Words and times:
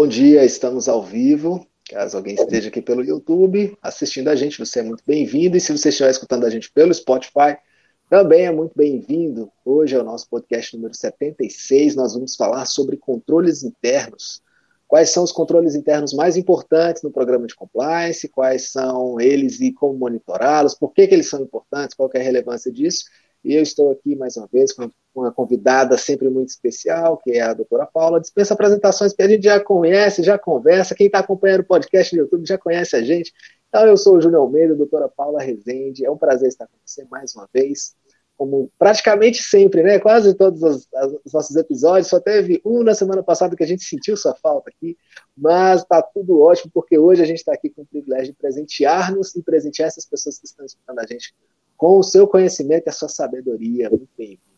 Bom 0.00 0.06
dia, 0.06 0.44
estamos 0.44 0.88
ao 0.88 1.02
vivo. 1.02 1.66
Caso 1.90 2.16
alguém 2.16 2.36
esteja 2.36 2.68
aqui 2.68 2.80
pelo 2.80 3.02
YouTube 3.04 3.76
assistindo 3.82 4.28
a 4.28 4.36
gente, 4.36 4.56
você 4.56 4.78
é 4.78 4.82
muito 4.84 5.02
bem-vindo. 5.04 5.56
E 5.56 5.60
se 5.60 5.76
você 5.76 5.88
estiver 5.88 6.08
escutando 6.08 6.46
a 6.46 6.50
gente 6.50 6.70
pelo 6.70 6.94
Spotify, 6.94 7.58
também 8.08 8.46
é 8.46 8.52
muito 8.52 8.74
bem-vindo. 8.76 9.50
Hoje 9.64 9.96
é 9.96 9.98
o 9.98 10.04
nosso 10.04 10.30
podcast 10.30 10.76
número 10.76 10.94
76. 10.94 11.96
Nós 11.96 12.14
vamos 12.14 12.36
falar 12.36 12.64
sobre 12.66 12.96
controles 12.96 13.64
internos. 13.64 14.40
Quais 14.86 15.10
são 15.10 15.24
os 15.24 15.32
controles 15.32 15.74
internos 15.74 16.14
mais 16.14 16.36
importantes 16.36 17.02
no 17.02 17.10
programa 17.10 17.48
de 17.48 17.56
compliance? 17.56 18.28
Quais 18.28 18.70
são 18.70 19.20
eles 19.20 19.60
e 19.60 19.72
como 19.72 19.98
monitorá-los? 19.98 20.76
Por 20.76 20.92
que, 20.92 21.08
que 21.08 21.14
eles 21.14 21.28
são 21.28 21.42
importantes? 21.42 21.96
Qual 21.96 22.08
é 22.14 22.20
a 22.20 22.22
relevância 22.22 22.70
disso? 22.70 23.02
E 23.44 23.54
eu 23.54 23.62
estou 23.62 23.92
aqui 23.92 24.16
mais 24.16 24.36
uma 24.36 24.48
vez 24.48 24.72
com 24.72 24.90
uma 25.14 25.32
convidada 25.32 25.96
sempre 25.96 26.28
muito 26.28 26.48
especial, 26.48 27.16
que 27.16 27.32
é 27.32 27.40
a 27.40 27.54
doutora 27.54 27.86
Paula. 27.86 28.20
Dispensa 28.20 28.54
apresentações 28.54 29.12
que 29.12 29.22
a 29.22 29.28
gente 29.28 29.44
já 29.44 29.60
conhece, 29.60 30.22
já 30.22 30.38
conversa. 30.38 30.94
Quem 30.94 31.06
está 31.06 31.20
acompanhando 31.20 31.60
o 31.60 31.66
podcast 31.66 32.14
no 32.14 32.22
YouTube 32.22 32.46
já 32.46 32.58
conhece 32.58 32.96
a 32.96 33.02
gente. 33.02 33.32
Então, 33.68 33.86
eu 33.86 33.96
sou 33.96 34.16
o 34.16 34.20
Júnior 34.20 34.42
Almeida, 34.42 34.74
doutora 34.74 35.08
Paula 35.08 35.42
Rezende. 35.42 36.04
É 36.04 36.10
um 36.10 36.16
prazer 36.16 36.48
estar 36.48 36.66
com 36.66 36.76
você 36.84 37.04
mais 37.10 37.34
uma 37.34 37.48
vez. 37.52 37.94
Como 38.36 38.70
praticamente 38.78 39.42
sempre, 39.42 39.82
né? 39.82 39.98
Quase 39.98 40.32
todos 40.34 40.62
os, 40.62 40.88
os 41.24 41.32
nossos 41.32 41.56
episódios. 41.56 42.08
Só 42.08 42.20
teve 42.20 42.60
um 42.64 42.82
na 42.82 42.94
semana 42.94 43.22
passada 43.22 43.56
que 43.56 43.64
a 43.64 43.66
gente 43.66 43.82
sentiu 43.82 44.16
sua 44.16 44.34
falta 44.34 44.70
aqui. 44.70 44.96
Mas 45.36 45.82
está 45.82 46.00
tudo 46.02 46.40
ótimo, 46.40 46.70
porque 46.72 46.98
hoje 46.98 47.22
a 47.22 47.26
gente 47.26 47.38
está 47.38 47.52
aqui 47.52 47.68
com 47.68 47.82
o 47.82 47.86
privilégio 47.86 48.32
de 48.32 48.38
presentear-nos 48.38 49.34
e 49.34 49.42
presentear 49.42 49.88
essas 49.88 50.06
pessoas 50.06 50.38
que 50.38 50.46
estão 50.46 50.64
escutando 50.64 51.00
a 51.00 51.06
gente 51.06 51.34
com 51.78 51.98
o 51.98 52.02
seu 52.02 52.26
conhecimento 52.26 52.86
e 52.86 52.90
a 52.90 52.92
sua 52.92 53.08
sabedoria. 53.08 53.88
Muito 53.88 54.08
bem-vinda. 54.18 54.48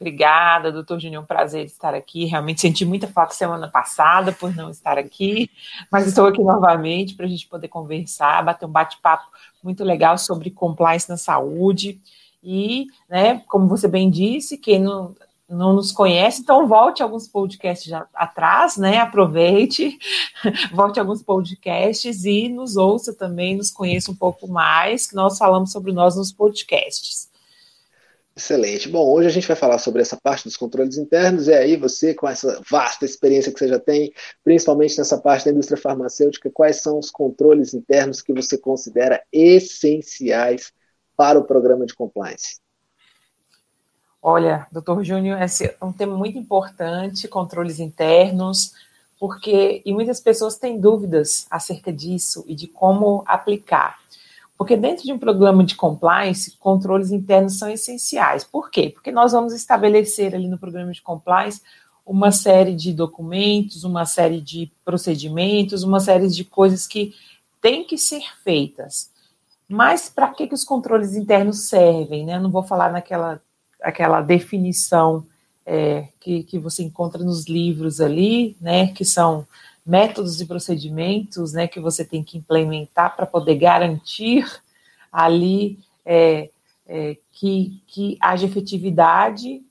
Obrigada, 0.00 0.72
doutor 0.72 0.98
Júnior, 0.98 1.22
um 1.22 1.26
prazer 1.26 1.64
estar 1.64 1.94
aqui. 1.94 2.24
Realmente 2.24 2.62
senti 2.62 2.84
muita 2.84 3.06
falta 3.06 3.34
semana 3.34 3.68
passada 3.68 4.32
por 4.32 4.52
não 4.56 4.68
estar 4.70 4.98
aqui, 4.98 5.48
mas 5.92 6.08
estou 6.08 6.26
aqui 6.26 6.42
novamente 6.42 7.14
para 7.14 7.26
a 7.26 7.28
gente 7.28 7.46
poder 7.46 7.68
conversar, 7.68 8.42
bater 8.42 8.66
um 8.66 8.70
bate-papo 8.70 9.28
muito 9.62 9.84
legal 9.84 10.18
sobre 10.18 10.50
compliance 10.50 11.08
na 11.08 11.16
saúde. 11.16 12.00
E, 12.42 12.86
né, 13.08 13.44
como 13.46 13.68
você 13.68 13.86
bem 13.86 14.10
disse, 14.10 14.58
quem 14.58 14.80
não, 14.80 15.14
não 15.52 15.74
nos 15.74 15.92
conhece, 15.92 16.40
então 16.40 16.66
volte 16.66 17.02
alguns 17.02 17.28
podcasts 17.28 17.88
já 17.88 18.06
atrás, 18.14 18.76
né? 18.76 18.98
Aproveite, 18.98 19.98
volte 20.72 20.98
alguns 20.98 21.22
podcasts 21.22 22.24
e 22.24 22.48
nos 22.48 22.76
ouça 22.76 23.14
também, 23.14 23.56
nos 23.56 23.70
conheça 23.70 24.10
um 24.10 24.14
pouco 24.14 24.48
mais, 24.48 25.06
que 25.06 25.14
nós 25.14 25.36
falamos 25.38 25.70
sobre 25.70 25.92
nós 25.92 26.16
nos 26.16 26.32
podcasts. 26.32 27.30
Excelente. 28.34 28.88
Bom, 28.88 29.12
hoje 29.12 29.28
a 29.28 29.30
gente 29.30 29.46
vai 29.46 29.56
falar 29.56 29.78
sobre 29.78 30.00
essa 30.00 30.16
parte 30.16 30.44
dos 30.44 30.56
controles 30.56 30.96
internos, 30.96 31.48
e 31.48 31.52
aí 31.52 31.76
você, 31.76 32.14
com 32.14 32.26
essa 32.26 32.62
vasta 32.70 33.04
experiência 33.04 33.52
que 33.52 33.58
você 33.58 33.68
já 33.68 33.78
tem, 33.78 34.10
principalmente 34.42 34.96
nessa 34.96 35.18
parte 35.18 35.44
da 35.44 35.50
indústria 35.50 35.76
farmacêutica, 35.76 36.50
quais 36.50 36.80
são 36.80 36.98
os 36.98 37.10
controles 37.10 37.74
internos 37.74 38.22
que 38.22 38.32
você 38.32 38.56
considera 38.56 39.22
essenciais 39.30 40.72
para 41.14 41.38
o 41.38 41.44
programa 41.44 41.84
de 41.84 41.94
compliance? 41.94 42.61
Olha, 44.24 44.68
doutor 44.70 45.02
Júnior, 45.02 45.42
esse 45.42 45.64
é 45.64 45.84
um 45.84 45.92
tema 45.92 46.16
muito 46.16 46.38
importante, 46.38 47.26
controles 47.26 47.80
internos, 47.80 48.72
porque 49.18 49.82
e 49.84 49.92
muitas 49.92 50.20
pessoas 50.20 50.56
têm 50.56 50.78
dúvidas 50.78 51.44
acerca 51.50 51.92
disso 51.92 52.44
e 52.46 52.54
de 52.54 52.68
como 52.68 53.24
aplicar. 53.26 53.98
Porque 54.56 54.76
dentro 54.76 55.02
de 55.02 55.12
um 55.12 55.18
programa 55.18 55.64
de 55.64 55.74
compliance, 55.74 56.56
controles 56.58 57.10
internos 57.10 57.58
são 57.58 57.68
essenciais. 57.68 58.44
Por 58.44 58.70
quê? 58.70 58.90
Porque 58.90 59.10
nós 59.10 59.32
vamos 59.32 59.52
estabelecer 59.52 60.36
ali 60.36 60.46
no 60.46 60.56
programa 60.56 60.92
de 60.92 61.02
compliance 61.02 61.60
uma 62.06 62.30
série 62.30 62.76
de 62.76 62.92
documentos, 62.92 63.82
uma 63.82 64.06
série 64.06 64.40
de 64.40 64.70
procedimentos, 64.84 65.82
uma 65.82 65.98
série 65.98 66.28
de 66.28 66.44
coisas 66.44 66.86
que 66.86 67.12
têm 67.60 67.82
que 67.82 67.98
ser 67.98 68.22
feitas. 68.44 69.10
Mas 69.68 70.08
para 70.08 70.28
que, 70.28 70.46
que 70.46 70.54
os 70.54 70.62
controles 70.62 71.16
internos 71.16 71.68
servem? 71.68 72.24
Né? 72.24 72.36
Eu 72.36 72.40
não 72.40 72.50
vou 72.52 72.62
falar 72.62 72.92
naquela 72.92 73.40
aquela 73.82 74.20
definição 74.20 75.26
é, 75.64 76.08
que, 76.20 76.42
que 76.44 76.58
você 76.58 76.82
encontra 76.82 77.22
nos 77.22 77.46
livros 77.46 78.00
ali, 78.00 78.56
né, 78.60 78.88
que 78.88 79.04
são 79.04 79.46
métodos 79.84 80.40
e 80.40 80.46
procedimentos, 80.46 81.52
né, 81.52 81.66
que 81.66 81.80
você 81.80 82.04
tem 82.04 82.22
que 82.22 82.38
implementar 82.38 83.16
para 83.16 83.26
poder 83.26 83.56
garantir 83.56 84.44
ali 85.12 85.78
é, 86.04 86.50
é, 86.86 87.16
que, 87.32 87.82
que 87.86 88.16
haja 88.20 88.46
efetividade 88.46 89.62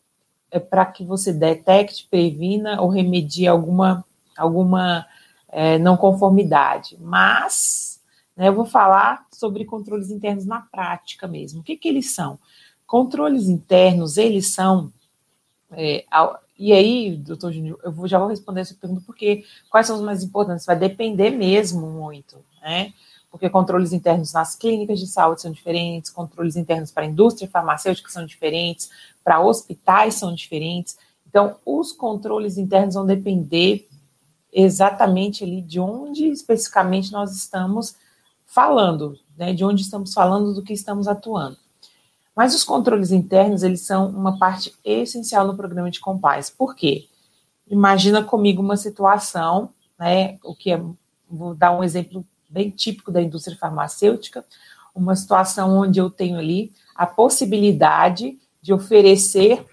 é, 0.49 0.59
para 0.59 0.85
que 0.85 1.03
você 1.03 1.33
detecte, 1.33 2.07
previna 2.09 2.81
ou 2.81 2.89
remedie 2.89 3.47
alguma, 3.47 4.03
alguma 4.37 5.05
é, 5.47 5.77
não 5.79 5.95
conformidade. 5.97 6.97
Mas 6.99 8.01
né, 8.35 8.47
eu 8.47 8.53
vou 8.53 8.65
falar 8.65 9.25
sobre 9.31 9.65
controles 9.65 10.09
internos 10.09 10.45
na 10.45 10.61
prática 10.61 11.27
mesmo. 11.27 11.61
O 11.61 11.63
que, 11.63 11.77
que 11.77 11.87
eles 11.87 12.13
são? 12.13 12.37
Controles 12.91 13.47
internos, 13.47 14.17
eles 14.17 14.47
são. 14.47 14.91
É, 15.71 16.03
e 16.59 16.73
aí, 16.73 17.15
doutor 17.15 17.53
Júnior, 17.53 17.79
eu 17.85 17.89
vou, 17.89 18.05
já 18.05 18.19
vou 18.19 18.27
responder 18.27 18.59
essa 18.59 18.73
pergunta, 18.73 19.01
porque 19.05 19.45
quais 19.69 19.87
são 19.87 19.95
os 19.95 20.01
mais 20.01 20.21
importantes? 20.21 20.65
Vai 20.65 20.77
depender 20.77 21.29
mesmo 21.29 21.87
muito, 21.89 22.35
né? 22.61 22.91
Porque 23.31 23.49
controles 23.49 23.93
internos 23.93 24.33
nas 24.33 24.57
clínicas 24.57 24.99
de 24.99 25.07
saúde 25.07 25.41
são 25.41 25.53
diferentes, 25.53 26.11
controles 26.11 26.57
internos 26.57 26.91
para 26.91 27.03
a 27.03 27.05
indústria 27.05 27.49
farmacêutica 27.49 28.09
são 28.09 28.25
diferentes, 28.25 28.89
para 29.23 29.39
hospitais 29.39 30.15
são 30.15 30.35
diferentes. 30.35 30.97
Então, 31.25 31.55
os 31.65 31.93
controles 31.93 32.57
internos 32.57 32.95
vão 32.95 33.05
depender 33.05 33.87
exatamente 34.51 35.45
ali 35.45 35.61
de 35.61 35.79
onde 35.79 36.25
especificamente 36.27 37.09
nós 37.09 37.33
estamos 37.33 37.95
falando, 38.45 39.17
né? 39.37 39.53
De 39.53 39.63
onde 39.63 39.81
estamos 39.81 40.13
falando, 40.13 40.53
do 40.53 40.61
que 40.61 40.73
estamos 40.73 41.07
atuando. 41.07 41.60
Mas 42.41 42.55
os 42.55 42.63
controles 42.63 43.11
internos, 43.11 43.61
eles 43.61 43.81
são 43.81 44.09
uma 44.09 44.39
parte 44.39 44.73
essencial 44.83 45.45
no 45.45 45.55
programa 45.55 45.91
de 45.91 45.99
compliance. 45.99 46.51
Por 46.51 46.73
quê? 46.73 47.07
Imagina 47.67 48.23
comigo 48.23 48.63
uma 48.63 48.75
situação, 48.75 49.69
né, 49.95 50.39
o 50.43 50.55
que 50.55 50.71
é, 50.71 50.83
vou 51.29 51.53
dar 51.53 51.71
um 51.71 51.83
exemplo 51.83 52.25
bem 52.49 52.71
típico 52.71 53.11
da 53.11 53.21
indústria 53.21 53.55
farmacêutica, 53.55 54.43
uma 54.95 55.15
situação 55.15 55.77
onde 55.77 55.99
eu 55.99 56.09
tenho 56.09 56.39
ali 56.39 56.73
a 56.95 57.05
possibilidade 57.05 58.39
de 58.59 58.73
oferecer 58.73 59.63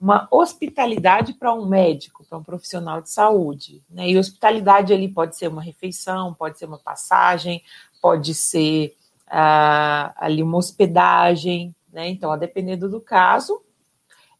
uma 0.00 0.28
hospitalidade 0.30 1.32
para 1.32 1.52
um 1.52 1.66
médico, 1.66 2.24
para 2.24 2.38
um 2.38 2.44
profissional 2.44 3.02
de 3.02 3.10
saúde. 3.10 3.82
Né? 3.90 4.10
E 4.10 4.16
hospitalidade 4.16 4.92
ali 4.92 5.08
pode 5.08 5.36
ser 5.36 5.48
uma 5.48 5.60
refeição, 5.60 6.32
pode 6.34 6.56
ser 6.56 6.66
uma 6.66 6.78
passagem, 6.78 7.64
pode 8.00 8.32
ser 8.32 8.94
ah, 9.26 10.14
ali 10.16 10.40
uma 10.40 10.58
hospedagem, 10.58 11.74
né? 11.92 12.08
Então, 12.08 12.32
a 12.32 12.36
dependendo 12.36 12.88
do 12.88 13.00
caso, 13.00 13.60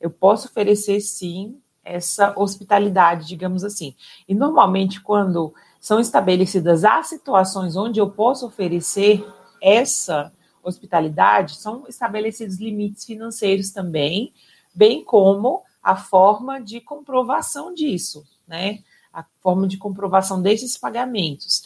eu 0.01 0.11
posso 0.11 0.49
oferecer 0.49 1.01
sim 1.01 1.61
essa 1.85 2.33
hospitalidade, 2.39 3.27
digamos 3.27 3.63
assim. 3.65 3.95
E 4.27 4.35
normalmente, 4.35 5.01
quando 5.01 5.53
são 5.81 6.01
estabelecidas 6.01 6.85
as 6.85 7.09
situações 7.09 7.77
onde 7.77 8.01
eu 8.01 8.11
posso 8.11 8.47
oferecer 8.47 9.25
essa 9.61 10.33
hospitalidade, 10.63 11.57
são 11.57 11.85
estabelecidos 11.89 12.59
limites 12.59 13.05
financeiros 13.05 13.71
também, 13.71 14.33
bem 14.75 15.05
como 15.05 15.63
a 15.83 15.97
forma 15.97 16.61
de 16.61 16.81
comprovação 16.81 17.75
disso, 17.75 18.25
né? 18.47 18.79
A 19.13 19.25
forma 19.41 19.67
de 19.67 19.77
comprovação 19.77 20.41
desses 20.41 20.79
pagamentos. 20.79 21.65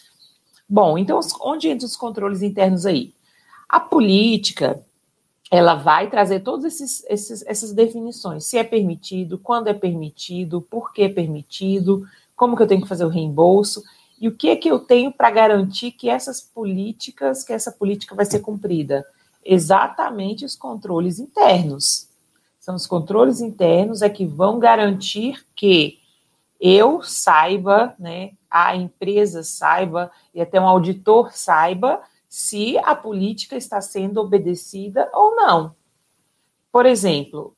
Bom, 0.69 0.99
então, 0.99 1.21
onde 1.43 1.69
entram 1.69 1.87
os 1.87 1.97
controles 1.97 2.43
internos 2.43 2.87
aí? 2.87 3.15
A 3.69 3.79
política 3.79 4.83
ela 5.51 5.75
vai 5.75 6.11
trazer 6.11 6.41
todas 6.41 6.65
esses, 6.65 7.05
esses, 7.09 7.45
essas 7.47 7.73
definições, 7.73 8.45
se 8.45 8.59
é 8.59 8.65
permitido, 8.65 9.39
quando 9.39 9.69
é 9.69 9.75
permitido, 9.75 10.61
por 10.61 10.93
que 10.93 11.03
é 11.03 11.09
permitido, 11.09 12.07
como 12.35 12.57
que 12.57 12.63
eu 12.63 12.67
tenho 12.67 12.83
que 12.83 12.89
fazer 12.89 13.05
o 13.05 13.11
reembolso, 13.11 13.83
e 14.21 14.29
o 14.29 14.35
que 14.35 14.49
é 14.49 14.57
que 14.57 14.69
eu 14.69 14.79
tenho 14.79 15.13
para 15.13 15.31
garantir 15.31 15.93
que 15.93 16.09
essas 16.09 16.41
políticas, 16.41 17.45
que 17.45 17.53
essa 17.53 17.71
política 17.71 18.15
vai 18.15 18.25
ser 18.25 18.41
cumprida? 18.41 19.07
Exatamente 19.45 20.45
os 20.45 20.57
controles 20.57 21.19
internos. 21.19 22.09
São 22.59 22.75
os 22.75 22.87
controles 22.87 23.41
internos 23.41 24.03
é 24.03 24.09
que 24.09 24.27
vão 24.27 24.59
garantir 24.59 25.47
que 25.55 26.01
eu 26.59 27.03
saiba, 27.03 27.95
né, 27.99 28.33
a 28.51 28.75
empresa 28.75 29.43
saiba 29.43 30.11
e 30.35 30.41
até 30.41 30.61
um 30.61 30.67
auditor 30.67 31.33
saiba 31.33 32.01
se 32.37 32.77
a 32.85 32.95
política 32.95 33.57
está 33.57 33.81
sendo 33.81 34.21
obedecida 34.21 35.11
ou 35.15 35.35
não. 35.35 35.75
Por 36.71 36.85
exemplo, 36.85 37.57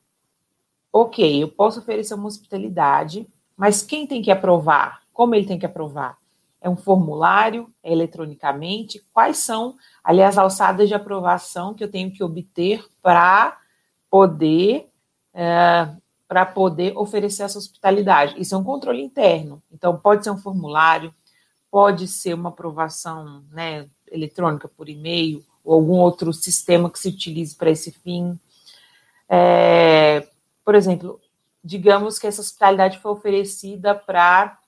ok, 0.92 1.42
eu 1.42 1.48
posso 1.48 1.80
oferecer 1.80 2.14
uma 2.14 2.28
hospitalidade, 2.28 3.26
mas 3.56 3.82
quem 3.82 4.06
tem 4.06 4.22
que 4.22 4.30
aprovar? 4.30 5.02
Como 5.12 5.34
ele 5.34 5.48
tem 5.48 5.58
que 5.58 5.66
aprovar? 5.66 6.16
É 6.60 6.70
um 6.70 6.76
formulário? 6.76 7.68
É 7.82 7.90
eletronicamente? 7.90 9.04
Quais 9.12 9.38
são, 9.38 9.74
aliás, 10.02 10.38
as 10.38 10.44
alçadas 10.44 10.86
de 10.86 10.94
aprovação 10.94 11.74
que 11.74 11.82
eu 11.82 11.90
tenho 11.90 12.12
que 12.12 12.22
obter 12.22 12.86
para 13.02 13.58
poder 14.08 14.88
é, 15.34 15.88
para 16.28 16.46
poder 16.46 16.96
oferecer 16.96 17.42
essa 17.42 17.58
hospitalidade? 17.58 18.40
Isso 18.40 18.54
é 18.54 18.58
um 18.58 18.62
controle 18.62 19.02
interno. 19.02 19.60
Então, 19.72 19.98
pode 19.98 20.22
ser 20.22 20.30
um 20.30 20.38
formulário, 20.38 21.12
pode 21.68 22.06
ser 22.06 22.32
uma 22.32 22.50
aprovação 22.50 23.42
né, 23.50 23.88
eletrônica 24.12 24.68
por 24.68 24.88
e-mail, 24.88 25.44
ou 25.64 25.74
algum 25.74 25.98
outro 25.98 26.32
sistema 26.32 26.90
que 26.90 26.98
se 26.98 27.08
utilize 27.08 27.54
para 27.54 27.70
esse 27.70 27.92
fim. 27.92 28.38
É, 29.28 30.26
por 30.64 30.74
exemplo, 30.74 31.20
digamos 31.62 32.18
que 32.18 32.26
essa 32.26 32.40
hospitalidade 32.40 32.98
foi 32.98 33.12
oferecida 33.12 33.94
para 33.94 34.58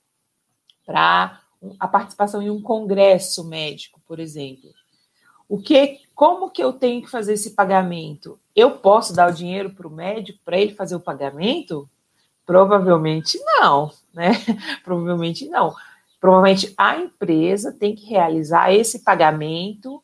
a 1.79 1.89
participação 1.89 2.43
em 2.43 2.51
um 2.51 2.61
congresso 2.61 3.45
médico, 3.45 4.01
por 4.07 4.19
exemplo. 4.19 4.71
O 5.49 5.59
que, 5.59 6.01
como 6.15 6.51
que 6.51 6.63
eu 6.63 6.73
tenho 6.73 7.03
que 7.03 7.11
fazer 7.11 7.33
esse 7.33 7.51
pagamento? 7.53 8.39
Eu 8.55 8.79
posso 8.79 9.13
dar 9.13 9.31
o 9.31 9.35
dinheiro 9.35 9.71
para 9.71 9.89
o 9.89 9.91
médico 9.91 10.39
para 10.45 10.59
ele 10.59 10.75
fazer 10.75 10.95
o 10.95 11.01
pagamento? 11.01 11.89
Provavelmente 12.47 13.39
não, 13.45 13.91
né? 14.13 14.33
Provavelmente 14.85 15.49
não. 15.49 15.75
Provavelmente 16.21 16.75
a 16.77 16.99
empresa 16.99 17.73
tem 17.73 17.95
que 17.95 18.07
realizar 18.07 18.73
esse 18.73 18.99
pagamento 18.99 20.03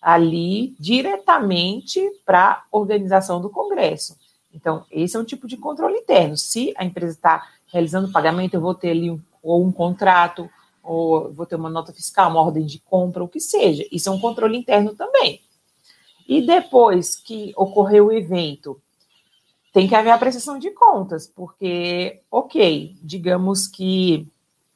ali 0.00 0.76
diretamente 0.78 2.00
para 2.26 2.50
a 2.50 2.64
organização 2.70 3.40
do 3.40 3.48
congresso. 3.48 4.16
Então, 4.52 4.84
esse 4.90 5.16
é 5.16 5.18
um 5.18 5.24
tipo 5.24 5.48
de 5.48 5.56
controle 5.56 5.96
interno. 5.96 6.36
Se 6.36 6.74
a 6.76 6.84
empresa 6.84 7.14
está 7.14 7.48
realizando 7.72 8.08
o 8.08 8.12
pagamento, 8.12 8.54
eu 8.54 8.60
vou 8.60 8.74
ter 8.74 8.90
ali 8.90 9.10
um, 9.10 9.18
ou 9.42 9.64
um 9.64 9.72
contrato, 9.72 10.48
ou 10.82 11.32
vou 11.32 11.46
ter 11.46 11.56
uma 11.56 11.70
nota 11.70 11.92
fiscal, 11.92 12.30
uma 12.30 12.42
ordem 12.42 12.66
de 12.66 12.78
compra, 12.78 13.24
o 13.24 13.28
que 13.28 13.40
seja. 13.40 13.84
Isso 13.90 14.10
é 14.10 14.12
um 14.12 14.20
controle 14.20 14.56
interno 14.56 14.94
também. 14.94 15.40
E 16.28 16.42
depois 16.42 17.16
que 17.16 17.52
ocorreu 17.56 18.06
o 18.06 18.12
evento, 18.12 18.80
tem 19.72 19.88
que 19.88 19.94
haver 19.94 20.10
a 20.10 20.18
prestação 20.18 20.58
de 20.58 20.70
contas, 20.70 21.26
porque, 21.26 22.20
ok, 22.30 22.94
digamos 23.02 23.66
que 23.66 24.28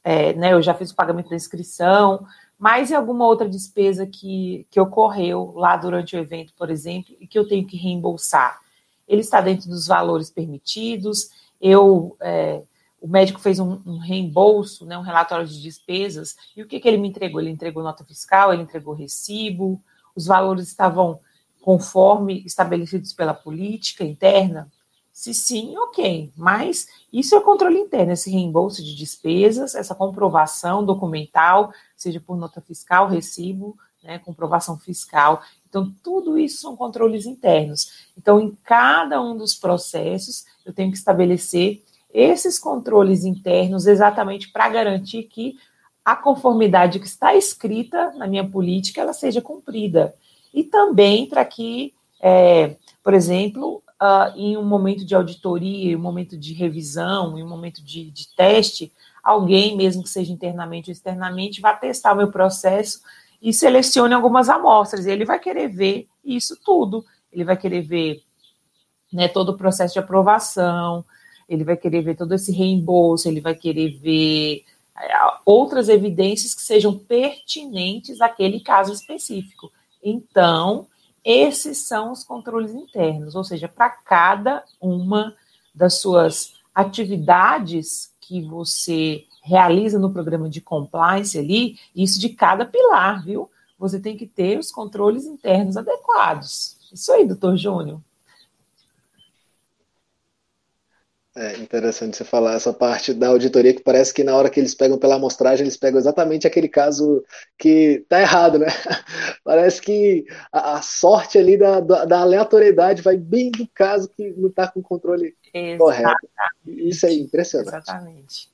é, 0.03 0.33
né, 0.35 0.53
eu 0.53 0.63
já 0.63 0.75
fiz 0.75 0.91
o 0.91 0.97
pagamento 0.97 1.31
da 1.31 1.37
inscrição, 1.37 2.27
mas 2.59 2.91
e 2.91 2.95
alguma 2.95 3.27
outra 3.27 3.49
despesa 3.49 4.07
que, 4.07 4.67
que 4.71 4.81
ocorreu 4.81 5.53
lá 5.57 5.77
durante 5.77 6.17
o 6.17 6.19
evento, 6.19 6.53
por 6.57 6.71
exemplo, 6.71 7.15
e 7.21 7.27
que 7.27 7.39
eu 7.39 7.47
tenho 7.47 7.67
que 7.67 7.77
reembolsar 7.77 8.59
ele 9.09 9.23
está 9.23 9.41
dentro 9.41 9.69
dos 9.69 9.87
valores 9.87 10.31
permitidos, 10.31 11.31
eu, 11.61 12.17
é, 12.21 12.63
o 13.01 13.09
médico 13.09 13.41
fez 13.41 13.59
um, 13.59 13.81
um, 13.87 13.99
reembolso, 13.99 14.85
né, 14.85 14.99
um 14.99 15.03
relatório 15.03 15.47
de 15.47 15.61
despesas, 15.63 16.37
e 16.55 16.63
o 16.63 16.67
que, 16.67 16.79
que 16.79 16.87
ele 16.87 16.99
me 16.99 17.09
entregou? 17.09 17.41
Ele 17.41 17.51
entregou 17.51 17.83
nota 17.83 18.05
fiscal, 18.05 18.53
ele 18.53 18.63
entregou 18.63 18.95
recibo, 18.95 19.83
os 20.15 20.27
valores 20.27 20.69
estavam 20.69 21.19
conforme 21.63 22.43
estabelecidos 22.45 23.13
pela 23.13 23.33
política 23.33 24.05
interna? 24.05 24.71
Se 25.19 25.35
sim, 25.35 25.77
ok. 25.77 26.33
Mas 26.37 26.87
isso 27.13 27.35
é 27.35 27.41
controle 27.41 27.77
interno, 27.77 28.13
esse 28.13 28.31
reembolso 28.31 28.85
de 28.85 28.95
despesas, 28.95 29.75
essa 29.75 29.93
comprovação 29.93 30.87
documental, 30.87 31.73
seja 31.97 32.21
por 32.21 32.37
nota 32.37 32.61
fiscal, 32.61 33.09
recibo, 33.09 33.77
né, 34.01 34.21
comprovação 34.21 34.79
fiscal. 34.79 35.43
Então, 35.69 35.93
tudo 36.05 36.39
isso 36.39 36.61
são 36.61 36.77
controles 36.77 37.27
internos. 37.27 38.09
Então, 38.17 38.39
em 38.39 38.57
cada 38.63 39.21
um 39.21 39.37
dos 39.37 39.57
processos, 39.57 40.45
eu 40.65 40.73
tenho 40.73 40.93
que 40.93 40.97
estabelecer 40.97 41.83
esses 42.15 42.57
controles 42.57 43.25
internos 43.25 43.89
exatamente 43.89 44.53
para 44.53 44.69
garantir 44.69 45.25
que 45.25 45.57
a 46.05 46.15
conformidade 46.15 47.01
que 47.01 47.09
está 47.09 47.35
escrita 47.35 48.13
na 48.13 48.29
minha 48.29 48.49
política 48.49 49.01
ela 49.01 49.13
seja 49.13 49.43
cumprida. 49.43 50.15
E 50.55 50.63
também 50.63 51.27
para 51.27 51.45
que, 51.45 51.93
é, 52.23 52.77
por 53.03 53.15
exemplo, 53.15 53.83
uh, 54.01 54.37
em 54.37 54.57
um 54.57 54.65
momento 54.65 55.05
de 55.05 55.15
auditoria, 55.15 55.93
em 55.93 55.97
um 55.97 56.01
momento 56.01 56.37
de 56.37 56.53
revisão, 56.55 57.39
em 57.39 57.43
um 57.43 57.49
momento 57.49 57.83
de, 57.83 58.11
de 58.11 58.29
teste, 58.35 58.93
alguém, 59.23 59.77
mesmo 59.77 60.03
que 60.03 60.09
seja 60.09 60.33
internamente 60.33 60.91
ou 60.91 60.93
externamente, 60.93 61.61
vá 61.61 61.75
testar 61.75 62.13
o 62.13 62.17
meu 62.17 62.31
processo 62.31 63.01
e 63.41 63.53
selecione 63.53 64.15
algumas 64.15 64.49
amostras. 64.49 65.07
E 65.07 65.11
ele 65.11 65.25
vai 65.25 65.39
querer 65.39 65.69
ver 65.69 66.09
isso 66.25 66.57
tudo. 66.65 67.05
Ele 67.33 67.45
vai 67.45 67.57
querer 67.57 67.83
ver 67.83 68.23
né, 69.13 69.29
todo 69.29 69.51
o 69.51 69.57
processo 69.57 69.95
de 69.95 70.01
aprovação, 70.01 71.05
ele 71.49 71.65
vai 71.65 71.77
querer 71.77 72.03
ver 72.03 72.17
todo 72.17 72.35
esse 72.35 72.53
reembolso, 72.53 73.29
ele 73.29 73.41
vai 73.41 73.55
querer 73.55 73.91
ver 73.99 74.65
é, 74.97 75.09
outras 75.45 75.89
evidências 75.89 76.55
que 76.55 76.63
sejam 76.63 76.97
pertinentes 76.97 78.21
àquele 78.21 78.61
caso 78.61 78.93
específico. 78.93 79.73
Então, 80.03 80.87
esses 81.31 81.77
são 81.77 82.11
os 82.11 82.25
controles 82.25 82.73
internos, 82.73 83.35
ou 83.35 83.45
seja, 83.45 83.69
para 83.69 83.91
cada 83.91 84.65
uma 84.81 85.37
das 85.75 86.01
suas 86.01 86.55
atividades 86.75 88.15
que 88.19 88.41
você 88.41 89.27
realiza 89.43 89.99
no 89.99 90.11
programa 90.11 90.49
de 90.49 90.63
compliance 90.63 91.39
ali, 91.39 91.79
isso 91.95 92.19
de 92.19 92.31
cada 92.31 92.65
pilar, 92.65 93.23
viu? 93.23 93.51
Você 93.79 94.01
tem 94.01 94.17
que 94.17 94.27
ter 94.27 94.59
os 94.59 94.73
controles 94.73 95.27
internos 95.27 95.77
adequados. 95.77 96.79
Isso 96.91 97.13
aí, 97.13 97.27
doutor 97.27 97.59
Júnior. 97.59 98.01
É 101.41 101.57
interessante 101.59 102.17
você 102.17 102.25
falar 102.25 102.55
essa 102.55 102.73
parte 102.73 103.15
da 103.15 103.29
auditoria, 103.29 103.73
que 103.73 103.81
parece 103.81 104.13
que 104.13 104.25
na 104.25 104.35
hora 104.35 104.51
que 104.51 104.59
eles 104.59 104.75
pegam 104.75 104.99
pela 104.99 105.15
amostragem, 105.15 105.63
eles 105.63 105.77
pegam 105.77 105.97
exatamente 105.97 106.49
aquele 106.49 106.69
caso 106.69 107.25
que 107.57 108.05
tá 108.09 108.21
errado, 108.21 108.59
né? 108.59 108.67
Parece 109.45 109.81
que 109.81 110.27
a, 110.51 110.79
a 110.79 110.83
sorte 110.83 111.39
ali 111.39 111.57
da, 111.57 111.79
da, 111.79 112.05
da, 112.05 112.21
aleatoriedade 112.23 113.03
vai 113.03 113.17
bem 113.17 113.53
do 113.53 113.69
caso 113.69 114.09
que 114.09 114.33
não 114.37 114.49
está 114.49 114.67
com 114.67 114.81
o 114.81 114.83
controle 114.83 115.37
Exatamente. 115.55 115.79
correto. 115.79 116.29
Isso 116.67 117.07
é 117.07 117.13
impressionante. 117.13 117.69
Exatamente. 117.69 118.51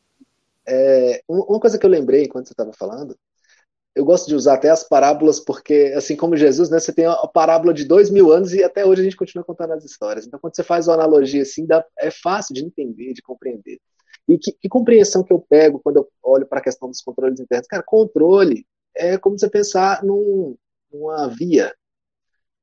É, 0.66 1.22
uma 1.26 1.60
coisa 1.60 1.78
que 1.78 1.86
eu 1.86 1.90
lembrei 1.90 2.24
enquanto 2.24 2.48
você 2.48 2.52
estava 2.52 2.72
falando, 2.74 3.16
eu 3.94 4.04
gosto 4.04 4.26
de 4.26 4.34
usar 4.34 4.54
até 4.54 4.70
as 4.70 4.82
parábolas, 4.82 5.38
porque, 5.38 5.92
assim 5.96 6.16
como 6.16 6.36
Jesus, 6.36 6.68
né, 6.68 6.80
você 6.80 6.92
tem 6.92 7.06
a 7.06 7.14
parábola 7.28 7.72
de 7.72 7.84
dois 7.84 8.10
mil 8.10 8.32
anos 8.32 8.52
e 8.52 8.62
até 8.64 8.84
hoje 8.84 9.02
a 9.02 9.04
gente 9.04 9.16
continua 9.16 9.44
contando 9.44 9.72
as 9.72 9.84
histórias. 9.84 10.26
Então, 10.26 10.40
quando 10.40 10.56
você 10.56 10.64
faz 10.64 10.88
uma 10.88 10.94
analogia 10.94 11.42
assim, 11.42 11.64
dá, 11.66 11.84
é 11.98 12.10
fácil 12.10 12.54
de 12.54 12.64
entender, 12.64 13.12
de 13.12 13.22
compreender. 13.22 13.78
E 14.28 14.38
que, 14.38 14.52
que 14.52 14.68
compreensão 14.68 15.22
que 15.22 15.32
eu 15.32 15.40
pego 15.40 15.80
quando 15.80 15.98
eu 15.98 16.08
olho 16.22 16.46
para 16.46 16.58
a 16.58 16.62
questão 16.62 16.88
dos 16.88 17.00
controles 17.00 17.38
internos? 17.38 17.66
Cara, 17.68 17.82
controle 17.82 18.66
é 18.96 19.16
como 19.18 19.38
você 19.38 19.48
pensar 19.48 20.02
num, 20.02 20.56
numa 20.92 21.28
via. 21.28 21.72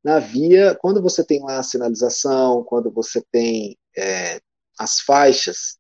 Na 0.03 0.19
via, 0.19 0.75
quando 0.75 1.01
você 1.01 1.23
tem 1.23 1.41
lá 1.43 1.59
a 1.59 1.63
sinalização, 1.63 2.63
quando 2.63 2.91
você 2.91 3.23
tem 3.31 3.77
é, 3.95 4.39
as 4.79 4.99
faixas, 4.99 5.77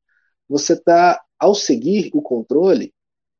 você 0.47 0.73
está 0.73 1.21
ao 1.39 1.55
seguir 1.55 2.11
o 2.13 2.21
controle, 2.21 2.93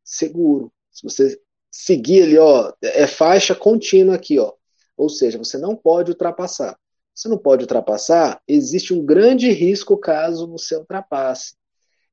seguro. 0.03 0.73
Se 0.91 1.03
você 1.03 1.39
seguir 1.71 2.23
ali, 2.23 2.37
ó, 2.37 2.73
é 2.83 3.07
faixa 3.07 3.55
contínua 3.55 4.15
aqui, 4.15 4.37
ó. 4.37 4.53
Ou 4.97 5.09
seja, 5.09 5.37
você 5.37 5.57
não 5.57 5.75
pode 5.75 6.11
ultrapassar. 6.11 6.77
Você 7.15 7.29
não 7.29 7.37
pode 7.37 7.63
ultrapassar, 7.63 8.41
existe 8.47 8.93
um 8.93 9.05
grande 9.05 9.51
risco 9.51 9.97
caso 9.97 10.47
você 10.47 10.75
ultrapasse. 10.75 11.55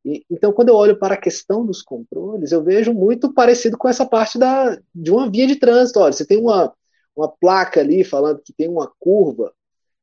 E, 0.05 0.25
então, 0.31 0.53
quando 0.53 0.69
eu 0.69 0.75
olho 0.75 0.99
para 0.99 1.15
a 1.15 1.21
questão 1.21 1.65
dos 1.65 1.83
controles, 1.83 2.53
eu 2.53 2.63
vejo 2.63 2.93
muito 2.93 3.33
parecido 3.33 3.77
com 3.77 3.89
essa 3.89 4.07
parte 4.07 4.39
da, 4.39 4.79
de 4.95 5.11
uma 5.11 5.31
via 5.31 5.47
de 5.47 5.57
trânsito. 5.57 6.01
Olha, 6.01 6.13
você 6.13 6.27
tem 6.27 6.39
uma, 6.39 6.73
uma 7.17 7.29
placa 7.29 7.81
ali 7.81 8.05
falando 8.05 8.43
que 8.43 8.53
tem 8.53 8.69
uma 8.69 8.91
curva 8.99 9.53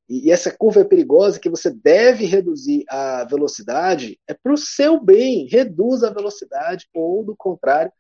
e, 0.08 0.32
essa 0.32 0.52
curva 0.52 0.82
é 0.82 0.84
perigosa, 0.84 1.40
que 1.40 1.50
você 1.50 1.72
deve 1.72 2.26
reduzir 2.26 2.86
a 2.88 3.24
velocidade, 3.26 4.20
é 4.28 4.34
para 4.34 4.54
o 4.54 4.58
seu 4.58 5.00
bem, 5.00 5.48
reduz 5.48 6.04
a 6.04 6.12
velocidade, 6.12 6.88
ou 6.94 7.24
do 7.24 7.36
contrário, 7.36 7.92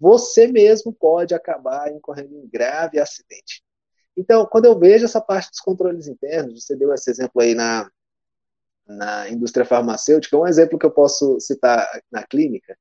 você 0.00 0.46
mesmo 0.46 0.92
pode 0.92 1.34
acabar 1.34 1.92
incorrendo 1.92 2.34
em 2.36 2.48
grave 2.48 2.98
acidente. 2.98 3.62
Então, 4.16 4.46
quando 4.46 4.64
eu 4.64 4.78
vejo 4.78 5.04
essa 5.04 5.20
parte 5.20 5.50
dos 5.50 5.60
controles 5.60 6.08
internos, 6.08 6.64
você 6.64 6.74
deu 6.74 6.92
esse 6.92 7.10
exemplo 7.10 7.40
aí 7.40 7.54
na, 7.54 7.88
na 8.86 9.30
indústria 9.30 9.64
farmacêutica, 9.64 10.36
um 10.36 10.46
exemplo 10.46 10.78
que 10.78 10.86
eu 10.86 10.90
posso 10.90 11.38
citar 11.38 11.86
na 12.10 12.24
clínica. 12.24 12.76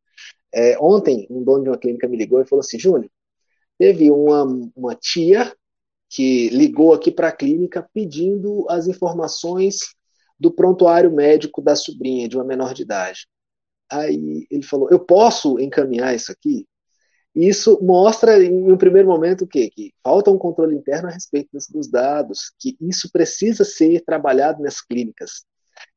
É, 0.54 0.78
ontem, 0.80 1.28
um 1.30 1.44
dono 1.44 1.64
de 1.64 1.70
uma 1.70 1.78
clínica 1.78 2.08
me 2.08 2.18
ligou 2.18 2.42
e 2.42 2.48
falou 2.48 2.62
assim: 2.62 2.80
Júnior, 2.80 3.12
teve 3.78 4.10
uma, 4.10 4.44
uma 4.76 4.96
tia 4.96 5.54
que 6.10 6.50
ligou 6.50 6.94
aqui 6.94 7.12
para 7.12 7.28
a 7.28 7.36
clínica 7.36 7.88
pedindo 7.94 8.66
as 8.70 8.88
informações 8.88 9.80
do 10.40 10.52
prontuário 10.52 11.12
médico 11.12 11.62
da 11.62 11.76
sobrinha, 11.76 12.30
de 12.30 12.38
uma 12.38 12.46
menor 12.46 12.74
de 12.74 12.84
idade. 12.84 13.28
Aí 13.92 14.48
ele 14.50 14.64
falou: 14.64 14.90
Eu 14.90 15.00
posso 15.00 15.60
encaminhar 15.60 16.16
isso 16.16 16.32
aqui? 16.32 16.66
Isso 17.40 17.78
mostra, 17.84 18.44
em 18.44 18.72
um 18.72 18.76
primeiro 18.76 19.08
momento, 19.08 19.44
o 19.44 19.48
quê? 19.48 19.70
Que 19.70 19.94
falta 20.04 20.32
um 20.32 20.40
controle 20.40 20.76
interno 20.76 21.08
a 21.08 21.12
respeito 21.12 21.50
dos 21.70 21.88
dados, 21.88 22.52
que 22.60 22.76
isso 22.82 23.12
precisa 23.12 23.64
ser 23.64 24.04
trabalhado 24.04 24.64
nas 24.64 24.82
clínicas. 24.82 25.46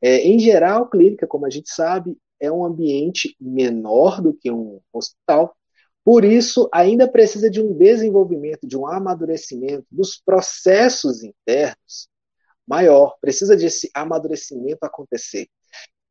É, 0.03 0.19
em 0.19 0.39
geral, 0.39 0.91
clínica, 0.91 1.27
como 1.27 1.47
a 1.47 1.51
gente 1.51 1.71
sabe, 1.71 2.15
é 2.39 2.53
um 2.53 2.63
ambiente 2.63 3.35
menor 3.41 4.21
do 4.21 4.35
que 4.35 4.51
um 4.51 4.81
hospital, 4.93 5.57
por 6.05 6.27
isso, 6.27 6.69
ainda 6.73 7.11
precisa 7.11 7.49
de 7.49 7.63
um 7.63 7.73
desenvolvimento, 7.73 8.67
de 8.67 8.77
um 8.77 8.87
amadurecimento 8.87 9.87
dos 9.91 10.21
processos 10.23 11.23
internos 11.23 12.09
maior. 12.67 13.17
Precisa 13.19 13.57
desse 13.57 13.91
amadurecimento 13.95 14.85
acontecer. 14.85 15.47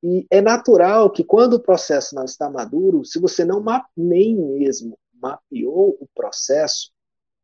E 0.01 0.25
é 0.31 0.41
natural 0.41 1.12
que 1.12 1.24
quando 1.24 1.53
o 1.53 1.59
processo 1.59 2.15
não 2.15 2.24
está 2.24 2.50
maduro, 2.50 3.05
se 3.05 3.19
você 3.19 3.45
não 3.45 3.63
nem 3.95 4.36
mesmo 4.36 4.98
mapeou 5.21 5.97
o 5.99 6.07
processo, 6.13 6.91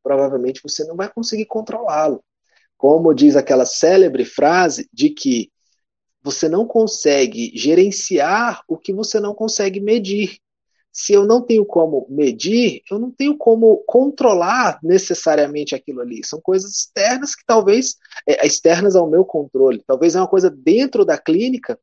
provavelmente 0.03 0.61
você 0.63 0.83
não 0.83 0.95
vai 0.95 1.11
conseguir 1.11 1.45
controlá-lo. 1.45 2.23
Como 2.77 3.13
diz 3.13 3.35
aquela 3.35 3.65
célebre 3.65 4.25
frase 4.25 4.87
de 4.91 5.09
que 5.09 5.51
você 6.21 6.49
não 6.49 6.65
consegue 6.65 7.51
gerenciar 7.55 8.61
o 8.67 8.77
que 8.77 8.91
você 8.91 9.19
não 9.19 9.33
consegue 9.33 9.79
medir. 9.79 10.39
Se 10.91 11.13
eu 11.13 11.25
não 11.25 11.41
tenho 11.41 11.65
como 11.65 12.07
medir, 12.09 12.81
eu 12.89 12.97
não 12.97 13.11
tenho 13.11 13.37
como 13.37 13.83
controlar 13.85 14.79
necessariamente 14.81 15.75
aquilo 15.75 16.01
ali. 16.01 16.21
São 16.25 16.39
coisas 16.41 16.71
externas 16.71 17.35
que 17.35 17.43
talvez, 17.45 17.95
é, 18.27 18.45
externas 18.45 18.95
ao 18.95 19.09
meu 19.09 19.25
controle, 19.25 19.83
talvez 19.85 20.15
é 20.15 20.19
uma 20.19 20.27
coisa 20.27 20.49
dentro 20.49 21.05
da 21.05 21.17
clínica 21.17 21.77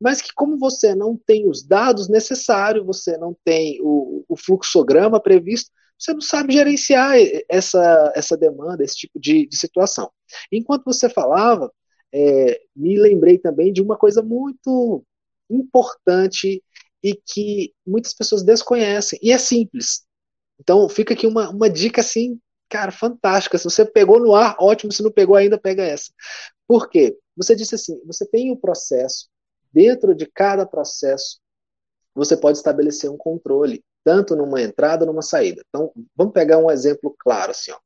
mas 0.00 0.20
que 0.20 0.32
como 0.34 0.58
você 0.58 0.94
não 0.94 1.16
tem 1.16 1.48
os 1.48 1.62
dados 1.62 2.08
necessários, 2.08 2.84
você 2.84 3.16
não 3.16 3.36
tem 3.44 3.78
o, 3.82 4.24
o 4.28 4.36
fluxograma 4.36 5.20
previsto, 5.20 5.70
você 5.98 6.12
não 6.12 6.20
sabe 6.20 6.52
gerenciar 6.52 7.14
essa, 7.48 8.12
essa 8.14 8.36
demanda, 8.36 8.84
esse 8.84 8.96
tipo 8.96 9.18
de, 9.18 9.46
de 9.46 9.56
situação. 9.56 10.10
Enquanto 10.52 10.84
você 10.84 11.08
falava, 11.08 11.72
é, 12.12 12.60
me 12.74 12.98
lembrei 12.98 13.38
também 13.38 13.72
de 13.72 13.80
uma 13.80 13.96
coisa 13.96 14.22
muito 14.22 15.02
importante 15.48 16.62
e 17.02 17.14
que 17.14 17.72
muitas 17.86 18.12
pessoas 18.12 18.42
desconhecem, 18.42 19.18
e 19.22 19.32
é 19.32 19.38
simples. 19.38 20.04
Então, 20.60 20.88
fica 20.88 21.14
aqui 21.14 21.26
uma, 21.26 21.48
uma 21.50 21.70
dica 21.70 22.00
assim, 22.00 22.38
cara, 22.68 22.90
fantástica. 22.90 23.58
Se 23.58 23.64
você 23.64 23.84
pegou 23.84 24.20
no 24.20 24.34
ar, 24.34 24.56
ótimo. 24.58 24.92
Se 24.92 25.02
não 25.02 25.10
pegou 25.10 25.36
ainda, 25.36 25.58
pega 25.58 25.82
essa. 25.82 26.12
Por 26.66 26.88
quê? 26.88 27.16
Você 27.36 27.54
disse 27.54 27.74
assim: 27.74 28.00
você 28.06 28.26
tem 28.26 28.50
o 28.50 28.56
processo, 28.56 29.28
dentro 29.76 30.14
de 30.14 30.24
cada 30.24 30.64
processo, 30.64 31.38
você 32.14 32.34
pode 32.34 32.56
estabelecer 32.56 33.10
um 33.10 33.16
controle, 33.18 33.84
tanto 34.02 34.34
numa 34.34 34.62
entrada 34.62 35.04
numa 35.04 35.20
saída. 35.20 35.62
Então, 35.68 35.92
vamos 36.16 36.32
pegar 36.32 36.56
um 36.56 36.70
exemplo 36.70 37.14
claro 37.18 37.50
assim, 37.50 37.72
ó. 37.72 37.78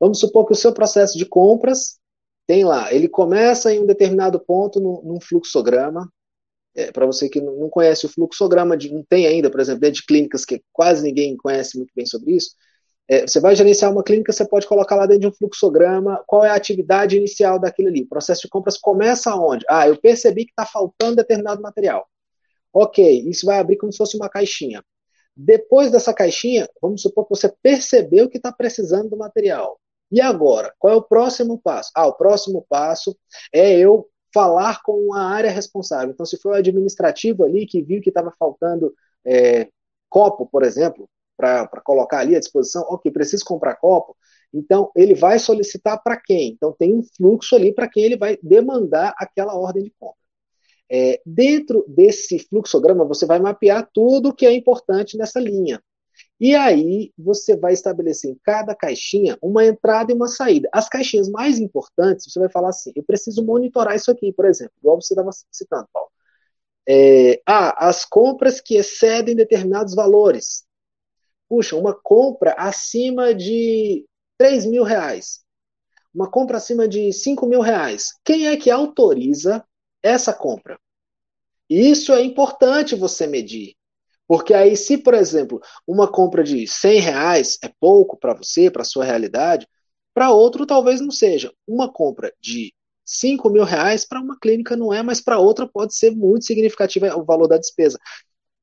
Vamos 0.00 0.18
supor 0.18 0.44
que 0.44 0.52
o 0.52 0.56
seu 0.56 0.74
processo 0.74 1.16
de 1.16 1.24
compras 1.24 2.00
tem 2.44 2.64
lá, 2.64 2.92
ele 2.92 3.08
começa 3.08 3.72
em 3.72 3.78
um 3.80 3.86
determinado 3.86 4.40
ponto 4.40 4.80
num, 4.80 5.00
num 5.04 5.20
fluxograma. 5.20 6.12
É, 6.74 6.90
Para 6.90 7.06
você 7.06 7.28
que 7.28 7.40
não 7.40 7.70
conhece 7.70 8.04
o 8.04 8.08
fluxograma, 8.08 8.76
de, 8.76 8.92
não 8.92 9.04
tem 9.08 9.28
ainda, 9.28 9.48
por 9.48 9.60
exemplo, 9.60 9.88
de 9.92 10.04
clínicas 10.04 10.44
que 10.44 10.60
quase 10.72 11.04
ninguém 11.04 11.36
conhece 11.36 11.76
muito 11.78 11.92
bem 11.94 12.04
sobre 12.04 12.34
isso, 12.34 12.56
é, 13.12 13.26
você 13.26 13.40
vai 13.40 13.54
gerenciar 13.54 13.92
uma 13.92 14.02
clínica, 14.02 14.32
você 14.32 14.42
pode 14.42 14.66
colocar 14.66 14.96
lá 14.96 15.04
dentro 15.04 15.20
de 15.20 15.26
um 15.26 15.32
fluxograma 15.32 16.24
qual 16.26 16.42
é 16.42 16.48
a 16.48 16.54
atividade 16.54 17.14
inicial 17.14 17.58
daquilo 17.58 17.88
ali. 17.88 18.04
O 18.04 18.08
processo 18.08 18.42
de 18.42 18.48
compras 18.48 18.78
começa 18.78 19.34
onde? 19.34 19.66
Ah, 19.68 19.86
eu 19.86 20.00
percebi 20.00 20.46
que 20.46 20.52
está 20.52 20.64
faltando 20.64 21.16
determinado 21.16 21.60
material. 21.60 22.08
Ok, 22.72 23.28
isso 23.28 23.44
vai 23.44 23.58
abrir 23.58 23.76
como 23.76 23.92
se 23.92 23.98
fosse 23.98 24.16
uma 24.16 24.30
caixinha. 24.30 24.82
Depois 25.36 25.90
dessa 25.90 26.14
caixinha, 26.14 26.66
vamos 26.80 27.02
supor 27.02 27.24
que 27.24 27.36
você 27.36 27.52
percebeu 27.62 28.30
que 28.30 28.38
está 28.38 28.50
precisando 28.50 29.10
do 29.10 29.16
material. 29.18 29.78
E 30.10 30.18
agora? 30.18 30.72
Qual 30.78 30.94
é 30.94 30.96
o 30.96 31.02
próximo 31.02 31.60
passo? 31.62 31.90
Ah, 31.94 32.06
o 32.06 32.14
próximo 32.14 32.64
passo 32.66 33.14
é 33.52 33.78
eu 33.78 34.08
falar 34.32 34.82
com 34.82 35.12
a 35.12 35.22
área 35.22 35.50
responsável. 35.50 36.12
Então, 36.12 36.24
se 36.24 36.38
for 36.38 36.52
o 36.52 36.56
administrativo 36.56 37.44
ali 37.44 37.66
que 37.66 37.82
viu 37.82 38.00
que 38.00 38.08
estava 38.08 38.32
faltando 38.38 38.94
é, 39.22 39.68
copo, 40.08 40.46
por 40.46 40.62
exemplo, 40.62 41.08
para 41.36 41.68
colocar 41.84 42.18
ali 42.18 42.36
à 42.36 42.40
disposição, 42.40 42.82
ok, 42.88 43.10
preciso 43.10 43.44
comprar 43.44 43.76
copo, 43.76 44.16
então 44.52 44.90
ele 44.94 45.14
vai 45.14 45.38
solicitar 45.38 46.02
para 46.02 46.20
quem? 46.20 46.50
Então 46.50 46.72
tem 46.72 46.94
um 46.94 47.02
fluxo 47.02 47.56
ali 47.56 47.72
para 47.72 47.88
quem 47.88 48.04
ele 48.04 48.16
vai 48.16 48.38
demandar 48.42 49.14
aquela 49.16 49.54
ordem 49.54 49.84
de 49.84 49.92
compra. 49.98 50.20
É, 50.90 51.20
dentro 51.24 51.84
desse 51.88 52.38
fluxograma, 52.38 53.04
você 53.04 53.24
vai 53.24 53.38
mapear 53.40 53.88
tudo 53.94 54.34
que 54.34 54.44
é 54.44 54.52
importante 54.52 55.16
nessa 55.16 55.40
linha. 55.40 55.82
E 56.38 56.54
aí 56.54 57.12
você 57.16 57.56
vai 57.56 57.72
estabelecer 57.72 58.30
em 58.30 58.38
cada 58.42 58.74
caixinha 58.74 59.38
uma 59.40 59.64
entrada 59.64 60.12
e 60.12 60.14
uma 60.14 60.28
saída. 60.28 60.68
As 60.72 60.88
caixinhas 60.88 61.30
mais 61.30 61.58
importantes, 61.58 62.30
você 62.30 62.38
vai 62.38 62.50
falar 62.50 62.70
assim: 62.70 62.92
eu 62.94 63.02
preciso 63.04 63.44
monitorar 63.44 63.96
isso 63.96 64.10
aqui, 64.10 64.32
por 64.32 64.44
exemplo, 64.44 64.74
igual 64.78 65.00
você 65.00 65.14
estava 65.14 65.30
citando, 65.50 65.88
Paulo. 65.92 66.10
É, 66.86 67.40
ah, 67.46 67.88
as 67.88 68.04
compras 68.04 68.60
que 68.60 68.74
excedem 68.76 69.36
determinados 69.36 69.94
valores 69.94 70.64
puxa, 71.52 71.76
uma 71.76 71.92
compra 71.92 72.54
acima 72.56 73.34
de 73.34 74.06
3 74.38 74.64
mil 74.64 74.84
reais, 74.84 75.40
uma 76.14 76.30
compra 76.30 76.56
acima 76.56 76.88
de 76.88 77.12
5 77.12 77.44
mil 77.44 77.60
reais, 77.60 78.06
quem 78.24 78.46
é 78.46 78.56
que 78.56 78.70
autoriza 78.70 79.62
essa 80.02 80.32
compra? 80.32 80.80
Isso 81.68 82.10
é 82.14 82.22
importante 82.22 82.94
você 82.94 83.26
medir. 83.26 83.74
Porque 84.26 84.54
aí, 84.54 84.74
se, 84.78 84.96
por 84.96 85.12
exemplo, 85.12 85.60
uma 85.86 86.10
compra 86.10 86.42
de 86.42 86.66
100 86.66 87.00
reais 87.00 87.58
é 87.62 87.70
pouco 87.78 88.16
para 88.16 88.32
você, 88.32 88.70
para 88.70 88.82
sua 88.82 89.04
realidade, 89.04 89.68
para 90.14 90.30
outro 90.30 90.64
talvez 90.64 91.02
não 91.02 91.10
seja. 91.10 91.52
Uma 91.68 91.92
compra 91.92 92.32
de 92.40 92.72
5 93.04 93.50
mil 93.50 93.64
reais 93.64 94.06
para 94.06 94.22
uma 94.22 94.38
clínica 94.38 94.74
não 94.74 94.90
é, 94.90 95.02
mas 95.02 95.20
para 95.20 95.38
outra 95.38 95.68
pode 95.68 95.94
ser 95.94 96.12
muito 96.12 96.46
significativo 96.46 97.04
o 97.14 97.24
valor 97.26 97.46
da 97.46 97.58
despesa. 97.58 97.98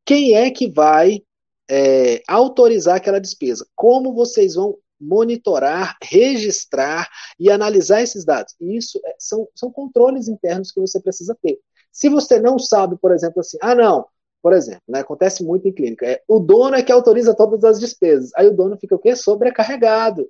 Quem 0.04 0.34
é 0.34 0.50
que 0.50 0.68
vai 0.68 1.22
é, 1.70 2.22
autorizar 2.28 2.96
aquela 2.96 3.20
despesa. 3.20 3.66
Como 3.76 4.14
vocês 4.14 4.56
vão 4.56 4.78
monitorar, 5.00 5.96
registrar 6.04 7.08
e 7.40 7.50
analisar 7.50 8.02
esses 8.02 8.26
dados? 8.26 8.56
Isso 8.60 9.00
é, 9.06 9.16
são, 9.20 9.48
são 9.56 9.72
controles 9.72 10.28
internos 10.28 10.72
que 10.72 10.80
você 10.80 11.00
precisa 11.00 11.38
ter. 11.42 11.60
Se 11.92 12.10
você 12.10 12.40
não 12.40 12.58
sabe, 12.60 12.98
por 12.98 13.12
exemplo, 13.14 13.40
assim, 13.40 13.58
ah, 13.62 13.76
não, 13.76 14.06
por 14.42 14.54
exemplo, 14.54 14.82
né, 14.88 15.00
acontece 15.00 15.44
muito 15.44 15.68
em 15.68 15.72
clínica, 15.74 16.06
é, 16.06 16.22
o 16.28 16.40
dono 16.40 16.76
é 16.76 16.84
que 16.84 16.92
autoriza 16.92 17.36
todas 17.36 17.64
as 17.64 17.80
despesas. 17.80 18.32
Aí 18.36 18.48
o 18.48 18.56
dono 18.56 18.78
fica 18.78 18.96
o 18.96 19.00
quê? 19.00 19.16
Sobrecarregado. 19.16 20.28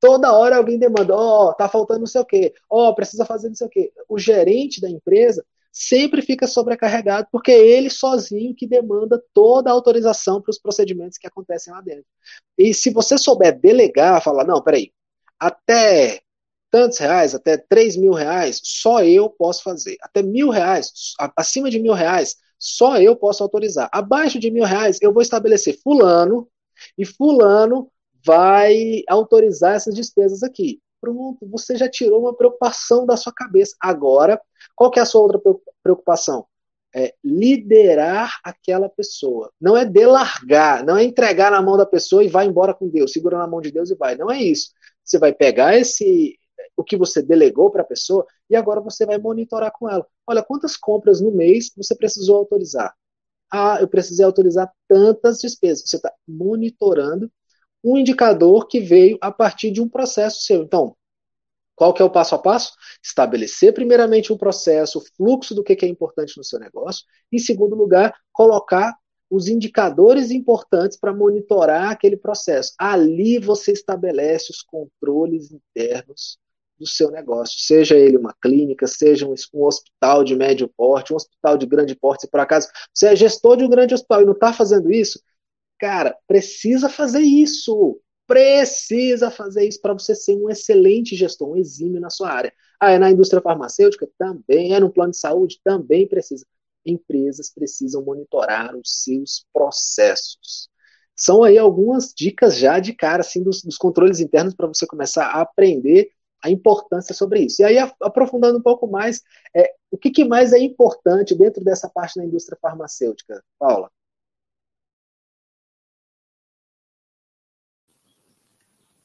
Toda 0.00 0.32
hora 0.32 0.56
alguém 0.56 0.78
demanda, 0.78 1.14
ó, 1.14 1.48
oh, 1.48 1.54
tá 1.54 1.68
faltando 1.68 2.00
não 2.00 2.06
sei 2.06 2.20
o 2.20 2.24
quê, 2.24 2.54
ó, 2.70 2.90
oh, 2.90 2.94
precisa 2.94 3.24
fazer 3.24 3.48
não 3.48 3.56
sei 3.56 3.66
o 3.66 3.70
quê. 3.70 3.92
O 4.08 4.16
gerente 4.18 4.80
da 4.80 4.88
empresa 4.88 5.44
sempre 5.72 6.22
fica 6.22 6.46
sobrecarregado, 6.46 7.28
porque 7.30 7.52
é 7.52 7.58
ele 7.58 7.90
sozinho 7.90 8.54
que 8.54 8.66
demanda 8.66 9.22
toda 9.32 9.70
a 9.70 9.72
autorização 9.72 10.40
para 10.40 10.50
os 10.50 10.58
procedimentos 10.58 11.18
que 11.18 11.26
acontecem 11.26 11.72
lá 11.72 11.80
dentro. 11.80 12.06
E 12.56 12.74
se 12.74 12.90
você 12.90 13.16
souber 13.16 13.58
delegar, 13.58 14.22
falar, 14.22 14.44
não, 14.44 14.62
peraí, 14.62 14.92
até 15.38 16.20
tantos 16.70 16.98
reais, 16.98 17.34
até 17.34 17.56
3 17.56 17.96
mil 17.96 18.12
reais, 18.12 18.60
só 18.62 19.02
eu 19.02 19.30
posso 19.30 19.62
fazer. 19.62 19.96
Até 20.02 20.22
mil 20.22 20.50
reais, 20.50 20.92
acima 21.36 21.70
de 21.70 21.78
mil 21.78 21.94
reais, 21.94 22.36
só 22.58 22.98
eu 22.98 23.16
posso 23.16 23.42
autorizar. 23.42 23.88
Abaixo 23.92 24.38
de 24.38 24.50
mil 24.50 24.64
reais, 24.64 24.98
eu 25.00 25.12
vou 25.12 25.22
estabelecer 25.22 25.78
fulano, 25.82 26.48
e 26.96 27.04
fulano 27.04 27.90
vai 28.24 29.02
autorizar 29.08 29.74
essas 29.74 29.94
despesas 29.94 30.42
aqui. 30.42 30.80
Pronto, 31.00 31.46
você 31.48 31.76
já 31.76 31.88
tirou 31.88 32.20
uma 32.22 32.36
preocupação 32.36 33.06
da 33.06 33.16
sua 33.16 33.32
cabeça. 33.32 33.76
Agora, 33.80 34.40
qual 34.78 34.92
que 34.92 35.00
é 35.00 35.02
a 35.02 35.04
sua 35.04 35.22
outra 35.22 35.40
preocupação? 35.82 36.46
É 36.94 37.12
liderar 37.24 38.38
aquela 38.44 38.88
pessoa. 38.88 39.50
Não 39.60 39.76
é 39.76 39.84
delargar, 39.84 40.86
não 40.86 40.96
é 40.96 41.02
entregar 41.02 41.50
na 41.50 41.60
mão 41.60 41.76
da 41.76 41.84
pessoa 41.84 42.22
e 42.22 42.28
vai 42.28 42.46
embora 42.46 42.72
com 42.72 42.88
Deus, 42.88 43.12
segura 43.12 43.36
na 43.36 43.46
mão 43.48 43.60
de 43.60 43.72
Deus 43.72 43.90
e 43.90 43.96
vai. 43.96 44.14
Não 44.14 44.30
é 44.30 44.40
isso. 44.40 44.70
Você 45.04 45.18
vai 45.18 45.32
pegar 45.32 45.76
esse 45.76 46.38
o 46.76 46.84
que 46.84 46.96
você 46.96 47.20
delegou 47.20 47.72
para 47.72 47.82
a 47.82 47.84
pessoa 47.84 48.24
e 48.48 48.54
agora 48.54 48.80
você 48.80 49.04
vai 49.04 49.18
monitorar 49.18 49.72
com 49.72 49.90
ela. 49.90 50.06
Olha, 50.24 50.44
quantas 50.44 50.76
compras 50.76 51.20
no 51.20 51.32
mês 51.32 51.72
você 51.76 51.96
precisou 51.96 52.36
autorizar? 52.36 52.94
Ah, 53.50 53.78
eu 53.80 53.88
precisei 53.88 54.24
autorizar 54.24 54.72
tantas 54.86 55.38
despesas. 55.38 55.90
Você 55.90 55.96
está 55.96 56.12
monitorando 56.26 57.28
um 57.82 57.98
indicador 57.98 58.68
que 58.68 58.78
veio 58.78 59.18
a 59.20 59.32
partir 59.32 59.72
de 59.72 59.80
um 59.80 59.88
processo 59.88 60.42
seu. 60.42 60.62
Então, 60.62 60.96
qual 61.78 61.94
que 61.94 62.02
é 62.02 62.04
o 62.04 62.10
passo 62.10 62.34
a 62.34 62.38
passo? 62.38 62.72
Estabelecer 63.02 63.72
primeiramente 63.72 64.32
um 64.32 64.36
processo, 64.36 64.98
o 64.98 65.04
fluxo 65.16 65.54
do 65.54 65.62
que 65.62 65.84
é 65.84 65.88
importante 65.88 66.36
no 66.36 66.42
seu 66.44 66.58
negócio. 66.58 67.04
Em 67.32 67.38
segundo 67.38 67.76
lugar, 67.76 68.12
colocar 68.32 68.94
os 69.30 69.46
indicadores 69.46 70.30
importantes 70.30 70.98
para 70.98 71.14
monitorar 71.14 71.90
aquele 71.90 72.16
processo. 72.16 72.72
Ali 72.78 73.38
você 73.38 73.72
estabelece 73.72 74.50
os 74.50 74.62
controles 74.62 75.52
internos 75.52 76.38
do 76.78 76.86
seu 76.86 77.10
negócio, 77.10 77.58
seja 77.58 77.96
ele 77.96 78.16
uma 78.16 78.32
clínica, 78.40 78.86
seja 78.86 79.26
um, 79.26 79.34
um, 79.52 79.64
hospital 79.64 80.22
de 80.22 80.36
médio 80.36 80.68
porte, 80.76 81.12
um 81.12 81.16
hospital 81.16 81.58
de 81.58 81.66
grande 81.66 81.94
porte, 81.96 82.22
se 82.22 82.30
por 82.30 82.38
acaso 82.38 82.68
você 82.94 83.08
é 83.08 83.16
gestor 83.16 83.56
de 83.56 83.64
um 83.64 83.68
grande 83.68 83.94
hospital 83.94 84.22
e 84.22 84.24
não 84.24 84.32
está 84.32 84.52
fazendo 84.52 84.88
isso, 84.88 85.20
Cara, 85.78 86.16
precisa 86.26 86.88
fazer 86.88 87.20
isso. 87.20 88.00
Precisa 88.28 89.30
fazer 89.30 89.66
isso 89.66 89.80
para 89.80 89.94
você 89.94 90.14
ser 90.14 90.36
um 90.36 90.50
excelente 90.50 91.16
gestor, 91.16 91.48
um 91.48 91.56
exímio 91.56 91.98
na 91.98 92.10
sua 92.10 92.30
área. 92.30 92.52
Ah, 92.78 92.92
é 92.92 92.98
na 92.98 93.10
indústria 93.10 93.40
farmacêutica? 93.40 94.06
Também. 94.18 94.74
É 94.74 94.78
no 94.80 94.92
plano 94.92 95.12
de 95.12 95.18
saúde? 95.18 95.58
Também 95.64 96.06
precisa. 96.06 96.46
Empresas 96.84 97.50
precisam 97.50 98.04
monitorar 98.04 98.76
os 98.76 99.02
seus 99.02 99.46
processos. 99.50 100.68
São 101.16 101.42
aí 101.42 101.56
algumas 101.56 102.12
dicas 102.14 102.58
já 102.58 102.78
de 102.78 102.92
cara, 102.92 103.22
assim, 103.22 103.42
dos, 103.42 103.62
dos 103.62 103.78
controles 103.78 104.20
internos 104.20 104.54
para 104.54 104.68
você 104.68 104.86
começar 104.86 105.26
a 105.26 105.40
aprender 105.40 106.10
a 106.44 106.50
importância 106.50 107.14
sobre 107.14 107.40
isso. 107.40 107.62
E 107.62 107.64
aí, 107.64 107.78
aprofundando 108.02 108.58
um 108.58 108.62
pouco 108.62 108.86
mais, 108.86 109.22
é, 109.56 109.72
o 109.90 109.96
que, 109.96 110.10
que 110.10 110.24
mais 110.24 110.52
é 110.52 110.58
importante 110.58 111.34
dentro 111.34 111.64
dessa 111.64 111.88
parte 111.88 112.18
da 112.18 112.24
indústria 112.24 112.58
farmacêutica, 112.60 113.42
Paula? 113.58 113.90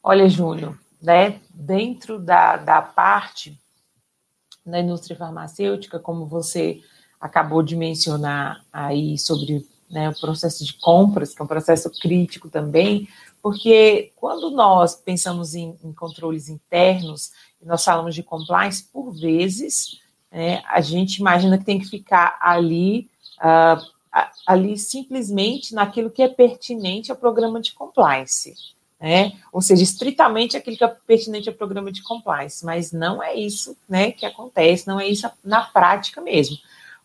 Olha, 0.05 0.27
Júnior, 0.27 0.77
né, 1.01 1.39
dentro 1.49 2.19
da, 2.19 2.57
da 2.57 2.81
parte 2.81 3.57
da 4.65 4.81
indústria 4.81 5.15
farmacêutica, 5.15 5.97
como 5.97 6.25
você 6.25 6.81
acabou 7.21 7.63
de 7.63 7.73
mencionar 7.77 8.65
aí 8.71 9.17
sobre 9.17 9.65
né, 9.89 10.09
o 10.09 10.19
processo 10.19 10.65
de 10.65 10.73
compras, 10.73 11.33
que 11.33 11.41
é 11.41 11.45
um 11.45 11.47
processo 11.47 11.89
crítico 12.01 12.49
também, 12.49 13.07
porque 13.41 14.11
quando 14.17 14.51
nós 14.51 14.93
pensamos 14.93 15.55
em, 15.55 15.79
em 15.81 15.93
controles 15.93 16.49
internos, 16.49 17.31
nós 17.61 17.81
falamos 17.81 18.13
de 18.13 18.23
compliance, 18.23 18.83
por 18.91 19.11
vezes, 19.11 20.01
né, 20.29 20.61
a 20.67 20.81
gente 20.81 21.17
imagina 21.17 21.57
que 21.57 21.63
tem 21.63 21.79
que 21.79 21.87
ficar 21.87 22.37
ali, 22.41 23.09
uh, 23.39 23.81
ali 24.45 24.77
simplesmente 24.77 25.73
naquilo 25.73 26.11
que 26.11 26.21
é 26.21 26.27
pertinente 26.27 27.09
ao 27.09 27.17
programa 27.17 27.61
de 27.61 27.71
compliance. 27.71 28.53
Né? 29.03 29.33
Ou 29.51 29.61
seja, 29.61 29.83
estritamente 29.83 30.55
aquilo 30.55 30.77
que 30.77 30.83
é 30.85 30.87
pertinente 30.87 31.49
ao 31.49 31.55
programa 31.55 31.91
de 31.91 32.01
compliance, 32.01 32.63
mas 32.63 32.93
não 32.93 33.21
é 33.21 33.35
isso 33.35 33.75
né, 33.87 34.13
que 34.13 34.25
acontece, 34.25 34.87
não 34.87 34.97
é 34.97 35.05
isso 35.05 35.29
na 35.43 35.61
prática 35.61 36.21
mesmo. 36.21 36.55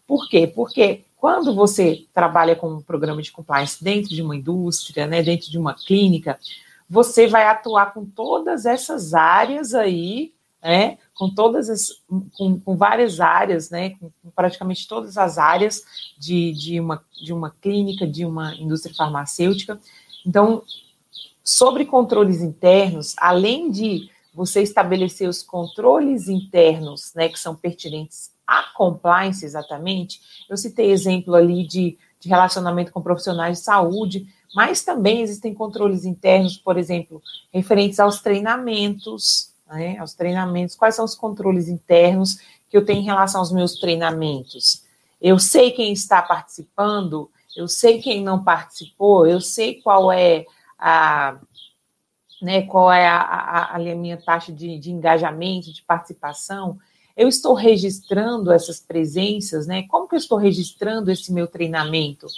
Por 0.07 0.28
quê? 0.28 0.47
Porque 0.47 1.02
quando 1.17 1.52
você 1.52 2.05
trabalha 2.14 2.55
com 2.55 2.69
um 2.69 2.81
programa 2.81 3.21
de 3.21 3.33
compliance 3.33 3.83
dentro 3.83 4.11
de 4.11 4.23
uma 4.23 4.37
indústria, 4.37 5.09
né, 5.09 5.25
dentro 5.25 5.50
de 5.50 5.59
uma 5.59 5.75
clínica, 5.75 6.38
você 6.88 7.26
vai 7.26 7.47
atuar 7.47 7.93
com 7.93 8.07
todas 8.07 8.64
essas 8.64 9.12
áreas 9.12 9.75
aí, 9.75 10.33
né, 10.62 10.99
com 11.17 11.28
todas 11.28 11.69
as, 11.69 11.88
com, 12.37 12.61
com 12.61 12.76
várias 12.76 13.19
áreas, 13.19 13.71
né, 13.71 13.90
com, 13.99 14.09
com 14.23 14.31
praticamente 14.31 14.87
todas 14.87 15.19
as 15.19 15.37
áreas 15.37 15.83
de, 16.17 16.52
de, 16.52 16.78
uma, 16.78 17.02
de 17.21 17.33
uma 17.33 17.50
clínica, 17.61 18.07
de 18.07 18.25
uma 18.25 18.55
indústria 18.55 18.95
farmacêutica. 18.95 19.81
Então, 20.25 20.62
sobre 21.49 21.87
controles 21.87 22.43
internos, 22.43 23.14
além 23.17 23.71
de 23.71 24.11
você 24.35 24.61
estabelecer 24.61 25.26
os 25.26 25.43
controles 25.43 26.28
internos, 26.28 27.14
né, 27.14 27.26
que 27.31 27.40
são 27.40 27.57
pertinentes 27.57 28.31
a 28.47 28.64
compliance 28.76 29.47
exatamente, 29.47 30.21
eu 30.49 30.59
citei 30.59 30.90
exemplo 30.90 31.35
ali 31.35 31.67
de, 31.67 31.97
de 32.21 32.28
relacionamento 32.28 32.93
com 32.93 33.00
profissionais 33.00 33.59
de 33.59 33.64
saúde, 33.64 34.28
mas 34.55 34.83
também 34.83 35.23
existem 35.23 35.55
controles 35.55 36.05
internos, 36.05 36.59
por 36.59 36.76
exemplo, 36.76 37.23
referentes 37.50 37.99
aos 37.99 38.21
treinamentos, 38.21 39.55
né, 39.67 39.97
aos 39.97 40.12
treinamentos, 40.12 40.76
quais 40.76 40.97
são 40.97 41.07
os 41.07 41.14
controles 41.14 41.67
internos 41.67 42.40
que 42.69 42.76
eu 42.76 42.85
tenho 42.85 43.00
em 43.00 43.07
relação 43.07 43.40
aos 43.40 43.50
meus 43.50 43.81
treinamentos? 43.81 44.85
Eu 45.19 45.38
sei 45.38 45.71
quem 45.71 45.95
está 45.95 46.21
participando, 46.21 47.31
eu 47.57 47.67
sei 47.67 48.02
quem 48.02 48.23
não 48.23 48.45
participou, 48.45 49.26
eu 49.26 49.40
sei 49.40 49.81
qual 49.81 50.12
é 50.12 50.45
a, 50.79 51.39
né, 52.41 52.63
qual 52.63 52.93
é 52.93 53.07
a, 53.07 53.21
a, 53.21 53.77
a 53.77 53.79
minha 53.79 54.17
taxa 54.17 54.53
de, 54.53 54.79
de 54.79 54.91
engajamento, 54.91 55.73
de 55.73 55.83
participação, 55.83 56.79
eu 57.17 57.27
estou 57.27 57.53
registrando 57.53 58.53
essas 58.53 58.79
presenças, 58.79 59.67
né? 59.67 59.83
Como 59.89 60.07
que 60.07 60.15
eu 60.15 60.19
estou 60.19 60.39
registrando 60.39 61.11
esse 61.11 61.33
meu 61.33 61.49
treinamento? 61.49 62.29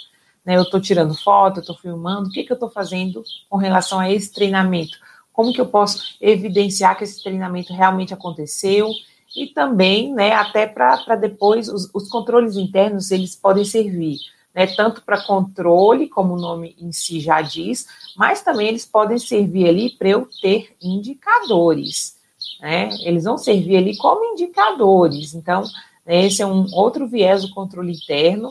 Né, 0.43 0.57
eu 0.57 0.63
estou 0.63 0.81
tirando 0.81 1.13
foto, 1.13 1.57
eu 1.57 1.61
estou 1.61 1.77
filmando, 1.77 2.27
o 2.27 2.31
que, 2.31 2.43
que 2.43 2.51
eu 2.51 2.55
estou 2.55 2.69
fazendo 2.69 3.23
com 3.47 3.57
relação 3.57 3.99
a 3.99 4.09
esse 4.09 4.33
treinamento? 4.33 4.97
Como 5.31 5.53
que 5.53 5.61
eu 5.61 5.67
posso 5.67 6.17
evidenciar 6.19 6.97
que 6.97 7.03
esse 7.03 7.21
treinamento 7.21 7.71
realmente 7.71 8.11
aconteceu? 8.11 8.89
E 9.35 9.45
também, 9.47 10.11
né, 10.11 10.33
até 10.33 10.65
para 10.65 11.15
depois, 11.15 11.69
os, 11.69 11.89
os 11.93 12.09
controles 12.09 12.57
internos, 12.57 13.11
eles 13.11 13.35
podem 13.35 13.63
servir 13.63 14.17
né, 14.53 14.67
tanto 14.67 15.01
para 15.01 15.21
controle, 15.25 16.09
como 16.09 16.33
o 16.33 16.39
nome 16.39 16.75
em 16.79 16.91
si 16.91 17.19
já 17.19 17.41
diz, 17.41 17.87
mas 18.15 18.41
também 18.41 18.67
eles 18.67 18.85
podem 18.85 19.17
servir 19.17 19.67
ali 19.67 19.91
para 19.91 20.09
eu 20.09 20.27
ter 20.41 20.75
indicadores 20.81 22.21
né? 22.61 22.89
Eles 23.01 23.23
vão 23.23 23.37
servir 23.37 23.77
ali 23.77 23.97
como 23.97 24.33
indicadores. 24.33 25.33
Então, 25.33 25.63
né, 26.05 26.25
esse 26.25 26.41
é 26.41 26.45
um 26.45 26.67
outro 26.73 27.07
viés 27.07 27.41
do 27.41 27.53
controle 27.53 27.91
interno 27.91 28.49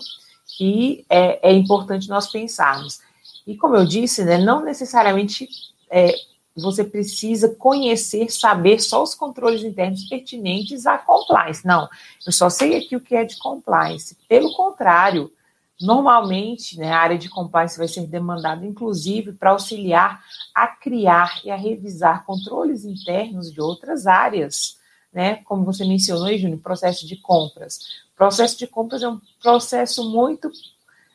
que 0.58 1.04
é, 1.08 1.50
é 1.50 1.52
importante 1.52 2.08
nós 2.08 2.30
pensarmos. 2.30 3.00
E 3.46 3.56
como 3.56 3.76
eu 3.76 3.86
disse, 3.86 4.24
né, 4.24 4.36
não 4.36 4.62
necessariamente 4.62 5.48
é, 5.88 6.12
você 6.56 6.82
precisa 6.82 7.48
conhecer, 7.54 8.30
saber 8.30 8.80
só 8.80 9.02
os 9.02 9.14
controles 9.14 9.62
internos 9.62 10.04
pertinentes 10.04 10.86
à 10.86 10.98
compliance. 10.98 11.64
Não, 11.64 11.88
eu 12.26 12.32
só 12.32 12.50
sei 12.50 12.76
aqui 12.76 12.96
o 12.96 13.00
que 13.00 13.14
é 13.14 13.24
de 13.24 13.38
compliance. 13.38 14.16
Pelo 14.28 14.52
contrário, 14.54 15.32
Normalmente, 15.80 16.78
né, 16.78 16.92
a 16.92 16.98
área 16.98 17.16
de 17.16 17.30
compliance 17.30 17.78
vai 17.78 17.88
ser 17.88 18.06
demandada, 18.06 18.66
inclusive, 18.66 19.32
para 19.32 19.52
auxiliar 19.52 20.22
a 20.54 20.66
criar 20.66 21.40
e 21.42 21.50
a 21.50 21.56
revisar 21.56 22.26
controles 22.26 22.84
internos 22.84 23.50
de 23.50 23.62
outras 23.62 24.06
áreas, 24.06 24.76
né? 25.10 25.36
Como 25.44 25.64
você 25.64 25.84
mencionou, 25.84 26.36
Júnior, 26.36 26.60
processo 26.60 27.06
de 27.06 27.16
compras. 27.16 27.78
Processo 28.14 28.58
de 28.58 28.66
compras 28.66 29.02
é 29.02 29.08
um 29.08 29.18
processo 29.42 30.10
muito 30.10 30.50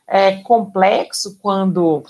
é, 0.08 0.38
complexo 0.38 1.38
quando 1.39 2.04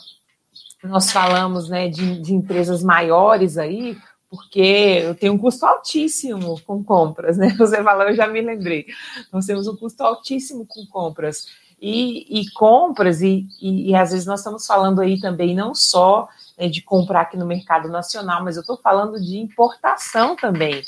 nós 0.81 1.11
falamos 1.11 1.67
né, 1.67 1.89
de, 1.89 2.21
de 2.21 2.33
empresas 2.33 2.81
maiores 2.81 3.57
aí, 3.57 3.97
porque 4.29 5.01
eu 5.03 5.15
tenho 5.15 5.33
um 5.33 5.37
custo 5.37 5.65
altíssimo 5.65 6.59
com 6.61 6.81
compras, 6.81 7.37
né? 7.37 7.49
Você 7.59 7.83
falou, 7.83 8.07
eu 8.07 8.15
já 8.15 8.27
me 8.27 8.41
lembrei. 8.41 8.85
Nós 9.31 9.45
temos 9.45 9.67
um 9.67 9.75
custo 9.75 10.01
altíssimo 10.03 10.65
com 10.65 10.85
compras 10.85 11.47
e, 11.88 12.41
e 12.41 12.50
compras, 12.50 13.21
e, 13.21 13.48
e, 13.62 13.91
e, 13.91 13.95
às 13.95 14.10
vezes 14.10 14.26
nós 14.26 14.39
estamos 14.39 14.65
falando 14.65 15.02
aí 15.02 15.19
também 15.19 15.54
não 15.54 15.76
só 15.76 16.28
né, 16.58 16.67
de 16.67 16.82
comprar 16.82 17.21
aqui 17.21 17.38
no 17.38 17.45
mercado 17.45 17.88
nacional, 17.89 18.43
mas 18.43 18.56
eu 18.56 18.62
estou 18.62 18.76
falando 18.76 19.21
de 19.21 19.38
importação 19.38 20.36
também. 20.36 20.82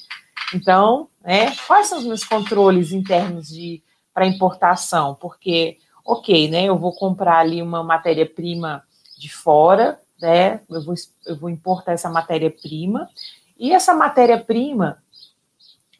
Então, 0.55 1.07
né, 1.23 1.55
quais 1.67 1.85
são 1.85 1.99
os 1.99 2.03
meus 2.03 2.23
controles 2.23 2.91
internos 2.91 3.49
de 3.49 3.83
para 4.11 4.25
importação? 4.25 5.13
Porque, 5.13 5.77
ok, 6.03 6.49
né, 6.49 6.63
eu 6.63 6.79
vou 6.79 6.91
comprar 6.93 7.37
ali 7.37 7.61
uma 7.61 7.83
matéria-prima 7.83 8.83
de 9.19 9.31
fora, 9.31 9.99
né, 10.19 10.61
eu 10.67 10.83
vou, 10.83 10.95
eu 11.27 11.37
vou 11.37 11.51
importar 11.51 11.91
essa 11.91 12.09
matéria-prima, 12.09 13.07
e 13.55 13.71
essa 13.71 13.93
matéria-prima, 13.93 14.97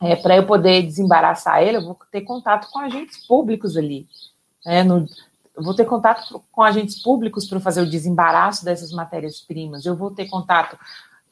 é, 0.01 0.15
para 0.15 0.37
eu 0.37 0.47
poder 0.47 0.81
desembaraçar 0.81 1.61
ela, 1.61 1.77
eu 1.77 1.85
vou 1.85 1.99
ter 2.11 2.21
contato 2.21 2.67
com 2.71 2.79
agentes 2.79 3.27
públicos 3.27 3.77
ali. 3.77 4.07
Né, 4.65 4.83
no, 4.83 5.07
vou 5.55 5.73
ter 5.73 5.85
contato 5.85 6.43
com 6.51 6.61
agentes 6.61 7.01
públicos 7.01 7.47
para 7.47 7.59
fazer 7.59 7.81
o 7.81 7.89
desembaraço 7.89 8.63
dessas 8.63 8.91
matérias-primas, 8.91 9.85
eu 9.85 9.95
vou 9.95 10.11
ter 10.11 10.27
contato 10.27 10.77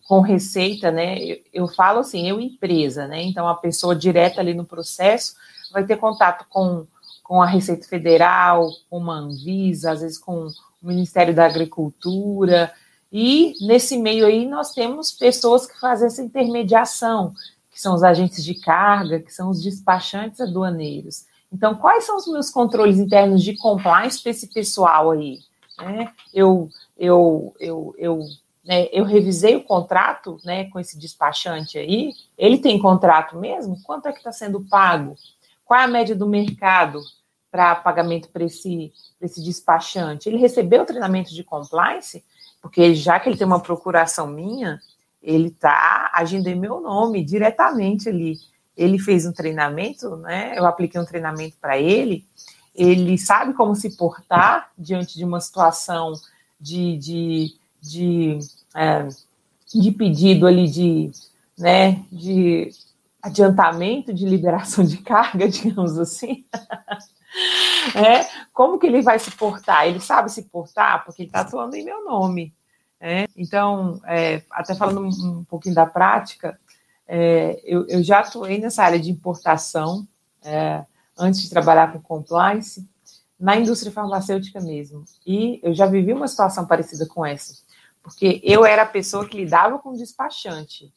com 0.08 0.22
receita, 0.22 0.92
né? 0.92 1.18
Eu, 1.20 1.38
eu, 1.54 1.68
falo 1.68 2.00
assim, 2.00 2.30
eu 2.30 2.40
empresa, 2.40 3.08
né? 3.08 3.24
Então 3.24 3.48
a 3.48 3.56
pessoa 3.56 3.96
direta 3.96 4.40
ali 4.40 4.54
no 4.54 4.66
processo 4.66 5.36
vai 5.72 5.84
ter 5.84 5.98
contato 5.98 6.46
com, 6.50 6.86
com 7.24 7.42
a 7.42 7.46
Receita 7.46 7.88
Federal, 7.88 8.70
com 8.90 8.98
uma 8.98 9.16
Anvisa, 9.16 9.92
às 9.92 10.02
vezes 10.02 10.18
com 10.18 10.48
o 10.48 10.52
Ministério 10.82 11.34
da 11.34 11.46
Agricultura, 11.46 12.72
e 13.12 13.54
nesse 13.62 13.98
meio 13.98 14.26
aí 14.26 14.48
nós 14.48 14.74
temos 14.74 15.12
pessoas 15.12 15.66
que 15.66 15.80
fazem 15.80 16.08
essa 16.08 16.22
intermediação, 16.22 17.34
que 17.72 17.82
são 17.82 17.96
os 17.96 18.04
agentes 18.04 18.44
de 18.44 18.56
carga, 18.56 19.20
que 19.20 19.34
são 19.34 19.50
os 19.50 19.62
despachantes 19.62 20.40
aduaneiros. 20.40 21.26
Então, 21.52 21.76
quais 21.76 22.04
são 22.04 22.18
os 22.18 22.28
meus 22.28 22.50
controles 22.50 23.00
internos 23.00 23.44
de 23.44 23.56
compliance 23.56 24.22
para 24.22 24.32
esse 24.32 24.48
pessoal 24.54 25.12
aí? 25.12 25.40
Né? 25.80 26.12
Eu, 26.34 26.70
eu, 26.98 27.56
eu, 27.60 27.96
eu, 27.98 28.20
né, 28.64 28.88
eu 28.92 29.06
revisei 29.06 29.56
o 29.56 29.64
contrato 29.64 30.38
né, 30.44 30.66
com 30.70 30.80
esse 30.80 30.98
despachante 30.98 31.78
aí. 31.78 32.14
Ele 32.38 32.58
tem 32.58 32.80
contrato 32.80 33.38
mesmo? 33.38 33.82
Quanto 33.84 34.08
é 34.08 34.12
que 34.12 34.18
está 34.18 34.32
sendo 34.32 34.66
pago? 34.66 35.16
Qual 35.64 35.80
é 35.80 35.84
a 35.84 35.88
média 35.88 36.16
do 36.16 36.28
mercado 36.28 37.00
para 37.52 37.76
pagamento 37.76 38.30
para 38.30 38.44
esse, 38.44 38.92
esse 39.22 39.44
despachante? 39.44 40.28
Ele 40.28 40.38
recebeu 40.38 40.86
treinamento 40.86 41.34
de 41.34 41.44
compliance? 41.44 42.24
Porque 42.62 42.94
já 42.94 43.20
que 43.20 43.30
ele 43.30 43.38
tem 43.38 43.48
uma 43.48 43.60
procuração 43.60 44.28
minha, 44.28 44.80
ele 45.22 45.48
está 45.48 46.12
agindo 46.14 46.48
em 46.48 46.56
meu 46.56 46.82
nome 46.82 47.24
diretamente 47.24 48.10
ali 48.10 48.38
ele 48.78 49.00
fez 49.00 49.26
um 49.26 49.32
treinamento, 49.32 50.16
né? 50.18 50.58
Eu 50.58 50.66
apliquei 50.66 51.00
um 51.00 51.06
treinamento 51.06 51.56
para 51.62 51.78
ele. 51.78 52.26
Ele 52.74 53.18
sabe 53.18 53.54
como 53.54 53.76
se 53.76 53.96
portar 53.96 54.70
diante 54.78 55.18
de 55.18 55.24
uma 55.24 55.40
situação 55.40 56.14
de, 56.60 56.98
de, 56.98 57.56
de, 57.82 58.40
é, 58.76 59.08
de 59.74 59.92
pedido 59.92 60.46
ali 60.46 60.68
de, 60.68 61.12
né, 61.58 62.04
de 62.12 62.70
adiantamento 63.22 64.14
de 64.14 64.26
liberação 64.26 64.84
de 64.84 64.98
carga, 64.98 65.48
digamos 65.50 65.98
assim. 65.98 66.46
é, 67.96 68.26
como 68.54 68.78
que 68.78 68.88
ele 68.88 69.02
vai 69.02 69.18
se 69.20 69.32
portar? 69.32 69.88
Ele 69.88 70.00
sabe 70.00 70.32
se 70.32 70.44
portar 70.44 71.06
porque 71.06 71.24
ele 71.24 71.30
está 71.30 71.42
atuando 71.42 71.76
em 71.76 71.86
meu 71.86 72.04
nome. 72.04 72.54
É, 73.00 73.26
então, 73.36 74.02
é, 74.06 74.42
até 74.52 74.74
falando 74.74 75.02
um, 75.02 75.40
um 75.40 75.44
pouquinho 75.44 75.76
da 75.76 75.86
prática, 75.86 76.60
É, 77.08 77.62
eu, 77.64 77.86
eu, 77.88 78.04
já 78.04 78.20
atuei 78.20 78.60
nessa 78.60 78.84
área 78.84 79.00
de 79.00 79.12
importação, 79.12 80.08
é, 80.44 80.84
antes 81.18 81.42
de 81.42 81.50
trabalhar 81.50 81.94
com 81.94 82.02
compliance, 82.02 82.88
na 83.40 83.56
indústria 83.58 83.92
farmacêutica 83.92 84.60
mesmo. 84.60 85.06
E 85.26 85.60
eu 85.64 85.74
já 85.74 85.86
vivi 85.86 86.14
uma 86.14 86.28
situação 86.28 86.66
parecida 86.66 87.06
com 87.06 87.26
essa, 87.26 87.54
porque 88.02 88.42
eu 88.44 88.66
era 88.66 88.84
a 88.84 88.88
pessoa 88.88 89.28
que 89.28 89.38
lidava 89.38 89.80
com 89.80 89.90
o 89.90 89.98
despachante. 89.98 90.92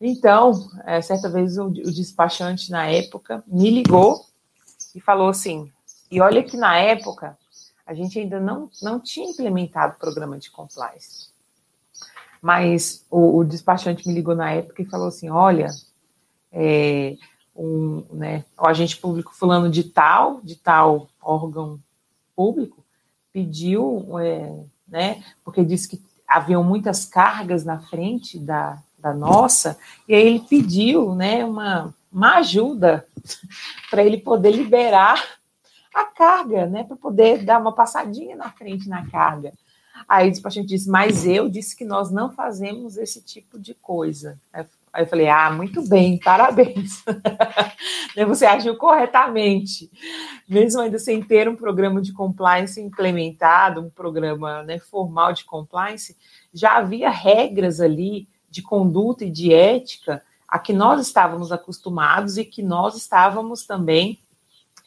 Então, 0.00 0.70
é, 0.84 1.00
certa 1.00 1.28
vez 1.28 1.56
o, 1.56 1.66
o 1.66 1.72
despachante 1.72 2.70
na 2.70 2.86
época 2.86 3.42
me 3.46 3.70
ligou 3.70 4.24
e 4.94 5.00
falou 5.00 5.28
assim: 5.28 5.70
e 6.10 6.20
olha 6.20 6.42
que 6.42 6.56
na 6.56 6.76
época 6.78 7.36
a 7.86 7.94
gente 7.94 8.18
ainda 8.18 8.40
não, 8.40 8.70
não 8.82 9.00
tinha 9.00 9.30
implementado 9.30 9.94
o 9.94 9.98
programa 9.98 10.38
de 10.38 10.50
compliance. 10.50 11.28
Mas 12.46 13.04
o, 13.10 13.38
o 13.38 13.44
despachante 13.44 14.06
me 14.06 14.14
ligou 14.14 14.36
na 14.36 14.52
época 14.52 14.80
e 14.80 14.86
falou 14.86 15.08
assim: 15.08 15.28
olha, 15.28 15.66
é, 16.52 17.16
um, 17.56 18.04
né, 18.12 18.44
o 18.56 18.64
agente 18.64 18.96
público 18.98 19.34
fulano 19.34 19.68
de 19.68 19.82
tal, 19.82 20.40
de 20.44 20.54
tal 20.54 21.08
órgão 21.20 21.80
público, 22.36 22.84
pediu, 23.32 24.16
é, 24.20 24.60
né, 24.86 25.24
porque 25.44 25.64
disse 25.64 25.88
que 25.88 26.00
haviam 26.24 26.62
muitas 26.62 27.04
cargas 27.04 27.64
na 27.64 27.80
frente 27.80 28.38
da, 28.38 28.78
da 28.96 29.12
nossa, 29.12 29.76
e 30.06 30.14
aí 30.14 30.24
ele 30.24 30.38
pediu 30.38 31.16
né, 31.16 31.44
uma, 31.44 31.92
uma 32.12 32.36
ajuda 32.36 33.04
para 33.90 34.04
ele 34.04 34.18
poder 34.18 34.52
liberar 34.52 35.20
a 35.92 36.04
carga, 36.04 36.66
né, 36.66 36.84
para 36.84 36.96
poder 36.96 37.44
dar 37.44 37.60
uma 37.60 37.72
passadinha 37.72 38.36
na 38.36 38.52
frente 38.52 38.88
na 38.88 39.04
carga. 39.10 39.52
Aí 40.08 40.28
o 40.28 40.30
despachante 40.30 40.68
disse, 40.68 40.88
mas 40.88 41.26
eu 41.26 41.48
disse 41.48 41.76
que 41.76 41.84
nós 41.84 42.10
não 42.10 42.30
fazemos 42.30 42.96
esse 42.96 43.20
tipo 43.22 43.58
de 43.58 43.74
coisa. 43.74 44.38
Aí 44.52 44.64
eu 45.02 45.06
falei, 45.06 45.28
ah, 45.28 45.50
muito 45.50 45.86
bem, 45.86 46.18
parabéns. 46.24 47.04
Você 48.26 48.46
agiu 48.46 48.76
corretamente. 48.76 49.90
Mesmo 50.48 50.80
ainda 50.80 50.98
sem 50.98 51.22
ter 51.22 51.48
um 51.48 51.56
programa 51.56 52.00
de 52.00 52.12
compliance 52.12 52.80
implementado, 52.80 53.80
um 53.82 53.90
programa 53.90 54.62
né, 54.62 54.78
formal 54.78 55.32
de 55.32 55.44
compliance, 55.44 56.16
já 56.52 56.78
havia 56.78 57.10
regras 57.10 57.80
ali 57.80 58.26
de 58.48 58.62
conduta 58.62 59.24
e 59.24 59.30
de 59.30 59.52
ética 59.52 60.22
a 60.48 60.58
que 60.58 60.72
nós 60.72 61.00
estávamos 61.00 61.52
acostumados 61.52 62.38
e 62.38 62.44
que 62.44 62.62
nós 62.62 62.96
estávamos 62.96 63.66
também, 63.66 64.18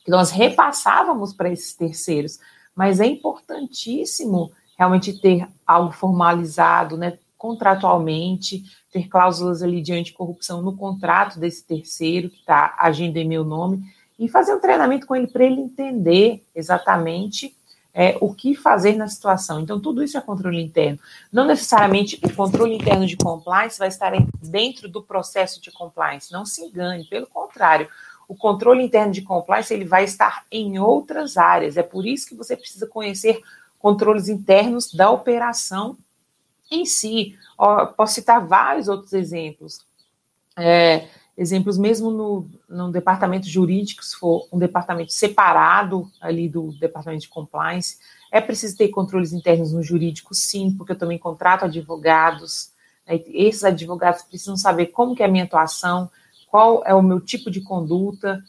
que 0.04 0.10
nós 0.10 0.32
repassávamos 0.32 1.34
para 1.34 1.52
esses 1.52 1.76
terceiros. 1.76 2.40
Mas 2.74 3.00
é 3.00 3.06
importantíssimo 3.06 4.52
realmente 4.80 5.12
ter 5.20 5.46
algo 5.68 5.92
formalizado, 5.92 6.96
né, 6.96 7.20
contratualmente, 7.38 8.64
ter 8.90 9.10
cláusulas 9.10 9.62
ali 9.62 9.82
de 9.82 9.92
anticorrupção 9.92 10.62
no 10.62 10.76
contrato 10.76 11.38
desse 11.38 11.66
terceiro 11.66 12.30
que 12.30 12.40
está 12.40 12.76
agindo 12.80 13.18
em 13.18 13.28
meu 13.28 13.44
nome 13.44 13.84
e 14.18 14.30
fazer 14.30 14.56
um 14.56 14.60
treinamento 14.60 15.06
com 15.06 15.16
ele 15.16 15.28
para 15.28 15.44
ele 15.44 15.60
entender 15.60 16.46
exatamente 16.56 17.54
é, 17.94 18.18
o 18.22 18.34
que 18.34 18.56
fazer 18.56 18.96
na 18.96 19.08
situação. 19.08 19.60
Então, 19.60 19.82
tudo 19.82 20.02
isso 20.02 20.18
é 20.18 20.22
controle 20.22 20.62
interno. 20.62 21.00
Não 21.32 21.46
necessariamente 21.46 22.18
o 22.24 22.34
controle 22.34 22.76
interno 22.76 23.06
de 23.06 23.18
compliance 23.18 23.78
vai 23.80 23.90
estar 23.90 24.14
dentro 24.42 24.88
do 24.88 25.04
processo 25.04 25.62
de 25.62 25.72
compliance. 25.72 26.32
Não 26.32 26.46
se 26.46 26.62
engane, 26.62 27.04
pelo 27.06 27.28
contrário. 27.28 27.90
O 28.28 28.36
controle 28.36 28.84
interno 28.84 29.12
de 29.12 29.24
compliance 29.24 29.74
ele 29.74 29.86
vai 29.86 30.04
estar 30.06 30.46
em 30.52 30.80
outras 30.80 31.36
áreas. 31.36 31.76
É 31.76 31.84
por 31.84 32.06
isso 32.06 32.28
que 32.28 32.36
você 32.36 32.56
precisa 32.56 32.88
conhecer 32.88 33.42
controles 33.80 34.28
internos 34.28 34.94
da 34.94 35.10
operação 35.10 35.98
em 36.70 36.86
si. 36.86 37.36
Ó, 37.58 37.88
posso 37.88 38.14
citar 38.16 38.46
vários 38.46 38.88
outros 38.88 39.14
exemplos. 39.14 39.82
É, 40.56 41.08
exemplos 41.38 41.78
mesmo 41.78 42.12
no, 42.12 42.50
no 42.68 42.92
departamento 42.92 43.48
jurídico, 43.48 44.04
se 44.04 44.16
for 44.18 44.48
um 44.52 44.60
departamento 44.60 45.14
separado 45.14 46.12
ali 46.20 46.50
do 46.50 46.74
departamento 46.74 47.22
de 47.22 47.30
compliance, 47.30 47.98
é 48.32 48.42
preciso 48.42 48.78
ter 48.78 48.90
controles 48.90 49.32
internos 49.32 49.72
no 49.72 49.82
jurídico, 49.82 50.36
sim, 50.36 50.76
porque 50.78 50.92
eu 50.92 50.98
também 50.98 51.18
contrato 51.18 51.66
advogados. 51.66 52.72
Né, 53.08 53.24
esses 53.28 53.64
advogados 53.64 54.22
precisam 54.24 54.58
saber 54.58 54.88
como 54.88 55.16
que 55.16 55.24
é 55.24 55.26
a 55.26 55.32
minha 55.32 55.46
atuação, 55.46 56.12
qual 56.48 56.84
é 56.86 56.94
o 56.94 57.02
meu 57.02 57.22
tipo 57.22 57.50
de 57.50 57.62
conduta. 57.62 58.44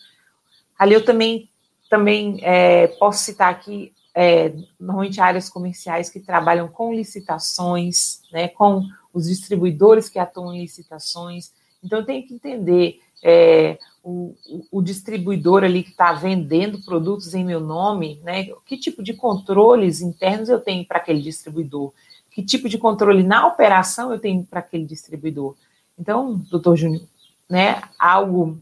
Ali 0.78 0.94
eu 0.94 1.04
também, 1.04 1.48
também 1.88 2.40
é, 2.42 2.88
posso 2.88 3.22
citar 3.22 3.50
aqui 3.50 3.92
é, 4.14 4.52
normalmente 4.78 5.20
áreas 5.20 5.48
comerciais 5.48 6.10
que 6.10 6.20
trabalham 6.20 6.68
com 6.68 6.94
licitações, 6.94 8.22
né, 8.32 8.48
com 8.48 8.82
os 9.12 9.28
distribuidores 9.28 10.08
que 10.08 10.18
atuam 10.18 10.54
em 10.54 10.62
licitações. 10.62 11.52
Então, 11.82 12.04
tem 12.04 12.22
que 12.22 12.34
entender 12.34 13.00
é, 13.22 13.78
o, 14.02 14.34
o, 14.70 14.82
distribuidor 14.82 15.62
ali 15.62 15.82
que 15.82 15.90
está 15.90 16.12
vendendo 16.12 16.82
produtos 16.82 17.34
em 17.34 17.44
meu 17.44 17.60
nome, 17.60 18.20
né, 18.22 18.48
que 18.64 18.76
tipo 18.76 19.02
de 19.02 19.14
controles 19.14 20.00
internos 20.00 20.48
eu 20.48 20.60
tenho 20.60 20.84
para 20.84 20.98
aquele 20.98 21.20
distribuidor, 21.20 21.92
que 22.30 22.42
tipo 22.42 22.68
de 22.68 22.78
controle 22.78 23.22
na 23.22 23.46
operação 23.46 24.12
eu 24.12 24.18
tenho 24.18 24.44
para 24.44 24.60
aquele 24.60 24.84
distribuidor. 24.84 25.54
Então, 25.98 26.36
doutor 26.50 26.76
Júnior, 26.76 27.02
né, 27.48 27.82
algo 27.98 28.58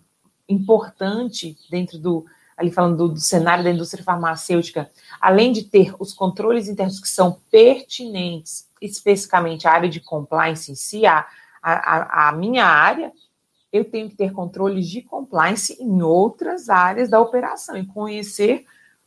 importante 0.49 1.57
dentro 1.71 1.99
do, 1.99 2.25
ali 2.59 2.73
falando 2.73 2.97
do, 2.97 3.09
do, 3.15 3.21
cenário 3.21 3.63
da 3.63 3.71
indústria 3.71 4.03
farmacêutica, 4.03 4.91
além 5.21 5.53
de 5.53 5.63
ter 5.63 5.95
os 5.99 6.13
controles 6.13 6.69
internos 6.69 6.99
que 6.99 7.09
são 7.09 7.41
pertinentes, 7.51 8.69
especificamente 8.83 9.69
a 9.69 9.73
área 9.73 9.89
de 9.89 10.01
compliance 10.01 10.73
em 10.73 10.75
si, 10.75 11.07
a, 11.07 11.25
a, 11.63 12.29
a 12.29 12.33
minha 12.33 12.67
área, 12.67 13.13
eu 13.73 13.85
tenho 13.85 14.11
que 14.11 14.17
ter 14.17 14.33
controles 14.33 14.89
de 14.89 15.03
compliance 15.03 15.77
em 15.81 16.03
outras 16.03 16.69
áreas 16.69 17.09
da 17.09 17.21
operação 17.21 17.77
e 17.77 17.87
conhecer 17.87 18.65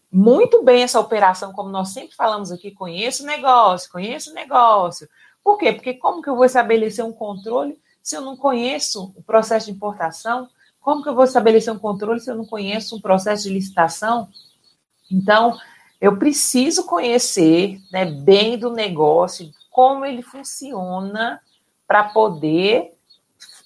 muito 0.09 0.63
bem 0.63 0.83
essa 0.83 0.99
operação, 0.99 1.51
como 1.51 1.69
nós 1.69 1.89
sempre 1.89 2.15
falamos 2.15 2.51
aqui, 2.51 2.71
conheço 2.71 3.23
o 3.23 3.25
negócio, 3.25 3.91
conheço 3.91 4.31
o 4.31 4.33
negócio. 4.33 5.09
Por 5.43 5.57
quê? 5.57 5.73
Porque 5.73 5.93
como 5.95 6.21
que 6.21 6.29
eu 6.29 6.35
vou 6.35 6.45
estabelecer 6.45 7.03
um 7.03 7.13
controle 7.13 7.77
se 8.01 8.15
eu 8.15 8.21
não 8.21 8.37
conheço 8.37 9.13
o 9.15 9.21
processo 9.21 9.67
de 9.67 9.71
importação, 9.71 10.47
como 10.81 11.03
que 11.03 11.09
eu 11.09 11.15
vou 11.15 11.23
estabelecer 11.23 11.71
um 11.71 11.79
controle 11.79 12.19
se 12.19 12.29
eu 12.29 12.35
não 12.35 12.45
conheço 12.45 12.95
um 12.95 13.01
processo 13.01 13.43
de 13.43 13.53
licitação? 13.53 14.27
Então, 15.09 15.57
eu 15.99 16.17
preciso 16.17 16.85
conhecer 16.85 17.79
né, 17.91 18.05
bem 18.05 18.57
do 18.57 18.71
negócio, 18.71 19.51
como 19.69 20.03
ele 20.03 20.23
funciona, 20.23 21.39
para 21.87 22.05
poder 22.05 22.93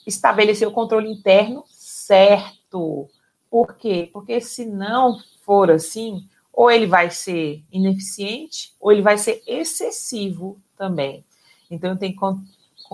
estabelecer 0.06 0.68
o 0.68 0.72
controle 0.72 1.10
interno 1.10 1.64
certo. 1.70 3.08
Por 3.50 3.76
quê? 3.76 4.10
Porque 4.12 4.42
se 4.42 4.66
não 4.66 5.18
for 5.46 5.72
assim, 5.72 6.28
ou 6.52 6.70
ele 6.70 6.86
vai 6.86 7.10
ser 7.10 7.64
ineficiente, 7.72 8.74
ou 8.80 8.92
ele 8.92 9.02
vai 9.02 9.18
ser 9.18 9.42
excessivo 9.48 10.60
também. 10.78 11.24
Então, 11.72 11.92
eu 11.92 11.98
tenho 11.98 12.14
que, 12.14 12.26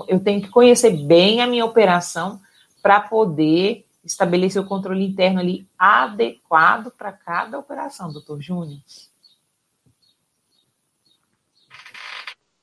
eu 0.07 0.19
tenho 0.19 0.41
que 0.41 0.49
conhecer 0.49 0.91
bem 1.05 1.41
a 1.41 1.47
minha 1.47 1.65
operação 1.65 2.39
para 2.81 2.99
poder 2.99 3.85
estabelecer 4.03 4.61
o 4.61 4.65
controle 4.65 5.05
interno 5.05 5.39
ali 5.39 5.67
adequado 5.77 6.91
para 6.91 7.11
cada 7.11 7.57
operação, 7.57 8.11
doutor 8.11 8.41
Júnior? 8.41 8.79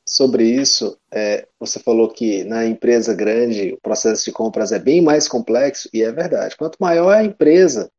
Sobre 0.04 0.44
isso, 0.44 0.98
é, 1.12 1.46
você 1.60 1.78
falou 1.78 2.08
que 2.08 2.42
na 2.44 2.64
empresa 2.64 3.14
grande 3.14 3.74
o 3.74 3.80
processo 3.80 4.24
de 4.24 4.32
compras 4.32 4.72
é 4.72 4.78
bem 4.78 5.02
mais 5.02 5.28
complexo, 5.28 5.88
e 5.92 6.02
é 6.02 6.10
verdade. 6.10 6.56
Quanto 6.56 6.78
maior 6.80 7.14
a 7.14 7.22
empresa, 7.22 7.90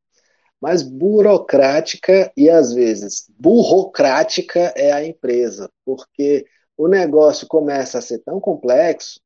mais 0.59 0.81
burocrática 0.81 2.31
e 2.35 2.49
às 2.49 2.73
vezes 2.73 3.29
burocrática 3.37 4.73
é 4.75 4.91
a 4.91 5.05
empresa, 5.05 5.69
porque 5.85 6.45
o 6.75 6.87
negócio 6.87 7.47
começa 7.47 7.99
a 7.99 8.01
ser 8.01 8.19
tão 8.19 8.39
complexo 8.39 9.21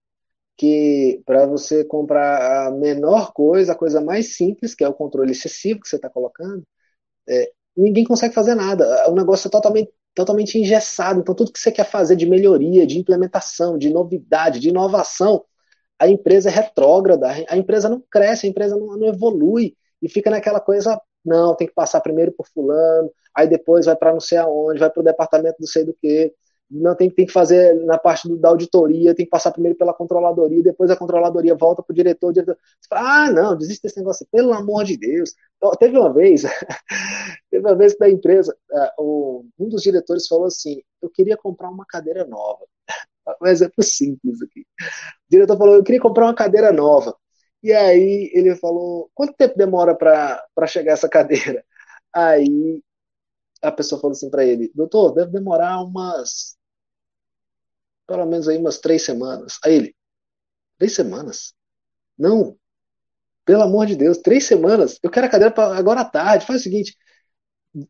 que 0.58 1.22
para 1.26 1.46
você 1.46 1.84
comprar 1.84 2.68
a 2.68 2.72
menor 2.72 3.34
coisa, 3.34 3.74
a 3.74 3.76
coisa 3.76 4.02
mais 4.02 4.36
simples, 4.36 4.76
que 4.76 4.84
é 4.84 4.88
o 4.88 4.94
controle 4.94 5.32
excessivo 5.32 5.80
que 5.82 5.88
você 5.88 5.96
está 5.96 6.10
colocando, 6.10 6.64
é, 7.28 7.52
ninguém 7.76 8.04
consegue 8.04 8.34
fazer 8.34 8.56
nada. 8.56 9.10
O 9.10 9.16
negócio 9.16 9.48
é 9.48 9.52
totalmente, 9.52 9.92
totalmente 10.16 10.60
engessado. 10.60 11.20
Então, 11.20 11.36
tudo 11.36 11.52
que 11.52 11.60
você 11.60 11.72
quer 11.72 11.86
fazer 11.86 12.16
de 12.16 12.26
melhoria, 12.26 12.86
de 12.88 13.00
implementação, 13.00 13.78
de 13.78 13.90
novidade, 13.90 14.60
de 14.60 14.70
inovação, 14.70 15.44
a 16.00 16.08
empresa 16.08 16.50
é 16.50 16.52
retrógrada, 16.52 17.28
a 17.50 17.58
empresa 17.58 17.90
não 17.90 18.04
cresce, 18.12 18.46
a 18.46 18.50
empresa 18.50 18.76
não, 18.76 18.98
não 18.98 19.08
evolui 19.08 19.76
e 20.02 20.10
fica 20.10 20.30
naquela 20.30 20.60
coisa, 20.60 21.00
não, 21.24 21.56
tem 21.56 21.68
que 21.68 21.74
passar 21.74 22.02
primeiro 22.02 22.32
por 22.34 22.48
fulano, 22.48 23.10
aí 23.34 23.48
depois 23.48 23.86
vai 23.86 23.96
para 23.96 24.12
não 24.12 24.20
sei 24.20 24.38
aonde, 24.38 24.80
vai 24.80 24.90
para 24.90 25.00
o 25.00 25.04
departamento 25.04 25.56
não 25.60 25.68
sei 25.68 25.86
do 25.86 25.94
que, 25.94 26.34
não 26.70 26.96
tem, 26.96 27.10
tem 27.10 27.26
que 27.26 27.32
fazer 27.32 27.76
na 27.86 27.98
parte 27.98 28.28
do, 28.28 28.38
da 28.38 28.50
auditoria, 28.50 29.14
tem 29.16 29.26
que 29.26 29.30
passar 29.30 29.52
primeiro 29.52 29.78
pela 29.78 29.94
controladoria, 29.94 30.64
depois 30.64 30.90
a 30.90 30.96
controladoria 30.96 31.56
volta 31.56 31.84
para 31.84 31.94
o 31.94 31.96
diretor, 31.96 32.34
diretor 32.34 32.58
fala, 32.90 33.26
ah, 33.26 33.32
não, 33.32 33.56
desiste 33.58 33.84
desse 33.84 33.98
negócio, 33.98 34.28
pelo 34.32 34.54
amor 34.54 34.84
de 34.84 34.98
Deus. 34.98 35.34
Então, 35.58 35.72
teve 35.72 35.98
uma 35.98 36.12
vez, 36.12 36.44
teve 37.52 37.66
uma 37.66 37.76
vez 37.76 37.94
que 37.94 38.00
da 38.00 38.10
empresa, 38.10 38.56
uh, 39.00 39.46
um 39.60 39.70
dos 39.70 39.82
diretores 39.84 40.28
falou 40.28 40.46
assim, 40.46 40.82
eu 41.02 41.10
queria 41.10 41.38
comprar 41.38 41.70
uma 41.70 41.86
cadeira 41.86 42.26
nova. 42.26 42.66
Um 43.42 43.48
exemplo 43.48 43.82
simples 43.82 44.42
aqui. 44.42 44.62
O 44.62 45.30
diretor 45.30 45.58
falou, 45.58 45.76
eu 45.76 45.84
queria 45.84 46.02
comprar 46.02 46.26
uma 46.26 46.36
cadeira 46.36 46.74
nova. 46.74 47.16
E 47.64 47.72
aí 47.72 48.30
ele 48.34 48.56
falou: 48.58 49.10
quanto 49.16 49.34
tempo 49.34 49.58
demora 49.58 49.96
para 49.96 50.68
chegar 50.68 50.94
essa 50.94 51.08
cadeira? 51.08 51.64
Aí 52.14 52.84
a 53.64 53.72
pessoa 53.72 54.00
falou 54.00 54.14
assim 54.14 54.30
para 54.30 54.46
ele: 54.46 54.72
doutor, 54.76 55.14
deve 55.14 55.32
demorar 55.32 55.82
umas. 55.82 56.58
pelo 58.08 58.26
menos 58.26 58.48
aí 58.48 58.58
umas 58.58 58.80
três 58.80 59.04
semanas. 59.04 59.58
Aí 59.64 59.76
ele: 59.76 59.96
três 60.78 60.94
semanas? 60.94 61.54
Não, 62.18 62.58
pelo 63.46 63.64
amor 63.64 63.88
de 63.88 63.96
Deus, 63.96 64.18
três 64.20 64.46
semanas? 64.46 65.00
Eu 65.02 65.10
quero 65.10 65.26
a 65.28 65.30
cadeira 65.30 65.54
para 65.54 65.76
agora 65.76 66.02
à 66.02 66.06
tarde. 66.06 66.46
Faz 66.46 66.62
o 66.62 66.64
seguinte: 66.64 66.98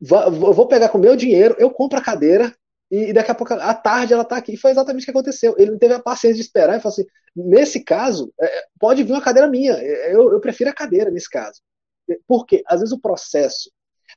vou 0.02 0.68
pegar 0.68 0.90
com 0.90 0.98
meu 0.98 1.16
dinheiro, 1.16 1.56
eu 1.60 1.72
compro 1.72 1.98
a 1.98 2.04
cadeira 2.04 2.56
e 2.96 3.12
daqui 3.12 3.32
a 3.32 3.36
pouco, 3.36 3.56
à 3.56 3.74
tarde, 3.74 4.14
ela 4.14 4.22
está 4.22 4.38
aqui. 4.38 4.54
E 4.54 4.58
foi 4.58 4.70
exatamente 4.70 5.02
o 5.02 5.06
que 5.06 5.12
aconteceu. 5.12 5.56
Ele 5.58 5.72
não 5.72 5.80
teve 5.80 5.96
a 5.96 6.00
paciência 6.00 6.36
de 6.36 6.42
esperar 6.42 6.78
e 6.78 6.80
falou 6.80 6.94
assim: 6.94 7.06
nesse 7.36 7.84
caso, 7.84 8.32
é, 8.40 8.66
pode 8.80 9.04
vir 9.04 9.14
uma 9.14 9.22
cadeira 9.22 9.50
minha. 9.50 9.74
É, 9.74 10.14
eu, 10.14 10.32
eu 10.32 10.40
prefiro 10.40 10.70
a 10.70 10.74
cadeira 10.74 11.10
nesse 11.10 11.28
caso. 11.28 11.60
Porque, 12.28 12.62
às 12.68 12.82
vezes, 12.82 12.94
o 12.94 13.00
processo 13.00 13.72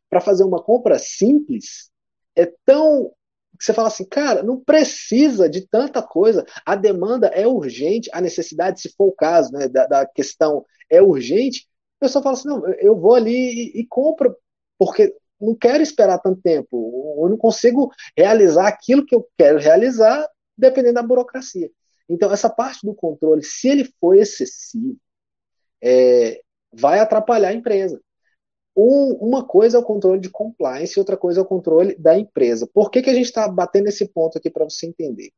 para 0.09 0.21
fazer 0.21 0.45
uma 0.45 0.63
compra 0.63 0.99
simples 0.99 1.91
é 2.35 2.51
tão. 2.65 3.13
Você 3.59 3.73
fala 3.73 3.89
assim, 3.89 4.05
cara, 4.05 4.43
não 4.43 4.61
precisa 4.61 5.49
de 5.49 5.67
tanta 5.67 6.03
coisa. 6.03 6.45
A 6.65 6.77
demanda 6.77 7.29
é 7.29 7.47
urgente, 7.47 8.11
a 8.13 8.21
necessidade, 8.21 8.81
se 8.81 8.95
for 8.95 9.09
o 9.09 9.13
caso, 9.13 9.51
né, 9.53 9.67
da, 9.67 9.87
da 9.87 10.07
questão 10.07 10.65
é 10.91 11.01
urgente. 11.01 11.67
A 11.99 12.05
pessoa 12.05 12.23
fala 12.23 12.37
assim: 12.37 12.49
não, 12.49 12.67
eu 12.75 12.99
vou 12.99 13.15
ali 13.15 13.33
e, 13.75 13.81
e 13.81 13.87
compro, 13.87 14.37
porque 14.79 15.15
não 15.41 15.55
quero 15.55 15.83
esperar 15.83 16.19
tanto 16.19 16.41
tempo, 16.41 17.19
eu 17.23 17.29
não 17.29 17.37
consigo 17.37 17.91
realizar 18.17 18.69
aquilo 18.69 19.05
que 19.05 19.15
eu 19.15 19.27
quero 19.37 19.59
realizar 19.59 20.27
dependendo 20.57 20.95
da 20.95 21.03
burocracia. 21.03 21.71
Então, 22.09 22.33
essa 22.33 22.49
parte 22.49 22.87
do 22.87 22.95
controle, 22.95 23.43
se 23.43 23.69
ele 23.69 23.93
for 24.01 24.15
excessivo, 24.15 24.97
é, 25.83 26.41
vai 26.73 26.99
atrapalhar 26.99 27.49
a 27.49 27.55
empresa. 27.55 28.01
Um, 28.77 29.13
uma 29.15 29.43
coisa 29.45 29.79
é 29.79 29.81
o 29.81 29.85
controle 29.85 30.21
de 30.21 30.29
compliance 30.29 30.95
e 30.97 31.01
outra 31.01 31.17
coisa 31.17 31.41
é 31.41 31.43
o 31.43 31.47
controle 31.47 31.97
da 31.97 32.19
empresa. 32.19 32.69
Por 32.73 32.91
que, 32.91 33.01
que 33.01 33.09
a 33.09 33.15
gente 33.15 33.27
está 33.27 33.49
batendo 33.49 33.89
esse 33.89 34.07
ponto 34.07 34.37
aqui 34.37 34.51
para 34.51 34.65
você 34.65 34.87
entender? 34.87 35.31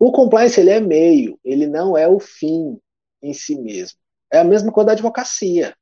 O 0.00 0.10
compliance 0.10 0.58
ele 0.58 0.70
é 0.70 0.80
meio, 0.80 1.38
ele 1.44 1.66
não 1.66 1.96
é 1.96 2.08
o 2.08 2.18
fim 2.18 2.78
em 3.22 3.32
si 3.32 3.56
mesmo. 3.60 3.98
É 4.32 4.38
a 4.38 4.44
mesma 4.44 4.72
coisa 4.72 4.86
da 4.86 4.92
advocacia. 4.92 5.74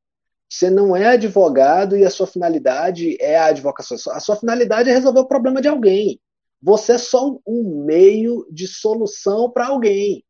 Você 0.49 0.71
não 0.71 0.95
é 0.95 1.07
advogado 1.07 1.97
e 1.97 2.05
a 2.05 2.11
sua 2.11 2.27
finalidade 2.27 3.17
é 3.21 3.37
a 3.37 3.47
advocacia. 3.47 3.97
A 4.13 4.21
sua 4.21 4.37
finalidade 4.37 4.91
é 4.91 4.93
resolver 4.93 5.21
o 5.21 5.29
problema 5.29 5.61
de 5.61 5.69
alguém. 5.69 6.21
Você 6.63 6.93
é 6.93 6.99
só 6.99 7.39
um 7.47 7.85
meio 7.85 8.47
de 8.51 8.67
solução 8.67 9.51
para 9.51 9.69
alguém. 9.69 10.25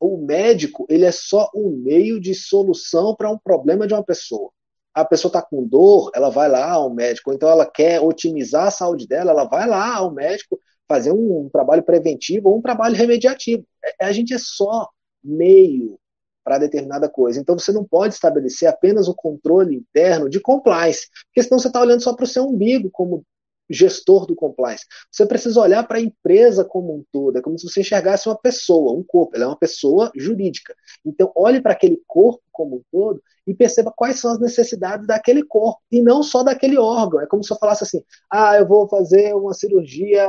O 0.00 0.18
médico, 0.18 0.86
ele 0.88 1.04
é 1.04 1.12
só 1.12 1.50
um 1.54 1.70
meio 1.70 2.20
de 2.20 2.34
solução 2.34 3.16
para 3.16 3.30
um 3.30 3.38
problema 3.38 3.86
de 3.86 3.94
uma 3.94 4.04
pessoa. 4.04 4.52
A 5.00 5.04
pessoa 5.04 5.30
está 5.30 5.42
com 5.42 5.66
dor, 5.66 6.10
ela 6.14 6.30
vai 6.30 6.48
lá 6.48 6.70
ao 6.72 6.92
médico. 6.92 7.32
Então 7.32 7.48
ela 7.48 7.66
quer 7.66 8.00
otimizar 8.00 8.66
a 8.66 8.70
saúde 8.70 9.06
dela, 9.06 9.30
ela 9.30 9.44
vai 9.44 9.66
lá 9.68 9.96
ao 9.96 10.12
médico 10.12 10.58
fazer 10.88 11.12
um, 11.12 11.46
um 11.46 11.48
trabalho 11.48 11.82
preventivo 11.82 12.48
ou 12.48 12.58
um 12.58 12.62
trabalho 12.62 12.96
remediativo. 12.96 13.64
É, 14.00 14.06
a 14.06 14.12
gente 14.12 14.32
é 14.34 14.38
só 14.38 14.88
meio 15.22 15.98
para 16.42 16.58
determinada 16.58 17.08
coisa. 17.10 17.38
Então 17.38 17.58
você 17.58 17.70
não 17.72 17.84
pode 17.84 18.14
estabelecer 18.14 18.68
apenas 18.68 19.06
o 19.06 19.14
controle 19.14 19.76
interno 19.76 20.30
de 20.30 20.40
compliance, 20.40 21.06
porque 21.26 21.42
senão 21.42 21.58
você 21.58 21.68
está 21.68 21.80
olhando 21.80 22.02
só 22.02 22.14
para 22.14 22.24
o 22.24 22.28
seu 22.28 22.46
umbigo 22.46 22.88
como 22.90 23.22
gestor 23.68 24.26
do 24.26 24.34
compliance. 24.34 24.84
Você 25.10 25.26
precisa 25.26 25.60
olhar 25.60 25.86
para 25.86 25.98
a 25.98 26.00
empresa 26.00 26.64
como 26.64 26.94
um 26.94 27.04
todo, 27.12 27.38
é 27.38 27.42
como 27.42 27.58
se 27.58 27.68
você 27.68 27.80
enxergasse 27.80 28.28
uma 28.28 28.38
pessoa, 28.38 28.92
um 28.92 29.02
corpo, 29.02 29.36
ela 29.36 29.44
é 29.44 29.48
uma 29.48 29.58
pessoa 29.58 30.10
jurídica. 30.16 30.74
Então 31.04 31.32
olhe 31.36 31.60
para 31.60 31.72
aquele 31.72 32.00
corpo 32.06 32.42
como 32.52 32.76
um 32.76 32.82
todo 32.90 33.22
e 33.46 33.54
perceba 33.54 33.92
quais 33.94 34.18
são 34.18 34.32
as 34.32 34.38
necessidades 34.38 35.06
daquele 35.06 35.42
corpo 35.42 35.80
e 35.90 36.02
não 36.02 36.22
só 36.22 36.42
daquele 36.42 36.78
órgão. 36.78 37.20
É 37.20 37.26
como 37.26 37.44
se 37.44 37.52
eu 37.52 37.58
falasse 37.58 37.84
assim: 37.84 38.02
ah, 38.30 38.56
eu 38.56 38.66
vou 38.66 38.88
fazer 38.88 39.34
uma 39.34 39.54
cirurgia 39.54 40.26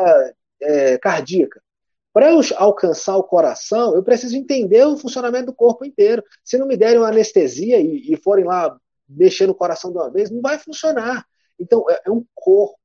é, 0.61 0.97
cardíaca. 0.97 1.61
Para 2.11 2.31
eu 2.31 2.41
alcançar 2.57 3.15
o 3.17 3.23
coração, 3.23 3.95
eu 3.95 4.03
preciso 4.03 4.35
entender 4.35 4.83
o 4.85 4.97
funcionamento 4.97 5.47
do 5.47 5.53
corpo 5.53 5.85
inteiro. 5.85 6.23
Se 6.43 6.57
não 6.57 6.67
me 6.67 6.75
derem 6.75 6.97
uma 6.97 7.07
anestesia 7.07 7.79
e, 7.79 8.11
e 8.11 8.17
forem 8.17 8.45
lá 8.45 8.75
mexer 9.07 9.47
no 9.47 9.55
coração 9.55 9.91
de 9.91 9.97
uma 9.97 10.09
vez, 10.09 10.29
não 10.29 10.41
vai 10.41 10.57
funcionar. 10.57 11.25
Então, 11.59 11.85
é, 11.89 12.01
é 12.05 12.11
um 12.11 12.25
corpo. 12.33 12.77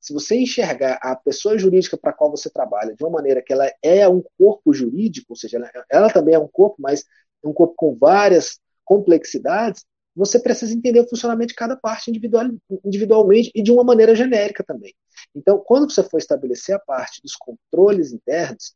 Se 0.00 0.12
você 0.12 0.36
enxergar 0.36 0.98
a 1.02 1.16
pessoa 1.16 1.58
jurídica 1.58 1.96
para 1.96 2.10
a 2.10 2.14
qual 2.14 2.30
você 2.30 2.48
trabalha 2.48 2.94
de 2.94 3.02
uma 3.02 3.10
maneira 3.10 3.42
que 3.42 3.52
ela 3.52 3.70
é 3.82 4.08
um 4.08 4.22
corpo 4.38 4.72
jurídico, 4.72 5.26
ou 5.30 5.36
seja, 5.36 5.56
ela, 5.56 5.70
ela 5.90 6.12
também 6.12 6.34
é 6.34 6.38
um 6.38 6.48
corpo, 6.48 6.76
mas 6.78 7.04
um 7.42 7.52
corpo 7.52 7.74
com 7.76 7.96
várias 7.96 8.58
complexidades, 8.84 9.84
você 10.14 10.40
precisa 10.40 10.74
entender 10.74 11.00
o 11.00 11.08
funcionamento 11.08 11.48
de 11.48 11.54
cada 11.54 11.76
parte 11.76 12.10
individual, 12.10 12.46
individualmente 12.84 13.52
e 13.54 13.62
de 13.62 13.70
uma 13.70 13.84
maneira 13.84 14.16
genérica 14.16 14.64
também. 14.64 14.94
Então, 15.34 15.62
quando 15.64 15.90
você 15.90 16.02
for 16.02 16.18
estabelecer 16.18 16.74
a 16.74 16.80
parte 16.80 17.22
dos 17.22 17.36
controles 17.36 18.12
internos, 18.12 18.74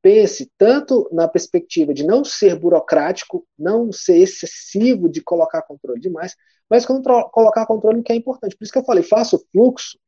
pense 0.00 0.50
tanto 0.56 1.08
na 1.12 1.28
perspectiva 1.28 1.92
de 1.92 2.04
não 2.04 2.24
ser 2.24 2.58
burocrático, 2.58 3.46
não 3.58 3.92
ser 3.92 4.18
excessivo 4.18 5.08
de 5.08 5.20
colocar 5.20 5.62
controle 5.62 6.00
demais, 6.00 6.34
mas 6.70 6.86
colocar 6.86 7.66
controle 7.66 7.98
no 7.98 8.02
que 8.02 8.12
é 8.12 8.16
importante. 8.16 8.56
Por 8.56 8.64
isso 8.64 8.72
que 8.72 8.78
eu 8.78 8.84
falei, 8.84 9.02
faça 9.02 9.36
o 9.36 9.44
fluxo 9.52 9.98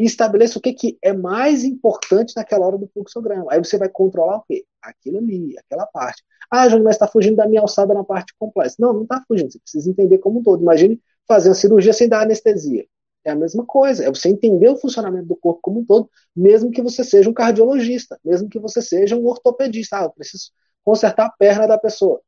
e 0.00 0.04
estabeleça 0.06 0.58
o 0.58 0.62
que, 0.62 0.72
que 0.72 0.98
é 1.02 1.12
mais 1.12 1.62
importante 1.62 2.32
naquela 2.34 2.66
hora 2.66 2.78
do 2.78 2.88
fluxograma. 2.88 3.44
Aí 3.50 3.58
você 3.58 3.76
vai 3.76 3.90
controlar 3.90 4.38
o 4.38 4.42
quê? 4.48 4.64
Aquilo 4.80 5.18
ali, 5.18 5.54
aquela 5.58 5.84
parte. 5.84 6.24
Ah, 6.50 6.66
Júnior, 6.66 6.84
mas 6.84 6.96
está 6.96 7.06
fugindo 7.06 7.36
da 7.36 7.46
minha 7.46 7.60
alçada 7.60 7.92
na 7.92 8.02
parte 8.02 8.34
complexa. 8.38 8.76
Não, 8.78 8.94
não 8.94 9.02
está 9.02 9.22
fugindo. 9.28 9.52
Você 9.52 9.58
precisa 9.58 9.90
entender 9.90 10.16
como 10.16 10.40
um 10.40 10.42
todo. 10.42 10.62
Imagine 10.62 10.98
fazer 11.28 11.50
uma 11.50 11.54
cirurgia 11.54 11.92
sem 11.92 12.08
dar 12.08 12.22
anestesia. 12.22 12.86
É 13.22 13.30
a 13.30 13.34
mesma 13.34 13.66
coisa. 13.66 14.02
É 14.02 14.08
você 14.08 14.30
entender 14.30 14.70
o 14.70 14.76
funcionamento 14.78 15.26
do 15.26 15.36
corpo 15.36 15.60
como 15.60 15.80
um 15.80 15.84
todo, 15.84 16.08
mesmo 16.34 16.70
que 16.70 16.80
você 16.80 17.04
seja 17.04 17.28
um 17.28 17.34
cardiologista, 17.34 18.18
mesmo 18.24 18.48
que 18.48 18.58
você 18.58 18.80
seja 18.80 19.14
um 19.16 19.26
ortopedista. 19.26 19.98
Ah, 19.98 20.04
eu 20.04 20.10
preciso 20.12 20.50
consertar 20.82 21.26
a 21.26 21.30
perna 21.30 21.66
da 21.66 21.76
pessoa. 21.76 22.22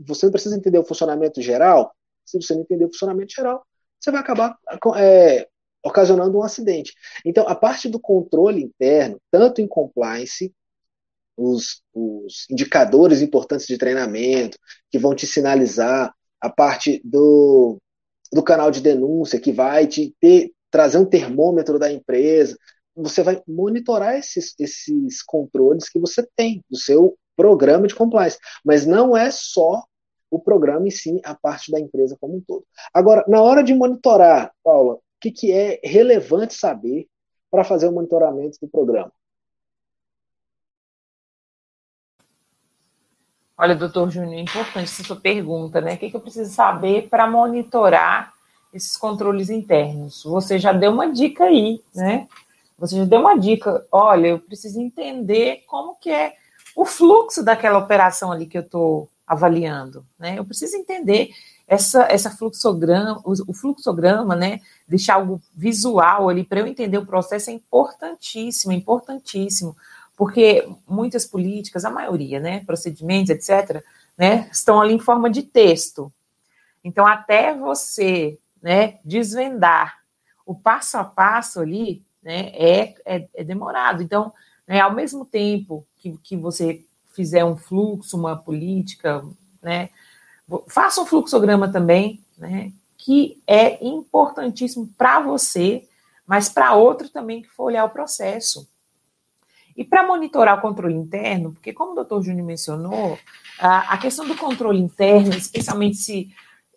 Você 0.00 0.26
não 0.26 0.32
precisa 0.32 0.56
entender 0.56 0.80
o 0.80 0.84
funcionamento 0.84 1.40
geral. 1.40 1.94
Se 2.24 2.42
você 2.42 2.52
não 2.52 2.62
entender 2.62 2.84
o 2.84 2.88
funcionamento 2.88 3.32
geral, 3.32 3.64
você 4.00 4.10
vai 4.10 4.20
acabar 4.20 4.58
é, 4.96 5.46
ocasionando 5.84 6.38
um 6.38 6.42
acidente. 6.42 6.94
Então, 7.24 7.46
a 7.48 7.54
parte 7.54 7.88
do 7.88 7.98
controle 7.98 8.62
interno, 8.62 9.20
tanto 9.30 9.60
em 9.60 9.66
compliance, 9.66 10.52
os, 11.36 11.82
os 11.94 12.46
indicadores 12.50 13.22
importantes 13.22 13.66
de 13.66 13.78
treinamento, 13.78 14.58
que 14.90 14.98
vão 14.98 15.14
te 15.14 15.26
sinalizar, 15.26 16.14
a 16.40 16.50
parte 16.50 17.00
do, 17.04 17.78
do 18.32 18.42
canal 18.42 18.70
de 18.70 18.80
denúncia, 18.80 19.40
que 19.40 19.52
vai 19.52 19.86
te 19.86 20.14
ter, 20.20 20.52
trazer 20.70 20.98
um 20.98 21.04
termômetro 21.04 21.78
da 21.78 21.90
empresa, 21.90 22.56
você 22.94 23.22
vai 23.22 23.40
monitorar 23.46 24.16
esses, 24.16 24.54
esses 24.58 25.22
controles 25.22 25.88
que 25.88 26.00
você 26.00 26.26
tem 26.36 26.62
do 26.68 26.76
seu 26.76 27.16
programa 27.36 27.86
de 27.86 27.94
compliance. 27.94 28.38
Mas 28.64 28.84
não 28.84 29.16
é 29.16 29.30
só 29.30 29.84
o 30.30 30.38
programa 30.38 30.88
e 30.88 30.90
sim 30.90 31.20
a 31.24 31.34
parte 31.34 31.70
da 31.70 31.78
empresa 31.78 32.16
como 32.20 32.36
um 32.36 32.40
todo. 32.40 32.64
Agora, 32.92 33.24
na 33.28 33.40
hora 33.40 33.62
de 33.62 33.72
monitorar, 33.72 34.52
Paula, 34.64 34.98
que, 35.22 35.30
que 35.30 35.52
é 35.52 35.80
relevante 35.84 36.54
saber 36.54 37.08
para 37.50 37.62
fazer 37.62 37.86
o 37.86 37.92
monitoramento 37.92 38.58
do 38.60 38.66
programa? 38.66 39.12
Olha, 43.56 43.76
doutor 43.76 44.10
Júnior, 44.10 44.34
é 44.34 44.40
importante 44.40 44.90
essa 44.90 45.04
sua 45.04 45.14
pergunta, 45.14 45.80
né? 45.80 45.94
O 45.94 45.98
que, 45.98 46.10
que 46.10 46.16
eu 46.16 46.20
preciso 46.20 46.52
saber 46.52 47.08
para 47.08 47.30
monitorar 47.30 48.32
esses 48.74 48.96
controles 48.96 49.48
internos? 49.50 50.24
Você 50.24 50.58
já 50.58 50.72
deu 50.72 50.90
uma 50.90 51.12
dica 51.12 51.44
aí, 51.44 51.80
né? 51.94 52.26
Você 52.76 52.96
já 52.96 53.04
deu 53.04 53.20
uma 53.20 53.38
dica. 53.38 53.86
Olha, 53.92 54.28
eu 54.28 54.40
preciso 54.40 54.80
entender 54.80 55.62
como 55.68 55.94
que 55.94 56.10
é 56.10 56.34
o 56.74 56.84
fluxo 56.84 57.44
daquela 57.44 57.78
operação 57.78 58.32
ali 58.32 58.46
que 58.46 58.58
eu 58.58 58.62
estou 58.62 59.08
avaliando, 59.24 60.04
né? 60.18 60.36
Eu 60.38 60.44
preciso 60.44 60.76
entender 60.76 61.30
essa, 61.66 62.02
essa 62.04 62.30
fluxograma, 62.30 63.20
o 63.24 63.52
fluxograma, 63.52 64.36
né, 64.36 64.60
deixar 64.86 65.14
algo 65.14 65.40
visual 65.54 66.28
ali 66.28 66.44
para 66.44 66.60
eu 66.60 66.66
entender 66.66 66.98
o 66.98 67.06
processo 67.06 67.50
é 67.50 67.52
importantíssimo, 67.52 68.72
importantíssimo, 68.72 69.76
porque 70.16 70.68
muitas 70.86 71.24
políticas, 71.24 71.84
a 71.84 71.90
maioria, 71.90 72.40
né, 72.40 72.64
procedimentos, 72.64 73.30
etc., 73.30 73.82
né, 74.16 74.48
estão 74.52 74.80
ali 74.80 74.94
em 74.94 74.98
forma 74.98 75.30
de 75.30 75.42
texto. 75.42 76.12
Então, 76.84 77.06
até 77.06 77.56
você, 77.56 78.38
né, 78.60 78.98
desvendar 79.04 79.98
o 80.44 80.54
passo 80.54 80.98
a 80.98 81.04
passo 81.04 81.60
ali, 81.60 82.04
né, 82.22 82.50
é, 82.54 82.94
é, 83.04 83.28
é 83.34 83.44
demorado. 83.44 84.02
Então, 84.02 84.32
né, 84.66 84.80
ao 84.80 84.92
mesmo 84.92 85.24
tempo 85.24 85.86
que, 85.96 86.16
que 86.18 86.36
você 86.36 86.84
fizer 87.12 87.44
um 87.44 87.56
fluxo, 87.56 88.16
uma 88.16 88.36
política, 88.36 89.24
né, 89.62 89.90
Faça 90.68 91.00
um 91.00 91.06
fluxograma 91.06 91.70
também, 91.70 92.22
né, 92.36 92.72
que 92.98 93.42
é 93.46 93.84
importantíssimo 93.84 94.88
para 94.96 95.20
você, 95.20 95.88
mas 96.26 96.48
para 96.48 96.74
outro 96.74 97.08
também 97.08 97.42
que 97.42 97.48
for 97.48 97.64
olhar 97.64 97.84
o 97.84 97.90
processo. 97.90 98.68
E 99.76 99.84
para 99.84 100.06
monitorar 100.06 100.58
o 100.58 100.60
controle 100.60 100.94
interno, 100.94 101.52
porque 101.52 101.72
como 101.72 101.92
o 101.92 101.94
doutor 101.94 102.22
Júnior 102.22 102.46
mencionou, 102.46 103.18
a, 103.58 103.96
questão 103.96 104.26
do 104.26 104.36
controle 104.36 104.78
interno, 104.78 105.34
especialmente 105.34 105.96
se 105.96 106.30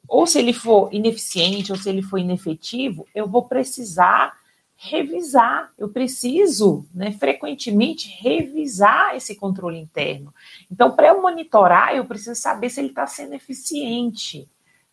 ou 0.07 0.27
se 0.27 0.37
ele 0.37 0.53
for 0.53 0.93
ineficiente 0.93 1.71
ou 1.71 1.77
se 1.77 1.89
ele 1.89 2.01
for 2.01 2.17
inefetivo, 2.17 3.07
eu 3.13 3.27
vou 3.27 3.43
precisar 3.43 4.37
revisar. 4.77 5.71
Eu 5.77 5.89
preciso, 5.89 6.85
né, 6.93 7.11
frequentemente, 7.11 8.09
revisar 8.21 9.15
esse 9.15 9.35
controle 9.35 9.77
interno. 9.77 10.33
Então, 10.71 10.91
para 10.91 11.07
eu 11.07 11.21
monitorar, 11.21 11.95
eu 11.95 12.05
preciso 12.05 12.39
saber 12.39 12.69
se 12.69 12.79
ele 12.79 12.89
está 12.89 13.07
sendo 13.07 13.33
eficiente. 13.33 14.47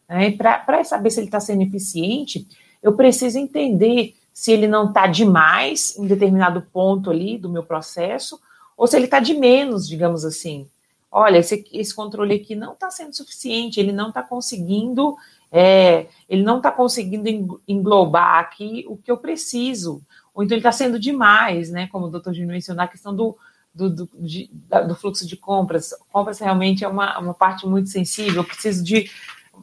Né? 0.09 0.31
Para 0.33 0.85
saber 0.85 1.11
se 1.11 1.21
ele 1.21 1.27
está 1.27 1.41
sendo 1.41 1.63
eficiente, 1.63 2.47
eu 2.83 2.95
preciso 2.95 3.39
entender 3.39 4.15
se 4.33 4.51
ele 4.51 4.67
não 4.67 4.89
está 4.89 5.07
demais 5.07 5.97
em 5.99 6.07
determinado 6.07 6.63
ponto 6.73 7.11
ali 7.11 7.37
do 7.37 7.51
meu 7.51 7.63
processo, 7.63 8.41
ou 8.77 8.87
se 8.87 8.97
ele 8.97 9.05
está 9.05 9.21
de 9.21 9.35
menos, 9.35 9.87
digamos 9.87 10.25
assim. 10.25 10.67
Olha, 11.11 11.39
esse, 11.39 11.65
esse 11.73 11.95
controle 11.95 12.35
aqui 12.35 12.55
não 12.55 12.73
está 12.73 12.91
sendo 12.91 13.15
suficiente, 13.15 13.79
ele 13.79 13.93
não 13.93 14.09
está 14.09 14.23
conseguindo, 14.23 15.15
é, 15.55 16.07
ele 16.27 16.43
não 16.43 16.57
está 16.57 16.71
conseguindo 16.73 17.61
englobar 17.69 18.39
aqui 18.39 18.87
o 18.89 18.97
que 18.97 19.11
eu 19.11 19.19
preciso, 19.19 20.03
ou 20.35 20.43
então 20.43 20.57
ele 20.57 20.61
está 20.61 20.73
sendo 20.73 20.99
demais, 20.99 21.71
né? 21.71 21.89
Como 21.89 22.07
o 22.07 22.11
doutor 22.11 22.33
Júnior 22.33 22.53
mencionou, 22.53 22.83
a 22.83 22.89
questão 22.89 23.15
do, 23.15 23.37
do, 23.75 23.91
do, 23.91 24.11
de, 24.15 24.51
do, 24.89 24.95
fluxo 24.95 25.27
de 25.27 25.37
compras. 25.37 25.91
Compras 26.11 26.39
realmente 26.39 26.85
é 26.85 26.89
uma, 26.89 27.19
uma 27.19 27.35
parte 27.35 27.67
muito 27.67 27.91
sensível, 27.91 28.37
eu 28.37 28.45
preciso 28.45 28.83
de 28.83 29.11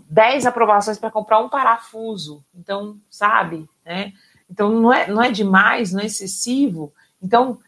10 0.08 0.46
aprovações 0.46 1.00
para 1.00 1.10
comprar 1.10 1.40
um 1.40 1.50
parafuso. 1.50 2.44
Então, 2.54 2.98
sabe, 3.10 3.68
né? 3.84 4.14
Então, 4.48 4.70
não 4.70 4.94
é, 4.94 5.08
não 5.08 5.24
é 5.24 5.32
demais, 5.32 5.92
não 5.92 6.02
é 6.02 6.06
excessivo. 6.06 6.94
Então, 7.22 7.60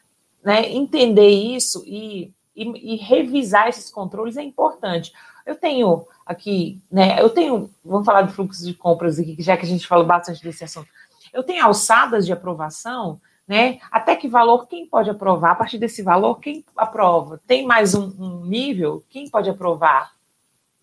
né, 0.43 0.71
entender 0.71 1.29
isso 1.29 1.83
e, 1.85 2.31
e, 2.55 2.93
e, 2.93 2.95
revisar 2.97 3.67
esses 3.67 3.91
controles 3.91 4.37
é 4.37 4.43
importante. 4.43 5.11
Eu 5.45 5.55
tenho 5.55 6.05
aqui, 6.25 6.81
né, 6.91 7.21
eu 7.21 7.29
tenho, 7.29 7.69
vamos 7.83 8.05
falar 8.05 8.23
de 8.23 8.33
fluxo 8.33 8.65
de 8.65 8.73
compras 8.73 9.19
aqui, 9.19 9.35
já 9.39 9.57
que 9.57 9.65
a 9.65 9.67
gente 9.67 9.87
falou 9.87 10.05
bastante 10.05 10.43
desse 10.43 10.63
assunto. 10.63 10.87
Eu 11.33 11.43
tenho 11.43 11.63
alçadas 11.63 12.25
de 12.25 12.33
aprovação, 12.33 13.19
né? 13.47 13.79
Até 13.91 14.15
que 14.15 14.27
valor 14.27 14.67
quem 14.67 14.85
pode 14.85 15.09
aprovar? 15.09 15.51
A 15.51 15.55
partir 15.55 15.77
desse 15.77 16.01
valor, 16.01 16.39
quem 16.39 16.63
aprova? 16.75 17.41
Tem 17.47 17.65
mais 17.65 17.93
um, 17.95 18.13
um 18.19 18.45
nível? 18.45 19.03
Quem 19.09 19.29
pode 19.29 19.49
aprovar? 19.49 20.11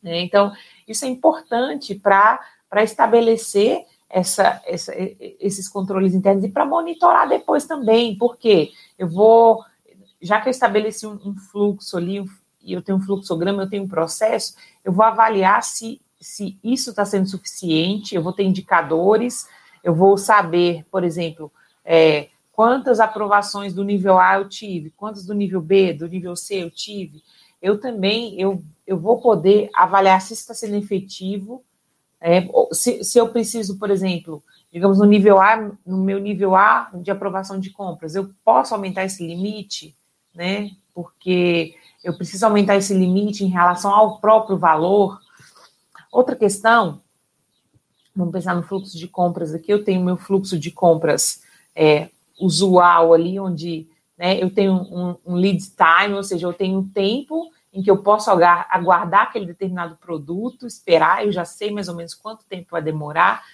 Né? 0.03 0.21
Então, 0.21 0.53
isso 0.87 1.05
é 1.05 1.09
importante 1.09 1.95
para 1.95 2.41
estabelecer 2.83 3.85
essa, 4.09 4.61
essa, 4.67 4.93
esses 4.97 5.69
controles 5.69 6.15
internos 6.15 6.45
e 6.45 6.49
para 6.49 6.65
monitorar 6.65 7.29
depois 7.29 7.67
também, 7.67 8.17
porque 8.17 8.73
eu 8.99 9.09
vou, 9.09 9.63
já 10.21 10.41
que 10.41 10.49
eu 10.49 10.51
estabeleci 10.51 11.07
um, 11.07 11.19
um 11.25 11.37
fluxo 11.37 11.97
ali, 11.97 12.25
e 12.69 12.75
eu 12.75 12.83
tenho 12.83 12.99
um 12.99 13.01
fluxograma, 13.01 13.63
eu 13.63 13.71
tenho 13.71 13.85
um 13.85 13.89
processo, 13.89 14.55
eu 14.85 14.93
vou 14.93 15.05
avaliar 15.05 15.63
se, 15.63 16.01
se 16.21 16.59
isso 16.63 16.91
está 16.91 17.05
sendo 17.05 17.29
suficiente, 17.29 18.15
eu 18.15 18.23
vou 18.23 18.33
ter 18.33 18.45
indicadores, 18.45 19.49
eu 19.83 19.95
vou 19.95 20.19
saber, 20.19 20.85
por 20.91 21.05
exemplo, 21.05 21.51
é, 21.85 22.29
quantas 22.53 23.01
aprovações 23.01 23.73
do 23.73 23.85
nível 23.85 24.19
A 24.19 24.37
eu 24.37 24.49
tive, 24.49 24.91
quantas 24.91 25.25
do 25.25 25.35
nível 25.35 25.61
B, 25.61 25.93
do 25.93 26.09
nível 26.09 26.37
C 26.37 26.63
eu 26.63 26.71
tive. 26.71 27.23
Eu 27.61 27.81
também 27.81 28.41
eu, 28.41 28.63
eu 28.87 28.99
vou 28.99 29.21
poder 29.21 29.71
avaliar 29.75 30.21
se 30.21 30.35
está 30.35 30.55
sendo 30.55 30.77
efetivo 30.77 31.65
é, 32.21 32.49
se, 32.73 33.05
se 33.05 33.19
eu 33.19 33.29
preciso, 33.29 33.79
por 33.79 33.91
exemplo, 33.91 34.43
digamos, 34.73 34.99
no 34.99 35.05
nível 35.05 35.41
A, 35.41 35.71
no 35.87 35.99
meu 35.99 36.19
nível 36.19 36.55
A 36.57 36.91
de 36.95 37.11
aprovação 37.11 37.61
de 37.61 37.71
compras, 37.71 38.15
eu 38.15 38.31
posso 38.45 38.75
aumentar 38.75 39.05
esse 39.05 39.25
limite, 39.27 39.95
né? 40.35 40.71
Porque 40.93 41.75
eu 42.03 42.15
preciso 42.15 42.47
aumentar 42.47 42.77
esse 42.77 42.95
limite 42.95 43.45
em 43.45 43.49
relação 43.49 43.93
ao 43.93 44.19
próprio 44.21 44.57
valor. 44.57 45.21
Outra 46.13 46.37
questão, 46.37 47.01
vamos 48.15 48.33
pensar 48.33 48.55
no 48.55 48.63
fluxo 48.63 48.97
de 48.97 49.09
compras 49.09 49.55
aqui, 49.55 49.73
eu 49.73 49.85
tenho 49.85 50.05
meu 50.05 50.17
fluxo 50.17 50.59
de 50.59 50.71
compras 50.71 51.43
é, 51.75 52.09
usual 52.41 53.13
ali, 53.13 53.39
onde 53.39 53.89
né, 54.17 54.43
eu 54.43 54.51
tenho 54.51 54.75
um, 54.75 55.17
um 55.25 55.35
lead 55.35 55.59
time, 55.71 56.15
ou 56.15 56.23
seja, 56.23 56.47
eu 56.47 56.53
tenho 56.53 56.79
um 56.79 56.89
tempo 56.89 57.51
em 57.73 57.83
que 57.83 57.91
eu 57.91 57.99
posso 58.03 58.31
aguardar 58.31 59.23
aquele 59.23 59.47
determinado 59.47 59.97
produto, 59.97 60.67
esperar, 60.67 61.25
eu 61.25 61.31
já 61.31 61.45
sei 61.45 61.71
mais 61.71 61.89
ou 61.89 61.95
menos 61.95 62.15
quanto 62.15 62.45
tempo 62.47 62.69
vai 62.71 62.83
demorar. 62.83 63.45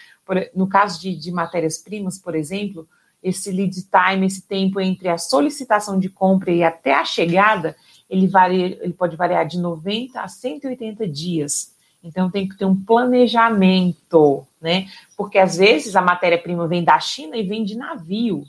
no 0.54 0.68
caso 0.68 1.00
de, 1.00 1.14
de 1.16 1.30
matérias-primas, 1.32 2.18
por 2.18 2.34
exemplo, 2.34 2.88
esse 3.22 3.50
lead 3.50 3.74
time, 3.74 4.26
esse 4.26 4.42
tempo 4.42 4.80
entre 4.80 5.08
a 5.08 5.18
solicitação 5.18 5.98
de 5.98 6.08
compra 6.08 6.52
e 6.52 6.62
até 6.62 6.94
a 6.94 7.04
chegada, 7.04 7.76
ele, 8.08 8.26
varia, 8.26 8.78
ele 8.82 8.92
pode 8.92 9.16
variar 9.16 9.46
de 9.46 9.58
90 9.58 10.20
a 10.20 10.28
180 10.28 11.06
dias. 11.08 11.74
Então 12.02 12.30
tem 12.30 12.46
que 12.46 12.56
ter 12.56 12.66
um 12.66 12.76
planejamento, 12.76 14.46
né? 14.60 14.88
Porque 15.16 15.38
às 15.38 15.56
vezes 15.56 15.96
a 15.96 16.02
matéria-prima 16.02 16.66
vem 16.66 16.84
da 16.84 17.00
China 17.00 17.36
e 17.36 17.42
vem 17.42 17.64
de 17.64 17.76
navio. 17.76 18.44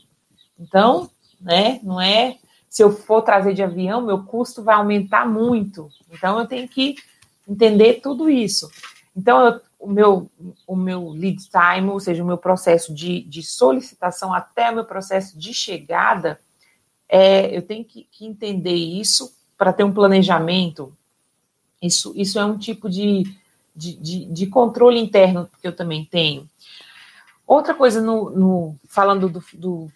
Então, 0.59 1.09
né, 1.39 1.79
não 1.83 1.99
é 1.99 2.37
se 2.75 2.83
eu 2.83 2.91
for 2.91 3.21
trazer 3.21 3.53
de 3.53 3.63
avião, 3.63 4.01
meu 4.01 4.25
custo 4.25 4.61
vai 4.61 4.75
aumentar 4.75 5.25
muito. 5.25 5.89
Então, 6.11 6.37
eu 6.37 6.45
tenho 6.45 6.67
que 6.67 6.97
entender 7.47 8.01
tudo 8.01 8.29
isso. 8.29 8.69
Então, 9.15 9.45
eu, 9.45 9.61
o, 9.79 9.87
meu, 9.87 10.29
o 10.67 10.75
meu 10.75 11.09
lead 11.11 11.37
time, 11.49 11.89
ou 11.89 12.01
seja, 12.01 12.21
o 12.21 12.27
meu 12.27 12.37
processo 12.37 12.93
de, 12.93 13.21
de 13.21 13.41
solicitação 13.41 14.33
até 14.33 14.69
o 14.69 14.75
meu 14.75 14.83
processo 14.83 15.39
de 15.39 15.53
chegada, 15.53 16.37
é, 17.07 17.55
eu 17.55 17.61
tenho 17.61 17.85
que, 17.85 18.09
que 18.11 18.25
entender 18.25 18.75
isso 18.75 19.33
para 19.57 19.73
ter 19.73 19.83
um 19.83 19.93
planejamento. 19.93 20.95
Isso, 21.81 22.13
isso 22.15 22.39
é 22.39 22.45
um 22.45 22.57
tipo 22.57 22.89
de, 22.89 23.23
de, 23.75 23.95
de, 23.95 24.25
de 24.25 24.47
controle 24.47 24.99
interno 24.99 25.49
que 25.61 25.67
eu 25.67 25.75
também 25.75 26.05
tenho. 26.05 26.49
Outra 27.45 27.73
coisa, 27.73 28.01
no, 28.01 28.29
no 28.31 28.75
falando 28.87 29.29
do, 29.29 29.43
do 29.53 29.91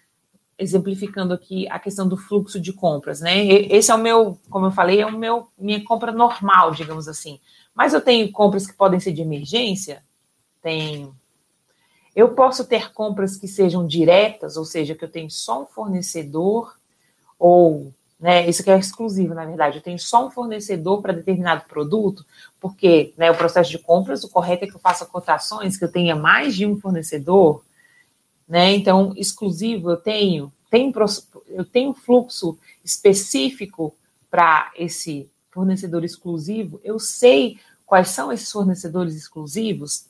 exemplificando 0.60 1.32
aqui 1.32 1.66
a 1.68 1.78
questão 1.78 2.06
do 2.06 2.16
fluxo 2.16 2.60
de 2.60 2.72
compras, 2.72 3.20
né? 3.20 3.44
Esse 3.44 3.90
é 3.90 3.94
o 3.94 3.98
meu, 3.98 4.38
como 4.50 4.66
eu 4.66 4.70
falei, 4.70 5.00
é 5.00 5.06
o 5.06 5.18
meu 5.18 5.48
minha 5.58 5.82
compra 5.82 6.12
normal, 6.12 6.72
digamos 6.72 7.08
assim. 7.08 7.40
Mas 7.74 7.94
eu 7.94 8.00
tenho 8.00 8.30
compras 8.30 8.66
que 8.66 8.74
podem 8.74 9.00
ser 9.00 9.12
de 9.12 9.22
emergência? 9.22 10.04
Tenho. 10.62 11.16
Eu 12.14 12.34
posso 12.34 12.66
ter 12.66 12.92
compras 12.92 13.36
que 13.36 13.48
sejam 13.48 13.86
diretas, 13.86 14.56
ou 14.56 14.64
seja, 14.64 14.94
que 14.94 15.04
eu 15.04 15.10
tenho 15.10 15.30
só 15.30 15.62
um 15.62 15.66
fornecedor, 15.66 16.76
ou, 17.38 17.92
né, 18.20 18.46
isso 18.46 18.62
que 18.62 18.70
é 18.70 18.78
exclusivo, 18.78 19.32
na 19.32 19.46
verdade, 19.46 19.78
eu 19.78 19.82
tenho 19.82 19.98
só 19.98 20.26
um 20.26 20.30
fornecedor 20.30 21.00
para 21.00 21.14
determinado 21.14 21.64
produto, 21.66 22.24
porque 22.60 23.14
né, 23.16 23.30
o 23.30 23.36
processo 23.36 23.70
de 23.70 23.78
compras, 23.78 24.22
o 24.22 24.28
correto 24.28 24.64
é 24.64 24.66
que 24.68 24.76
eu 24.76 24.80
faça 24.80 25.06
cotações, 25.06 25.78
que 25.78 25.84
eu 25.84 25.90
tenha 25.90 26.14
mais 26.14 26.54
de 26.54 26.66
um 26.66 26.78
fornecedor, 26.78 27.64
né? 28.46 28.72
Então, 28.72 29.14
exclusivo 29.16 29.90
eu 29.90 29.96
tenho, 29.96 30.52
tenho 30.70 30.92
eu 31.48 31.64
tenho 31.64 31.94
fluxo 31.94 32.58
específico 32.84 33.94
para 34.30 34.70
esse 34.76 35.30
fornecedor 35.50 36.04
exclusivo, 36.04 36.78
eu 36.84 36.98
sei 36.98 37.58
quais 37.86 38.10
são 38.10 38.30
esses 38.30 38.52
fornecedores 38.52 39.16
exclusivos, 39.16 40.06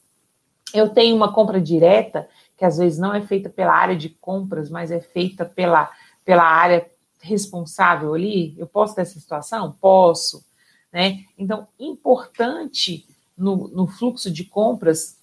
eu 0.74 0.88
tenho 0.88 1.14
uma 1.14 1.32
compra 1.32 1.60
direta, 1.60 2.28
que 2.58 2.64
às 2.64 2.76
vezes 2.78 2.98
não 2.98 3.14
é 3.14 3.22
feita 3.22 3.48
pela 3.48 3.72
área 3.72 3.96
de 3.96 4.08
compras, 4.08 4.68
mas 4.68 4.90
é 4.90 5.00
feita 5.00 5.44
pela, 5.44 5.90
pela 6.24 6.44
área 6.44 6.86
responsável 7.20 8.14
ali. 8.14 8.54
Eu 8.58 8.66
posso 8.66 8.94
ter 8.94 9.02
essa 9.02 9.18
situação? 9.18 9.76
Posso. 9.80 10.44
Né? 10.92 11.24
Então, 11.38 11.68
importante 11.78 13.06
no, 13.36 13.68
no 13.68 13.86
fluxo 13.86 14.30
de 14.30 14.44
compras, 14.44 15.16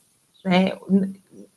né, 0.44 0.78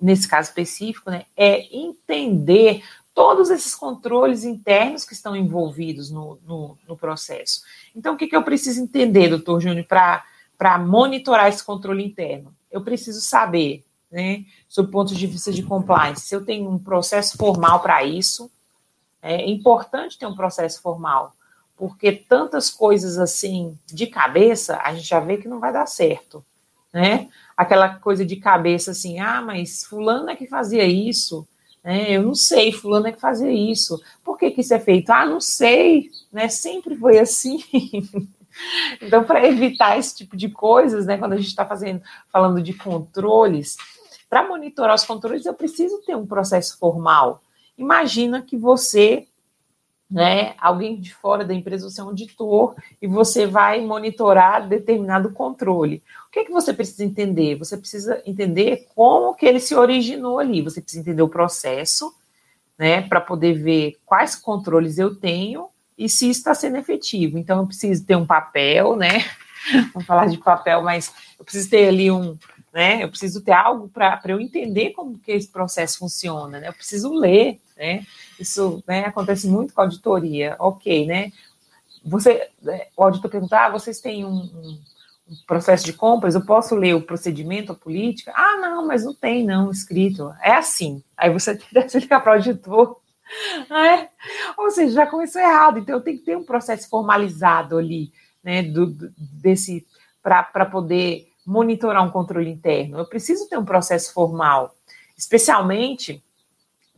nesse 0.00 0.26
caso 0.26 0.48
específico, 0.48 1.11
né, 1.11 1.24
é 1.37 1.74
entender 1.74 2.83
todos 3.14 3.50
esses 3.50 3.74
controles 3.74 4.44
internos 4.44 5.05
que 5.05 5.12
estão 5.12 5.37
envolvidos 5.37 6.11
no, 6.11 6.38
no, 6.44 6.79
no 6.88 6.96
processo. 6.96 7.62
Então, 7.94 8.14
o 8.14 8.16
que, 8.16 8.26
que 8.26 8.37
eu 8.37 8.42
preciso 8.42 8.81
entender, 8.81 9.29
doutor 9.29 9.61
Júnior, 9.61 9.87
para 9.87 10.79
monitorar 10.79 11.48
esse 11.48 11.64
controle 11.64 12.05
interno? 12.05 12.55
Eu 12.70 12.83
preciso 12.83 13.20
saber, 13.20 13.85
né, 14.11 14.44
sob 14.68 14.88
o 14.88 14.92
ponto 14.92 15.14
de 15.14 15.26
vista 15.26 15.53
de 15.53 15.62
compliance, 15.62 16.22
se 16.22 16.34
eu 16.34 16.45
tenho 16.45 16.68
um 16.68 16.78
processo 16.78 17.36
formal 17.36 17.80
para 17.80 18.05
isso, 18.05 18.51
é 19.22 19.48
importante 19.48 20.18
ter 20.18 20.26
um 20.26 20.34
processo 20.34 20.80
formal, 20.80 21.34
porque 21.76 22.12
tantas 22.12 22.70
coisas 22.70 23.18
assim 23.18 23.78
de 23.86 24.06
cabeça, 24.06 24.80
a 24.82 24.94
gente 24.94 25.06
já 25.06 25.20
vê 25.20 25.36
que 25.36 25.48
não 25.48 25.60
vai 25.60 25.72
dar 25.72 25.86
certo, 25.86 26.44
né? 26.92 27.28
aquela 27.60 27.96
coisa 27.96 28.24
de 28.24 28.36
cabeça 28.36 28.92
assim, 28.92 29.20
ah, 29.20 29.42
mas 29.42 29.84
fulano 29.84 30.30
é 30.30 30.34
que 30.34 30.46
fazia 30.46 30.86
isso, 30.86 31.46
né? 31.84 32.10
Eu 32.10 32.22
não 32.22 32.34
sei, 32.34 32.72
fulano 32.72 33.08
é 33.08 33.12
que 33.12 33.20
fazia 33.20 33.52
isso. 33.52 34.02
Por 34.24 34.38
que, 34.38 34.50
que 34.50 34.62
isso 34.62 34.72
é 34.72 34.80
feito? 34.80 35.10
Ah, 35.10 35.26
não 35.26 35.42
sei, 35.42 36.10
né? 36.32 36.48
Sempre 36.48 36.96
foi 36.96 37.18
assim. 37.18 37.62
então, 39.02 39.24
para 39.24 39.46
evitar 39.46 39.98
esse 39.98 40.16
tipo 40.16 40.38
de 40.38 40.48
coisas, 40.48 41.04
né? 41.04 41.18
Quando 41.18 41.34
a 41.34 41.36
gente 41.36 41.48
está 41.48 41.66
fazendo, 41.66 42.00
falando 42.32 42.62
de 42.62 42.72
controles, 42.72 43.76
para 44.30 44.48
monitorar 44.48 44.94
os 44.94 45.04
controles, 45.04 45.44
eu 45.44 45.52
preciso 45.52 46.00
ter 46.06 46.16
um 46.16 46.26
processo 46.26 46.78
formal. 46.78 47.42
Imagina 47.81 48.43
que 48.43 48.57
você 48.57 49.26
né, 50.11 50.55
alguém 50.59 51.01
de 51.01 51.14
fora 51.14 51.45
da 51.45 51.55
empresa, 51.55 51.89
você 51.89 52.01
é 52.01 52.05
um 52.05 52.09
auditor 52.09 52.74
e 53.01 53.07
você 53.07 53.47
vai 53.47 53.81
monitorar 53.81 54.68
determinado 54.68 55.31
controle. 55.31 56.03
O 56.26 56.31
que 56.33 56.41
é 56.41 56.45
que 56.45 56.51
você 56.51 56.74
precisa 56.74 57.05
entender? 57.05 57.55
Você 57.57 57.76
precisa 57.76 58.20
entender 58.26 58.89
como 58.95 59.35
que 59.35 59.47
ele 59.47 59.61
se 59.61 59.72
originou 59.72 60.41
ali. 60.41 60.62
Você 60.62 60.81
precisa 60.81 61.01
entender 61.01 61.22
o 61.22 61.28
processo, 61.28 62.12
né, 62.76 63.03
para 63.03 63.20
poder 63.20 63.55
ver 63.55 63.99
quais 64.05 64.35
controles 64.35 64.99
eu 64.99 65.14
tenho 65.14 65.68
e 65.97 66.09
se 66.09 66.28
está 66.28 66.55
sendo 66.55 66.76
efetivo. 66.76 67.39
Então, 67.39 67.61
eu 67.61 67.66
preciso 67.66 68.05
ter 68.05 68.16
um 68.16 68.26
papel, 68.26 68.97
né? 68.97 69.24
Vamos 69.93 70.07
falar 70.07 70.26
de 70.26 70.39
papel, 70.39 70.83
mas 70.83 71.12
eu 71.39 71.45
preciso 71.45 71.70
ter 71.70 71.87
ali 71.87 72.11
um, 72.11 72.37
né? 72.72 73.02
Eu 73.02 73.08
preciso 73.08 73.42
ter 73.42 73.52
algo 73.52 73.88
para 73.88 74.20
eu 74.28 74.40
entender 74.40 74.90
como 74.90 75.18
que 75.18 75.32
esse 75.32 75.48
processo 75.48 75.98
funciona, 75.98 76.60
né? 76.60 76.68
Eu 76.68 76.72
preciso 76.72 77.12
ler, 77.12 77.60
né? 77.76 78.06
Isso 78.38 78.82
né, 78.86 79.06
acontece 79.06 79.48
muito 79.48 79.74
com 79.74 79.80
a 79.80 79.84
auditoria. 79.84 80.56
Ok, 80.58 81.06
né? 81.06 81.32
Você, 82.04 82.48
né, 82.62 82.86
o 82.96 83.02
auditor 83.02 83.30
pergunta, 83.30 83.58
ah, 83.58 83.70
vocês 83.70 84.00
têm 84.00 84.24
um, 84.24 84.30
um, 84.30 84.78
processo 85.46 85.84
de 85.84 85.92
compras, 85.92 86.34
eu 86.34 86.44
posso 86.44 86.74
ler 86.74 86.94
o 86.94 87.02
procedimento, 87.02 87.72
a 87.72 87.74
política? 87.74 88.32
Ah, 88.34 88.56
não, 88.56 88.86
mas 88.86 89.04
não 89.04 89.14
tem, 89.14 89.44
não, 89.44 89.70
escrito. 89.70 90.32
É 90.42 90.52
assim. 90.52 91.02
Aí 91.16 91.30
você 91.32 91.58
deve 91.72 91.98
ligar 91.98 92.22
para 92.22 92.32
o 92.32 92.34
auditor. 92.36 92.96
É. 93.70 94.08
Ou 94.56 94.70
seja, 94.70 94.92
já 94.92 95.06
começou 95.06 95.40
errado. 95.40 95.78
Então, 95.78 95.96
eu 95.96 96.00
tenho 96.00 96.18
que 96.18 96.24
ter 96.24 96.36
um 96.36 96.44
processo 96.44 96.88
formalizado 96.88 97.78
ali, 97.78 98.12
né, 98.42 98.62
do 98.62 98.86
desse, 99.16 99.86
para 100.22 100.66
poder 100.66 101.30
monitorar 101.51 102.07
um 102.07 102.11
controle 102.11 102.48
interno. 102.48 102.98
Eu 102.98 103.07
preciso 103.07 103.48
ter 103.48 103.59
um 103.59 103.64
processo 103.64 104.12
formal, 104.12 104.74
especialmente 105.16 106.22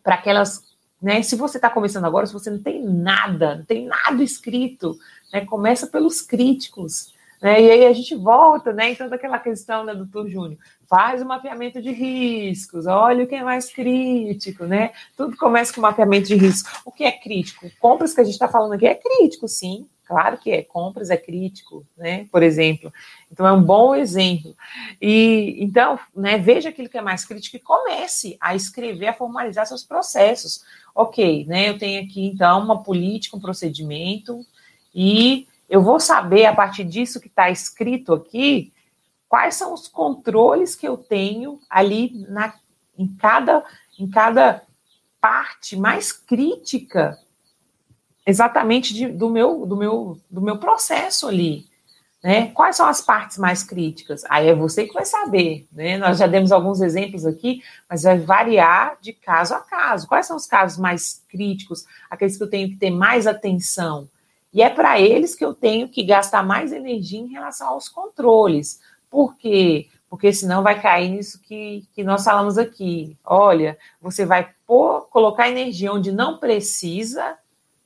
para 0.03 0.17
aquelas 0.17 0.71
né? 1.01 1.21
Se 1.21 1.35
você 1.35 1.59
está 1.59 1.69
começando 1.69 2.05
agora, 2.05 2.27
se 2.27 2.33
você 2.33 2.49
não 2.49 2.63
tem 2.63 2.81
nada, 2.81 3.57
não 3.57 3.65
tem 3.65 3.87
nada 3.87 4.23
escrito, 4.23 4.97
né? 5.33 5.45
começa 5.45 5.89
pelos 5.89 6.23
críticos. 6.23 7.13
Né? 7.41 7.61
E 7.61 7.71
aí 7.73 7.87
a 7.87 7.93
gente 7.93 8.15
volta, 8.15 8.73
né? 8.73 8.93
Então, 8.93 9.09
daquela 9.09 9.41
questão, 9.41 9.83
né, 9.83 9.93
doutor 9.93 10.29
Júnior, 10.29 10.57
faz 10.89 11.21
o 11.21 11.27
mapeamento 11.27 11.83
de 11.83 11.91
riscos, 11.91 12.87
olha 12.87 13.25
o 13.25 13.27
que 13.27 13.35
é 13.35 13.43
mais 13.43 13.73
crítico, 13.73 14.65
né? 14.65 14.93
Tudo 15.17 15.37
começa 15.37 15.75
com 15.75 15.81
mapeamento 15.81 16.29
de 16.29 16.37
risco. 16.37 16.71
O 16.85 16.93
que 16.93 17.03
é 17.03 17.11
crítico? 17.11 17.69
Compras 17.81 18.15
que 18.15 18.21
a 18.21 18.25
gente 18.25 18.35
está 18.35 18.47
falando 18.47 18.75
aqui 18.75 18.87
é 18.87 18.95
crítico, 18.95 19.49
sim. 19.49 19.89
Claro 20.13 20.37
que 20.37 20.51
é, 20.51 20.63
compras 20.63 21.09
é 21.09 21.17
crítico, 21.17 21.87
né? 21.97 22.27
Por 22.31 22.43
exemplo. 22.43 22.93
Então 23.31 23.47
é 23.47 23.53
um 23.53 23.63
bom 23.63 23.95
exemplo. 23.95 24.55
E 25.01 25.57
então, 25.59 25.99
né, 26.15 26.37
veja 26.37 26.69
aquilo 26.69 26.91
que 26.91 26.99
é 26.99 27.01
mais 27.01 27.25
crítico 27.25 27.57
e 27.57 27.61
comece 27.61 28.37
a 28.39 28.55
escrever, 28.55 29.07
a 29.07 29.15
formalizar 29.15 29.67
seus 29.67 29.83
processos. 29.83 30.63
Ok, 30.95 31.47
né? 31.47 31.71
Eu 31.71 31.79
tenho 31.79 32.05
aqui 32.05 32.27
então 32.27 32.61
uma 32.63 32.83
política, 32.83 33.39
um 33.39 33.41
procedimento, 33.41 34.45
e 34.95 35.49
eu 35.67 35.81
vou 35.81 35.99
saber 35.99 36.45
a 36.45 36.55
partir 36.55 36.85
disso 36.85 37.19
que 37.19 37.29
está 37.29 37.49
escrito 37.49 38.13
aqui 38.13 38.71
quais 39.31 39.55
são 39.55 39.73
os 39.73 39.89
controles 39.89 40.77
que 40.77 40.87
eu 40.87 40.99
tenho 40.99 41.59
ali 41.71 42.27
na, 42.29 42.53
em 42.99 43.09
cada 43.17 43.65
em 43.99 44.07
cada 44.11 44.63
parte 45.19 45.75
mais 45.75 46.13
crítica 46.13 47.19
exatamente 48.27 48.95
de, 48.95 49.09
do, 49.09 49.29
meu, 49.29 49.67
do, 49.67 49.77
meu, 49.77 50.19
do 50.31 50.41
meu 50.41 50.59
processo 50.59 51.29
ali. 51.29 51.67
Né? 52.23 52.53
Quais 52.53 52.77
são 52.77 52.87
as 52.87 53.01
partes 53.01 53.37
mais 53.37 53.65
críticas? 53.65 54.23
Aí 54.31 54.49
é 54.49 54.55
você 54.55 54.87
que 54.87 54.95
vai 54.95 55.05
saber. 55.05 55.67
Né? 55.73 55.99
Nós 55.99 56.19
já 56.19 56.29
demos 56.29 56.53
alguns 56.53 56.81
exemplos 56.81 57.27
aqui, 57.27 57.63
mas 57.91 58.05
vai 58.05 58.19
variar 58.19 58.97
de 59.01 59.13
caso 59.13 59.55
a 59.55 59.61
caso. 59.61 60.07
Quais 60.07 60.27
são 60.27 60.37
os 60.37 60.47
casos 60.47 60.79
mais 60.79 61.25
críticos, 61.29 61.85
aqueles 62.09 62.37
que 62.37 62.43
eu 62.43 62.51
tenho 62.51 62.69
que 62.69 62.77
ter 62.77 62.91
mais 62.91 63.27
atenção? 63.27 64.09
E 64.55 64.63
é 64.63 64.71
para 64.71 65.01
eles 65.01 65.35
que 65.35 65.45
eu 65.45 65.53
tenho 65.53 65.89
que 65.89 66.05
gastar 66.05 66.45
mais 66.45 66.73
energia 66.73 67.19
em 67.19 67.33
relação 67.33 67.69
aos 67.69 67.89
controles. 67.89 68.81
Por 69.11 69.35
quê? 69.37 69.89
Porque 70.09 70.33
senão 70.33 70.63
vai 70.63 70.81
cair 70.81 71.09
nisso 71.09 71.41
que, 71.43 71.85
que 71.95 72.05
nós 72.05 72.23
falamos 72.23 72.57
aqui. 72.57 73.17
Olha, 73.25 73.79
você 74.01 74.27
vai 74.27 74.51
pôr, 74.67 75.09
colocar 75.09 75.49
energia 75.49 75.93
onde 75.93 76.13
não 76.13 76.39
precisa 76.39 77.37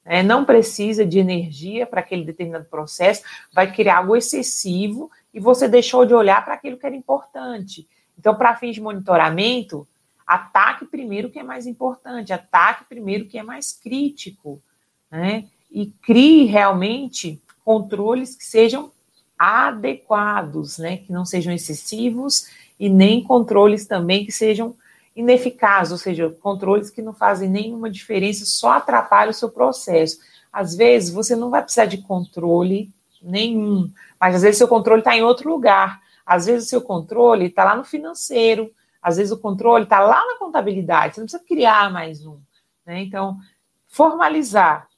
é, 0.07 0.23
não 0.23 0.45
precisa 0.45 1.05
de 1.05 1.19
energia 1.19 1.85
para 1.85 2.01
aquele 2.01 2.25
determinado 2.25 2.67
processo, 2.67 3.23
vai 3.53 3.73
criar 3.73 3.99
algo 3.99 4.17
excessivo 4.17 5.11
e 5.35 5.41
você 5.41 5.69
deixou 5.69 6.07
de 6.07 6.15
olhar 6.15 6.45
para 6.45 6.55
aquilo 6.55 6.79
que 6.79 6.87
era 6.87 6.95
importante. 6.95 7.87
Então, 8.17 8.37
para 8.37 8.57
fins 8.57 8.77
de 8.77 8.81
monitoramento, 8.81 9.87
ataque 10.25 10.87
primeiro 10.87 11.29
o 11.29 11.31
que 11.31 11.41
é 11.41 11.43
mais 11.43 11.67
importante, 11.67 12.33
ataque 12.33 12.85
primeiro 12.85 13.25
o 13.25 13.29
que 13.29 13.37
é 13.37 13.43
mais 13.43 13.73
crítico, 13.73 14.63
né? 15.11 15.45
E 15.71 15.87
crie 15.87 16.47
realmente 16.47 17.43
controles 17.65 18.37
que 18.37 18.45
sejam 18.45 18.93
adequados, 19.37 20.79
né? 20.79 20.99
Que 20.99 21.13
não 21.13 21.27
sejam 21.27 21.53
excessivos 21.53 22.49
e 22.79 22.89
nem 22.89 23.23
controles 23.23 23.87
também 23.87 24.25
que 24.25 24.33
sejam 24.33 24.75
ineficaz, 25.17 25.91
ou 25.91 25.97
seja, 25.97 26.29
controles 26.43 26.91
que 26.91 27.01
não 27.01 27.15
fazem 27.15 27.49
nenhuma 27.49 27.91
diferença, 27.91 28.45
só 28.45 28.73
atrapalham 28.73 29.31
o 29.31 29.35
seu 29.35 29.49
processo. 29.49 30.19
Às 30.53 30.77
vezes 30.77 31.11
você 31.11 31.35
não 31.35 31.49
vai 31.49 31.63
precisar 31.63 31.87
de 31.87 31.99
controle 31.99 32.93
nenhum, 33.23 33.91
mas 34.21 34.35
às 34.37 34.43
vezes 34.43 34.59
seu 34.59 34.69
controle 34.69 35.01
está 35.01 35.17
em 35.17 35.23
outro 35.23 35.49
lugar. 35.49 36.03
Às 36.25 36.47
vezes 36.47 36.67
o 36.67 36.69
seu 36.69 36.83
controle 36.83 37.47
está 37.47 37.65
lá 37.65 37.75
no 37.75 37.85
financeiro, 37.85 38.71
às 39.01 39.17
vezes 39.17 39.33
o 39.33 39.39
controle 39.39 39.85
está 39.85 40.01
lá 40.01 40.23
na 40.27 40.39
contabilidade, 40.39 41.15
você 41.15 41.21
não 41.21 41.27
precisa 41.27 41.45
criar 41.47 41.91
mais 41.91 42.27
um. 42.27 42.39
Né? 42.85 43.03
Então, 43.03 43.39
formalizar, 43.87 44.89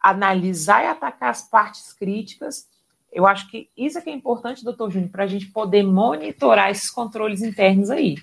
analisar 0.00 0.82
e 0.82 0.86
atacar 0.88 1.30
as 1.30 1.42
partes 1.42 1.92
críticas, 1.92 2.66
eu 3.12 3.26
acho 3.26 3.48
que 3.50 3.68
isso 3.76 3.98
é 3.98 4.00
que 4.00 4.10
é 4.10 4.12
importante, 4.12 4.64
doutor 4.64 4.90
Júnior, 4.90 5.10
para 5.10 5.24
a 5.24 5.26
gente 5.26 5.46
poder 5.46 5.82
monitorar 5.82 6.70
esses 6.70 6.90
controles 6.90 7.42
internos 7.42 7.90
aí. 7.90 8.16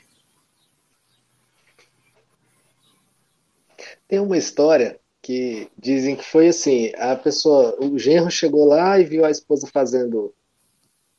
Tem 4.09 4.19
uma 4.19 4.37
história 4.37 4.99
que 5.21 5.69
dizem 5.77 6.15
que 6.15 6.25
foi 6.25 6.49
assim: 6.49 6.91
a 6.97 7.15
pessoa, 7.15 7.77
o 7.79 7.97
genro 7.97 8.29
chegou 8.31 8.65
lá 8.65 8.99
e 8.99 9.05
viu 9.05 9.23
a 9.23 9.29
esposa 9.29 9.67
fazendo. 9.67 10.33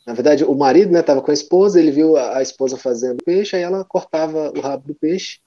Na 0.04 0.12
verdade, 0.12 0.44
o 0.44 0.54
marido 0.54 0.96
estava 0.98 1.20
né, 1.20 1.24
com 1.24 1.30
a 1.30 1.34
esposa, 1.34 1.78
ele 1.78 1.92
viu 1.92 2.16
a, 2.16 2.42
esposa 2.42 2.76
fazendo 2.76 3.22
peixe, 3.22 3.54
aí 3.54 3.62
ela 3.62 3.84
cortava 3.84 4.50
o 4.50 4.60
rabo 4.60 4.88
do 4.88 4.94
peixe, 4.94 5.38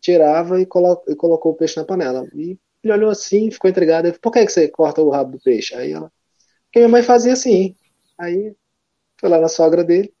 tirava 0.00 0.60
e, 0.60 0.66
colo, 0.66 1.02
e 1.08 1.16
colocou 1.16 1.52
o 1.52 1.54
peixe 1.54 1.76
na 1.78 1.86
panela. 1.86 2.28
E 2.34 2.58
ele 2.82 2.92
olhou 2.92 3.10
assim, 3.10 3.50
ficou 3.50 3.70
intrigado. 3.70 4.12
Por 4.20 4.32
que, 4.32 4.44
que 4.44 4.52
você 4.52 4.68
corta 4.68 5.00
o 5.00 5.10
rabo 5.10 5.32
do 5.32 5.40
peixe? 5.40 5.74
Aí 5.74 5.92
ela. 5.92 6.12
Porque 6.66 6.80
minha 6.80 6.88
mãe 6.88 7.02
fazia 7.02 7.32
assim. 7.32 7.74
Aí 8.18 8.54
foi 9.18 9.30
lá 9.30 9.40
na 9.40 9.48
sogra 9.48 9.82
dele: 9.82 10.12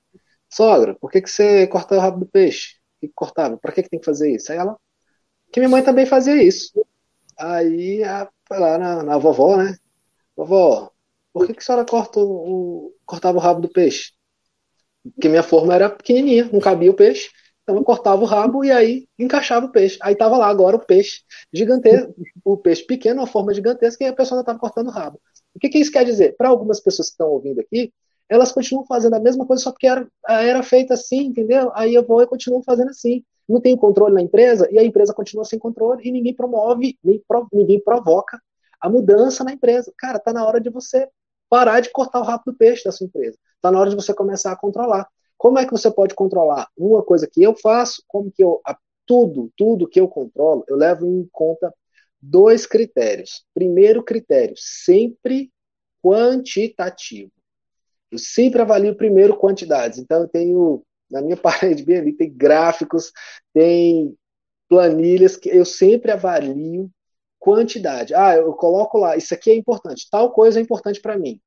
Sogra, 0.48 0.94
por 0.94 1.10
que, 1.10 1.20
que 1.20 1.30
você 1.30 1.66
corta 1.66 1.96
o 1.96 2.00
rabo 2.00 2.20
do 2.20 2.26
peixe? 2.26 2.76
que 3.00 3.08
cortava? 3.14 3.58
Para 3.58 3.72
que, 3.72 3.82
que 3.82 3.90
tem 3.90 3.98
que 3.98 4.06
fazer 4.06 4.34
isso? 4.34 4.50
Aí 4.50 4.58
ela 4.58 4.78
que 5.54 5.60
minha 5.60 5.70
mãe 5.70 5.84
também 5.84 6.04
fazia 6.04 6.42
isso. 6.42 6.72
Aí 7.38 8.02
a, 8.02 8.28
lá 8.50 8.76
na, 8.76 9.02
na, 9.04 9.18
vovó, 9.18 9.56
né? 9.56 9.76
Vovó, 10.36 10.90
por 11.32 11.46
que, 11.46 11.54
que 11.54 11.60
a 11.60 11.62
senhora 11.62 11.84
corta 11.84 12.18
o, 12.18 12.92
cortava 13.06 13.38
o 13.38 13.40
rabo 13.40 13.60
do 13.60 13.68
peixe? 13.68 14.14
Porque 15.14 15.28
minha 15.28 15.44
forma 15.44 15.72
era 15.72 15.88
pequenininha, 15.88 16.50
não 16.52 16.58
cabia 16.58 16.90
o 16.90 16.94
peixe. 16.94 17.30
Então 17.62 17.76
eu 17.76 17.84
cortava 17.84 18.20
o 18.20 18.24
rabo 18.24 18.64
e 18.64 18.72
aí 18.72 19.06
encaixava 19.16 19.66
o 19.66 19.70
peixe. 19.70 19.96
Aí 20.02 20.16
tava 20.16 20.36
lá 20.36 20.48
agora 20.48 20.74
o 20.74 20.84
peixe 20.84 21.22
gigantesco, 21.52 22.12
o 22.44 22.56
peixe 22.56 22.82
pequeno, 22.82 23.20
uma 23.20 23.26
forma 23.28 23.54
gigantesca, 23.54 24.02
e 24.02 24.08
a 24.08 24.12
pessoa 24.12 24.38
ainda 24.38 24.42
estava 24.42 24.58
cortando 24.58 24.88
o 24.88 24.90
rabo. 24.90 25.20
O 25.54 25.60
que, 25.60 25.68
que 25.68 25.78
isso 25.78 25.92
quer 25.92 26.04
dizer? 26.04 26.34
Para 26.36 26.48
algumas 26.48 26.80
pessoas 26.80 27.10
que 27.10 27.12
estão 27.12 27.28
ouvindo 27.28 27.60
aqui, 27.60 27.92
elas 28.28 28.50
continuam 28.50 28.84
fazendo 28.86 29.14
a 29.14 29.20
mesma 29.20 29.46
coisa 29.46 29.62
só 29.62 29.70
porque 29.70 29.86
era, 29.86 30.04
era 30.28 30.64
feita 30.64 30.94
assim, 30.94 31.26
entendeu? 31.26 31.70
Aí 31.76 31.94
eu 31.94 32.04
vou 32.04 32.20
e 32.20 32.26
continuo 32.26 32.60
fazendo 32.64 32.88
assim 32.88 33.22
não 33.48 33.60
tem 33.60 33.76
controle 33.76 34.14
na 34.14 34.22
empresa 34.22 34.68
e 34.70 34.78
a 34.78 34.84
empresa 34.84 35.12
continua 35.12 35.44
sem 35.44 35.58
controle 35.58 36.02
e 36.04 36.12
ninguém 36.12 36.34
promove, 36.34 36.98
nem 37.02 37.22
ninguém 37.52 37.80
provoca 37.80 38.40
a 38.80 38.88
mudança 38.88 39.44
na 39.44 39.52
empresa. 39.52 39.92
Cara, 39.96 40.18
tá 40.18 40.32
na 40.32 40.46
hora 40.46 40.60
de 40.60 40.70
você 40.70 41.08
parar 41.48 41.80
de 41.80 41.90
cortar 41.90 42.20
o 42.20 42.24
rabo 42.24 42.44
do 42.46 42.54
peixe 42.54 42.84
da 42.84 42.92
sua 42.92 43.06
empresa. 43.06 43.38
Tá 43.60 43.70
na 43.70 43.78
hora 43.78 43.90
de 43.90 43.96
você 43.96 44.12
começar 44.14 44.52
a 44.52 44.56
controlar. 44.56 45.08
Como 45.36 45.58
é 45.58 45.64
que 45.64 45.72
você 45.72 45.90
pode 45.90 46.14
controlar? 46.14 46.68
Uma 46.76 47.02
coisa 47.02 47.28
que 47.30 47.42
eu 47.42 47.54
faço, 47.54 48.02
como 48.08 48.30
que 48.30 48.42
eu 48.42 48.60
tudo, 49.06 49.52
tudo 49.56 49.88
que 49.88 50.00
eu 50.00 50.08
controlo, 50.08 50.64
eu 50.66 50.76
levo 50.76 51.06
em 51.06 51.28
conta 51.30 51.72
dois 52.20 52.66
critérios. 52.66 53.44
Primeiro 53.52 54.02
critério, 54.02 54.54
sempre 54.56 55.52
quantitativo. 56.02 57.30
Eu 58.10 58.18
sempre 58.18 58.62
avalio 58.62 58.96
primeiro 58.96 59.36
quantidades. 59.36 59.98
Então 59.98 60.22
eu 60.22 60.28
tenho 60.28 60.82
na 61.14 61.22
minha 61.22 61.36
parede 61.38 61.82
bem 61.82 62.14
tem 62.14 62.30
gráficos, 62.30 63.12
tem 63.52 64.14
planilhas 64.68 65.36
que 65.36 65.48
eu 65.48 65.64
sempre 65.64 66.10
avalio 66.10 66.90
quantidade. 67.38 68.14
Ah, 68.14 68.36
eu 68.36 68.52
coloco 68.54 68.98
lá, 68.98 69.16
isso 69.16 69.32
aqui 69.32 69.50
é 69.50 69.54
importante, 69.54 70.08
tal 70.10 70.32
coisa 70.32 70.58
é 70.58 70.62
importante 70.62 71.00
para 71.00 71.18
mim. 71.18 71.40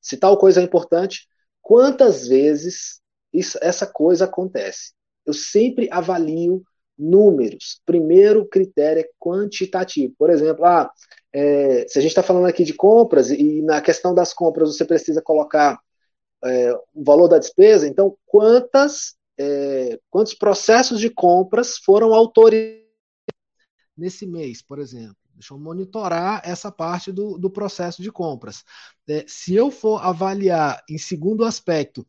Se 0.00 0.16
tal 0.16 0.36
coisa 0.36 0.60
é 0.60 0.64
importante, 0.64 1.28
quantas 1.60 2.26
vezes 2.28 3.00
isso, 3.32 3.58
essa 3.62 3.86
coisa 3.86 4.24
acontece? 4.24 4.92
Eu 5.24 5.32
sempre 5.32 5.88
avalio 5.90 6.62
números. 6.98 7.80
Primeiro 7.86 8.46
critério 8.46 9.00
é 9.02 9.08
quantitativo. 9.18 10.12
Por 10.18 10.28
exemplo, 10.28 10.64
ah, 10.64 10.90
é, 11.32 11.86
se 11.88 11.98
a 11.98 12.02
gente 12.02 12.10
está 12.10 12.22
falando 12.22 12.46
aqui 12.46 12.64
de 12.64 12.74
compras, 12.74 13.30
e 13.30 13.62
na 13.62 13.80
questão 13.80 14.14
das 14.14 14.34
compras 14.34 14.76
você 14.76 14.84
precisa 14.84 15.22
colocar 15.22 15.78
é, 16.44 16.72
o 16.94 17.04
valor 17.04 17.28
da 17.28 17.38
despesa, 17.38 17.86
então 17.86 18.16
quantas, 18.26 19.14
é, 19.38 19.98
quantos 20.10 20.34
processos 20.34 21.00
de 21.00 21.10
compras 21.10 21.76
foram 21.78 22.12
autorizados 22.14 22.82
nesse 23.96 24.26
mês, 24.26 24.62
por 24.62 24.78
exemplo? 24.78 25.16
Deixa 25.34 25.54
eu 25.54 25.58
monitorar 25.58 26.42
essa 26.44 26.70
parte 26.70 27.10
do, 27.10 27.38
do 27.38 27.50
processo 27.50 28.02
de 28.02 28.12
compras. 28.12 28.64
É, 29.08 29.24
se 29.26 29.54
eu 29.54 29.70
for 29.70 30.04
avaliar 30.04 30.82
em 30.88 30.98
segundo 30.98 31.44
aspecto 31.44 32.06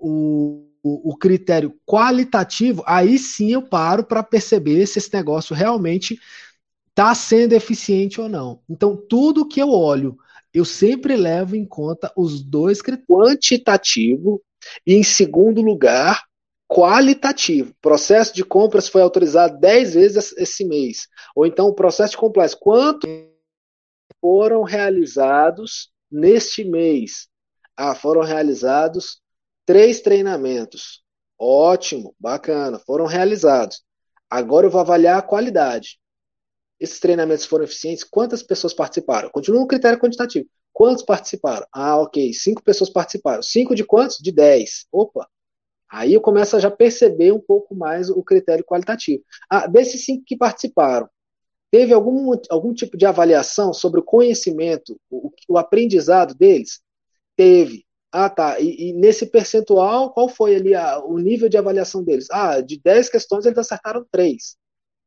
o, 0.00 0.68
o, 0.82 1.12
o 1.12 1.16
critério 1.16 1.78
qualitativo, 1.86 2.82
aí 2.86 3.18
sim 3.18 3.52
eu 3.52 3.62
paro 3.62 4.04
para 4.04 4.22
perceber 4.22 4.86
se 4.86 4.98
esse 4.98 5.12
negócio 5.14 5.54
realmente 5.54 6.18
está 6.90 7.14
sendo 7.14 7.52
eficiente 7.52 8.20
ou 8.20 8.28
não. 8.28 8.60
Então, 8.68 8.96
tudo 8.96 9.46
que 9.46 9.62
eu 9.62 9.70
olho, 9.70 10.18
eu 10.58 10.64
sempre 10.64 11.16
levo 11.16 11.56
em 11.56 11.64
conta 11.64 12.12
os 12.16 12.42
dois 12.42 12.82
critérios. 12.82 13.06
Quantitativo 13.08 14.42
e, 14.86 14.94
em 14.94 15.02
segundo 15.02 15.62
lugar, 15.62 16.24
qualitativo. 16.68 17.74
Processo 17.80 18.34
de 18.34 18.44
compras 18.44 18.88
foi 18.88 19.00
autorizado 19.00 19.58
10 19.58 19.94
vezes 19.94 20.32
esse 20.36 20.64
mês. 20.64 21.08
Ou 21.34 21.46
então, 21.46 21.66
o 21.68 21.74
processo 21.74 22.12
de 22.12 22.18
compras, 22.18 22.54
quantos 22.54 23.08
foram 24.20 24.62
realizados 24.62 25.90
neste 26.10 26.64
mês? 26.64 27.28
Ah, 27.76 27.94
foram 27.94 28.22
realizados 28.22 29.20
três 29.64 30.00
treinamentos. 30.00 31.02
Ótimo, 31.38 32.14
bacana, 32.18 32.78
foram 32.80 33.06
realizados. 33.06 33.82
Agora 34.28 34.66
eu 34.66 34.70
vou 34.70 34.80
avaliar 34.80 35.18
a 35.18 35.22
qualidade 35.22 35.98
esses 36.80 37.00
treinamentos 37.00 37.44
foram 37.44 37.64
eficientes? 37.64 38.04
Quantas 38.04 38.42
pessoas 38.42 38.74
participaram? 38.74 39.30
Continua 39.30 39.62
um 39.62 39.66
critério 39.66 39.98
quantitativo. 39.98 40.48
Quantos 40.72 41.04
participaram? 41.04 41.66
Ah, 41.72 42.00
ok, 42.00 42.32
cinco 42.32 42.62
pessoas 42.62 42.90
participaram. 42.90 43.42
Cinco 43.42 43.74
de 43.74 43.84
quantos? 43.84 44.18
De 44.18 44.30
dez. 44.30 44.86
Opa! 44.92 45.28
Aí 45.90 46.14
eu 46.14 46.20
começo 46.20 46.56
a 46.56 46.60
já 46.60 46.70
perceber 46.70 47.32
um 47.32 47.40
pouco 47.40 47.74
mais 47.74 48.10
o 48.10 48.22
critério 48.22 48.64
qualitativo. 48.64 49.22
Ah, 49.50 49.66
desses 49.66 50.04
cinco 50.04 50.24
que 50.26 50.36
participaram, 50.36 51.08
teve 51.70 51.92
algum, 51.94 52.32
algum 52.50 52.74
tipo 52.74 52.96
de 52.96 53.06
avaliação 53.06 53.72
sobre 53.72 54.00
o 54.00 54.04
conhecimento, 54.04 55.00
o, 55.10 55.30
o 55.48 55.58
aprendizado 55.58 56.34
deles? 56.34 56.80
Teve. 57.36 57.84
Ah, 58.12 58.30
tá. 58.30 58.60
E, 58.60 58.90
e, 58.90 58.92
nesse 58.94 59.26
percentual, 59.26 60.12
qual 60.12 60.28
foi 60.28 60.56
ali 60.56 60.74
a, 60.74 60.98
o 61.00 61.18
nível 61.18 61.48
de 61.48 61.58
avaliação 61.58 62.02
deles? 62.04 62.28
Ah, 62.30 62.60
de 62.60 62.80
10 62.82 63.08
questões 63.10 63.46
eles 63.46 63.58
acertaram 63.58 64.06
3. 64.10 64.56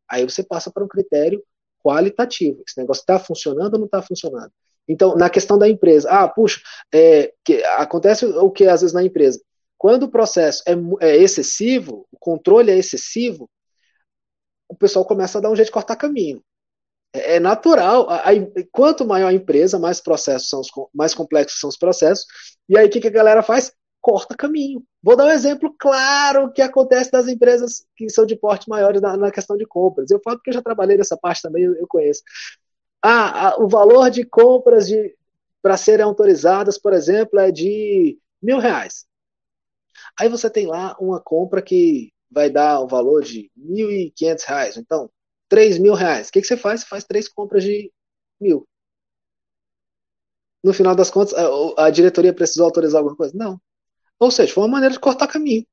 Aí 0.09 0.23
você 0.23 0.43
passa 0.43 0.71
para 0.71 0.83
um 0.83 0.87
critério 0.87 1.43
qualitativo. 1.83 2.63
Esse 2.67 2.79
negócio 2.79 3.01
está 3.01 3.19
funcionando 3.19 3.73
ou 3.73 3.79
não 3.79 3.85
está 3.85 4.01
funcionando? 4.01 4.51
Então, 4.87 5.15
na 5.15 5.29
questão 5.29 5.57
da 5.57 5.69
empresa, 5.69 6.09
ah, 6.09 6.27
puxa, 6.27 6.61
é, 6.93 7.33
que, 7.45 7.63
acontece 7.63 8.25
o 8.25 8.49
que 8.49 8.65
às 8.65 8.81
vezes 8.81 8.93
na 8.93 9.03
empresa? 9.03 9.41
Quando 9.77 10.03
o 10.03 10.11
processo 10.11 10.63
é, 10.67 10.73
é 11.01 11.17
excessivo, 11.17 12.07
o 12.11 12.17
controle 12.19 12.71
é 12.71 12.77
excessivo, 12.77 13.49
o 14.67 14.75
pessoal 14.75 15.05
começa 15.05 15.37
a 15.37 15.41
dar 15.41 15.49
um 15.49 15.55
jeito 15.55 15.67
de 15.67 15.73
cortar 15.73 15.95
caminho. 15.95 16.43
É, 17.13 17.35
é 17.35 17.39
natural. 17.39 18.09
A, 18.09 18.29
a, 18.29 18.33
quanto 18.71 19.05
maior 19.05 19.27
a 19.27 19.33
empresa, 19.33 19.79
mais 19.79 19.99
processos 20.01 20.49
são 20.49 20.59
os, 20.59 20.69
mais 20.93 21.13
complexos 21.13 21.59
são 21.59 21.69
os 21.69 21.77
processos. 21.77 22.25
E 22.69 22.77
aí 22.77 22.87
o 22.87 22.89
que, 22.89 23.01
que 23.01 23.07
a 23.07 23.11
galera 23.11 23.43
faz? 23.43 23.73
Corta 24.01 24.35
caminho. 24.35 24.83
Vou 25.01 25.15
dar 25.15 25.25
um 25.25 25.31
exemplo 25.31 25.73
claro 25.77 26.51
que 26.51 26.61
acontece 26.61 27.11
das 27.11 27.27
empresas 27.27 27.85
que 27.95 28.09
são 28.09 28.25
de 28.25 28.35
porte 28.35 28.67
maiores 28.67 29.01
na, 29.01 29.15
na 29.15 29.31
questão 29.31 29.55
de 29.55 29.65
compras. 29.65 30.09
Eu 30.09 30.19
falo 30.23 30.37
porque 30.37 30.49
eu 30.49 30.55
já 30.55 30.61
trabalhei 30.61 30.97
nessa 30.97 31.17
parte 31.17 31.41
também, 31.41 31.63
eu, 31.63 31.75
eu 31.75 31.87
conheço. 31.87 32.23
Ah, 33.03 33.49
ah, 33.49 33.63
o 33.63 33.67
valor 33.67 34.09
de 34.09 34.25
compras 34.25 34.87
de 34.87 35.15
para 35.61 35.77
serem 35.77 36.03
autorizadas, 36.03 36.77
por 36.77 36.91
exemplo, 36.91 37.39
é 37.39 37.51
de 37.51 38.19
mil 38.41 38.57
reais. 38.57 39.05
Aí 40.19 40.27
você 40.27 40.49
tem 40.49 40.65
lá 40.67 40.97
uma 40.99 41.19
compra 41.19 41.61
que 41.61 42.11
vai 42.31 42.49
dar 42.49 42.79
o 42.79 42.85
um 42.85 42.87
valor 42.87 43.23
de 43.23 43.51
mil 43.55 43.91
e 43.91 44.11
quinhentos 44.11 44.43
reais. 44.45 44.77
Então, 44.77 45.09
três 45.47 45.77
mil 45.77 45.93
reais. 45.93 46.29
O 46.29 46.31
que, 46.31 46.41
que 46.41 46.47
você 46.47 46.57
faz? 46.57 46.81
Você 46.81 46.87
faz 46.87 47.03
três 47.03 47.27
compras 47.27 47.63
de 47.63 47.91
mil. 48.39 48.67
No 50.63 50.73
final 50.73 50.95
das 50.95 51.09
contas, 51.11 51.33
a, 51.33 51.85
a 51.85 51.89
diretoria 51.89 52.33
precisou 52.33 52.65
autorizar 52.65 52.99
alguma 52.99 53.15
coisa? 53.15 53.35
Não. 53.35 53.59
Ou 54.21 54.29
seja, 54.29 54.53
foi 54.53 54.63
uma 54.63 54.69
maneira 54.69 54.93
de 54.93 54.99
cortar 54.99 55.25
caminho. 55.25 55.65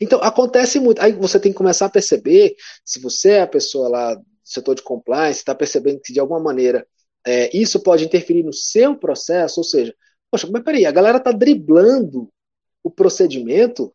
Então, 0.00 0.20
acontece 0.22 0.78
muito. 0.78 1.02
Aí 1.02 1.12
você 1.12 1.40
tem 1.40 1.50
que 1.50 1.58
começar 1.58 1.86
a 1.86 1.90
perceber, 1.90 2.54
se 2.84 3.00
você 3.00 3.30
é 3.32 3.40
a 3.42 3.46
pessoa 3.46 3.88
lá 3.88 4.14
do 4.14 4.24
setor 4.44 4.76
de 4.76 4.82
compliance, 4.82 5.40
está 5.40 5.52
percebendo 5.52 6.00
que 6.00 6.12
de 6.12 6.20
alguma 6.20 6.38
maneira 6.38 6.86
é, 7.26 7.50
isso 7.56 7.80
pode 7.82 8.04
interferir 8.04 8.44
no 8.44 8.52
seu 8.52 8.96
processo, 8.96 9.58
ou 9.58 9.64
seja, 9.64 9.92
poxa, 10.30 10.48
mas 10.48 10.62
peraí, 10.62 10.86
a 10.86 10.92
galera 10.92 11.18
está 11.18 11.32
driblando 11.32 12.30
o 12.84 12.90
procedimento, 12.90 13.92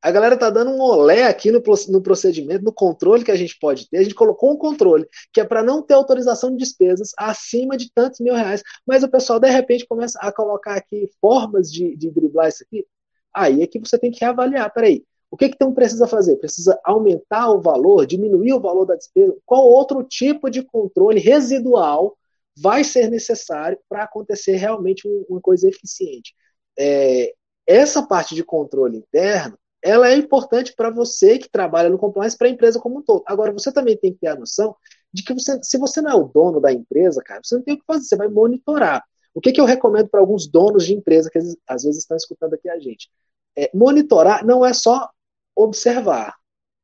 a 0.00 0.10
galera 0.10 0.34
está 0.34 0.48
dando 0.48 0.70
um 0.70 0.80
olé 0.80 1.24
aqui 1.24 1.50
no, 1.50 1.62
no 1.88 2.02
procedimento, 2.02 2.64
no 2.64 2.72
controle 2.72 3.22
que 3.22 3.30
a 3.30 3.36
gente 3.36 3.58
pode 3.60 3.86
ter. 3.86 3.98
A 3.98 4.02
gente 4.02 4.14
colocou 4.14 4.50
um 4.50 4.56
controle 4.56 5.06
que 5.30 5.42
é 5.42 5.44
para 5.44 5.62
não 5.62 5.82
ter 5.82 5.92
autorização 5.92 6.50
de 6.52 6.56
despesas 6.56 7.10
acima 7.18 7.76
de 7.76 7.92
tantos 7.92 8.18
mil 8.20 8.34
reais, 8.34 8.62
mas 8.86 9.02
o 9.02 9.10
pessoal 9.10 9.38
de 9.38 9.50
repente 9.50 9.86
começa 9.86 10.18
a 10.22 10.32
colocar 10.32 10.74
aqui 10.74 11.10
formas 11.20 11.70
de, 11.70 11.94
de 11.96 12.10
driblar 12.10 12.48
isso 12.48 12.64
aqui. 12.64 12.86
Aí 13.34 13.62
é 13.62 13.66
que 13.66 13.78
você 13.78 13.98
tem 13.98 14.10
que 14.10 14.20
reavaliar. 14.20 14.72
Peraí, 14.72 15.04
o 15.30 15.36
que, 15.36 15.48
que 15.48 15.54
então 15.54 15.72
precisa 15.72 16.06
fazer? 16.08 16.36
Precisa 16.36 16.78
aumentar 16.84 17.50
o 17.50 17.60
valor, 17.60 18.04
diminuir 18.06 18.52
o 18.52 18.60
valor 18.60 18.84
da 18.84 18.96
despesa? 18.96 19.36
Qual 19.46 19.64
outro 19.64 20.02
tipo 20.02 20.50
de 20.50 20.62
controle 20.62 21.20
residual 21.20 22.16
vai 22.56 22.82
ser 22.82 23.08
necessário 23.08 23.78
para 23.88 24.04
acontecer 24.04 24.56
realmente 24.56 25.08
uma 25.28 25.40
coisa 25.40 25.68
eficiente? 25.68 26.34
É, 26.78 27.32
essa 27.66 28.02
parte 28.02 28.34
de 28.34 28.42
controle 28.42 28.98
interno, 28.98 29.56
ela 29.82 30.08
é 30.10 30.16
importante 30.16 30.74
para 30.76 30.90
você 30.90 31.38
que 31.38 31.48
trabalha 31.48 31.88
no 31.88 31.98
compliance, 31.98 32.36
para 32.36 32.48
a 32.48 32.50
empresa 32.50 32.80
como 32.80 32.98
um 32.98 33.02
todo. 33.02 33.22
Agora, 33.26 33.52
você 33.52 33.72
também 33.72 33.96
tem 33.96 34.12
que 34.12 34.18
ter 34.18 34.28
a 34.28 34.36
noção 34.36 34.74
de 35.12 35.22
que 35.22 35.32
você, 35.32 35.58
se 35.62 35.78
você 35.78 36.00
não 36.02 36.10
é 36.10 36.14
o 36.14 36.24
dono 36.24 36.60
da 36.60 36.72
empresa, 36.72 37.22
cara, 37.24 37.40
você 37.42 37.54
não 37.54 37.62
tem 37.62 37.74
o 37.74 37.78
que 37.78 37.84
fazer, 37.86 38.04
você 38.04 38.16
vai 38.16 38.28
monitorar. 38.28 39.02
O 39.34 39.40
que, 39.40 39.52
que 39.52 39.60
eu 39.60 39.64
recomendo 39.64 40.08
para 40.08 40.20
alguns 40.20 40.46
donos 40.46 40.84
de 40.84 40.94
empresa 40.94 41.30
que 41.30 41.38
às 41.38 41.84
vezes 41.84 41.98
estão 41.98 42.16
escutando 42.16 42.54
aqui 42.54 42.68
a 42.68 42.78
gente? 42.78 43.10
É, 43.56 43.70
monitorar 43.74 44.44
não 44.44 44.64
é 44.64 44.72
só 44.72 45.08
observar. 45.54 46.34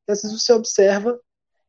Às 0.08 0.22
vezes 0.22 0.42
você 0.42 0.52
observa 0.52 1.18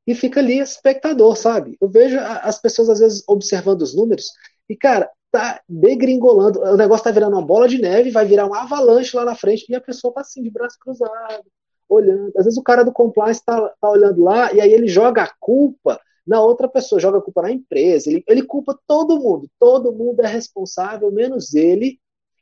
e 0.05 0.15
fica 0.15 0.39
ali 0.39 0.59
espectador, 0.59 1.35
sabe? 1.35 1.77
Eu 1.81 1.89
vejo 1.89 2.17
as 2.19 2.61
pessoas 2.61 2.89
às 2.89 2.99
vezes 2.99 3.23
observando 3.27 3.81
os 3.81 3.95
números 3.95 4.31
e, 4.69 4.75
cara, 4.75 5.09
tá 5.31 5.61
degringolando. 5.67 6.61
O 6.61 6.77
negócio 6.77 7.03
tá 7.03 7.11
virando 7.11 7.33
uma 7.35 7.45
bola 7.45 7.67
de 7.67 7.79
neve, 7.79 8.11
vai 8.11 8.25
virar 8.25 8.45
um 8.45 8.53
avalanche 8.53 9.15
lá 9.15 9.25
na 9.25 9.35
frente 9.35 9.65
e 9.67 9.75
a 9.75 9.81
pessoa 9.81 10.13
tá 10.13 10.21
assim, 10.21 10.41
de 10.41 10.49
braço 10.49 10.77
cruzado, 10.79 11.43
olhando. 11.89 12.31
Às 12.37 12.45
vezes 12.45 12.57
o 12.57 12.63
cara 12.63 12.83
do 12.83 12.91
compliance 12.91 13.43
tá, 13.43 13.69
tá 13.81 13.89
olhando 13.89 14.23
lá 14.23 14.53
e 14.53 14.61
aí 14.61 14.71
ele 14.71 14.87
joga 14.87 15.23
a 15.23 15.33
culpa 15.39 15.99
na 16.27 16.41
outra 16.41 16.67
pessoa, 16.67 16.99
joga 16.99 17.19
a 17.19 17.21
culpa 17.21 17.41
na 17.43 17.51
empresa, 17.51 18.09
ele, 18.09 18.23
ele 18.27 18.43
culpa 18.43 18.77
todo 18.85 19.19
mundo, 19.19 19.49
todo 19.57 19.93
mundo 19.93 20.19
é 20.21 20.27
responsável, 20.27 21.11
menos 21.11 21.53
ele, 21.55 21.99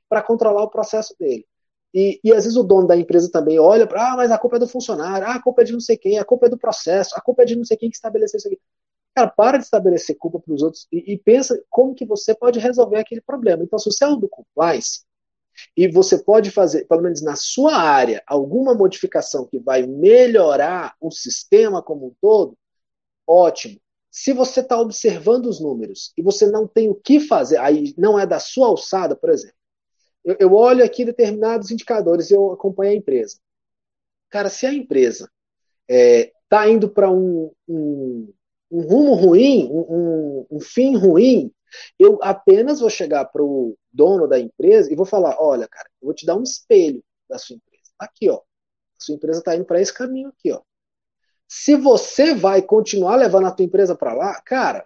para 0.10 0.24
controlar 0.24 0.64
o 0.64 0.70
processo 0.70 1.16
dele. 1.20 1.46
E, 1.94 2.20
e, 2.24 2.34
às 2.34 2.44
vezes 2.44 2.58
o 2.58 2.64
dono 2.64 2.88
da 2.88 2.98
empresa 2.98 3.32
também 3.32 3.58
olha 3.58 3.88
para, 3.88 4.12
ah, 4.12 4.18
mas 4.18 4.32
a 4.32 4.38
culpa 4.38 4.58
é 4.58 4.60
do 4.60 4.68
funcionário, 4.68 5.26
ah, 5.28 5.36
a 5.36 5.42
culpa 5.42 5.62
é 5.62 5.66
de 5.66 5.72
não 5.72 5.80
sei 5.80 5.96
quem, 5.96 6.20
a 6.20 6.26
culpa 6.26 6.48
é 6.48 6.50
do 6.50 6.58
processo, 6.58 7.16
a 7.16 7.22
culpa 7.22 7.44
é 7.44 7.46
de 7.46 7.56
não 7.56 7.64
sei 7.64 7.78
quem 7.78 7.90
que 7.90 7.96
estabeleceu 7.96 8.38
isso 8.38 8.48
aqui. 8.48 8.60
Cara, 9.16 9.30
para 9.30 9.58
de 9.58 9.64
estabelecer 9.64 10.18
culpa 10.18 10.40
para 10.42 10.54
os 10.54 10.62
outros 10.62 10.88
e, 10.92 11.14
e, 11.14 11.18
pensa 11.18 11.58
como 11.70 11.96
que 11.96 12.06
você 12.06 12.36
pode 12.36 12.60
resolver 12.60 12.98
aquele 12.98 13.22
problema. 13.22 13.64
Então, 13.64 13.80
se 13.80 13.90
você 13.90 14.04
é 14.04 14.08
um 14.10 14.20
do 14.20 14.28
compliance 14.28 15.04
e 15.78 15.88
você 15.88 16.18
pode 16.18 16.52
fazer, 16.52 16.86
pelo 16.86 17.02
menos 17.02 17.22
na 17.22 17.36
sua 17.38 17.76
área, 17.78 18.22
alguma 18.28 18.74
modificação 18.74 19.46
que 19.46 19.58
vai 19.58 19.88
melhorar 19.88 20.96
o 21.00 21.10
sistema 21.12 21.82
como 21.82 22.08
um 22.08 22.16
todo, 22.20 22.58
ótimo. 23.28 23.80
Se 24.10 24.32
você 24.32 24.62
está 24.62 24.80
observando 24.80 25.48
os 25.48 25.60
números 25.60 26.14
e 26.18 26.22
você 26.22 26.48
não 26.48 26.68
tem 26.68 26.90
o 26.90 26.96
que 26.96 27.20
fazer, 27.20 27.58
aí 27.58 27.94
não 27.98 28.18
é 28.18 28.26
da 28.26 28.40
sua 28.40 28.68
alçada, 28.68 29.16
por 29.16 29.30
exemplo. 29.30 29.58
Eu, 30.24 30.38
eu 30.40 30.54
olho 30.54 30.84
aqui 30.84 31.04
determinados 31.04 31.70
indicadores 31.70 32.30
e 32.30 32.34
eu 32.34 32.54
acompanho 32.54 32.94
a 32.94 32.96
empresa. 32.96 33.38
Cara, 34.30 34.50
se 34.50 34.66
a 34.66 34.74
empresa 34.74 35.30
está 35.88 35.96
é, 35.96 36.32
tá 36.50 36.70
indo 36.70 36.90
para 36.90 37.12
um, 37.12 37.52
um, 37.68 38.34
um, 38.72 38.82
rumo 38.82 39.14
ruim, 39.14 39.70
um, 39.70 40.48
um 40.50 40.60
fim 40.60 40.96
ruim, 40.96 41.52
eu 42.00 42.18
apenas 42.22 42.80
vou 42.80 42.90
chegar 42.90 43.26
para 43.26 43.44
o 43.44 43.78
dono 43.92 44.28
da 44.28 44.40
empresa 44.40 44.92
e 44.92 44.96
vou 44.96 45.06
falar: 45.06 45.38
olha, 45.40 45.68
cara, 45.68 45.90
eu 46.02 46.08
vou 46.08 46.14
te 46.14 46.26
dar 46.26 46.36
um 46.36 46.44
espelho 46.44 47.04
da 47.30 47.38
sua 47.38 47.56
empresa. 47.56 47.92
Aqui, 48.00 48.30
ó. 48.30 48.38
A 48.38 49.04
sua 49.04 49.16
empresa 49.16 49.40
está 49.40 49.56
indo 49.56 49.66
para 49.66 49.82
esse 49.82 49.94
caminho 49.94 50.30
aqui, 50.30 50.52
ó. 50.52 50.62
Se 51.58 51.74
você 51.74 52.36
vai 52.36 52.62
continuar 52.62 53.16
levando 53.16 53.48
a 53.48 53.52
tua 53.52 53.64
empresa 53.64 53.96
para 53.96 54.14
lá, 54.14 54.42
cara, 54.42 54.86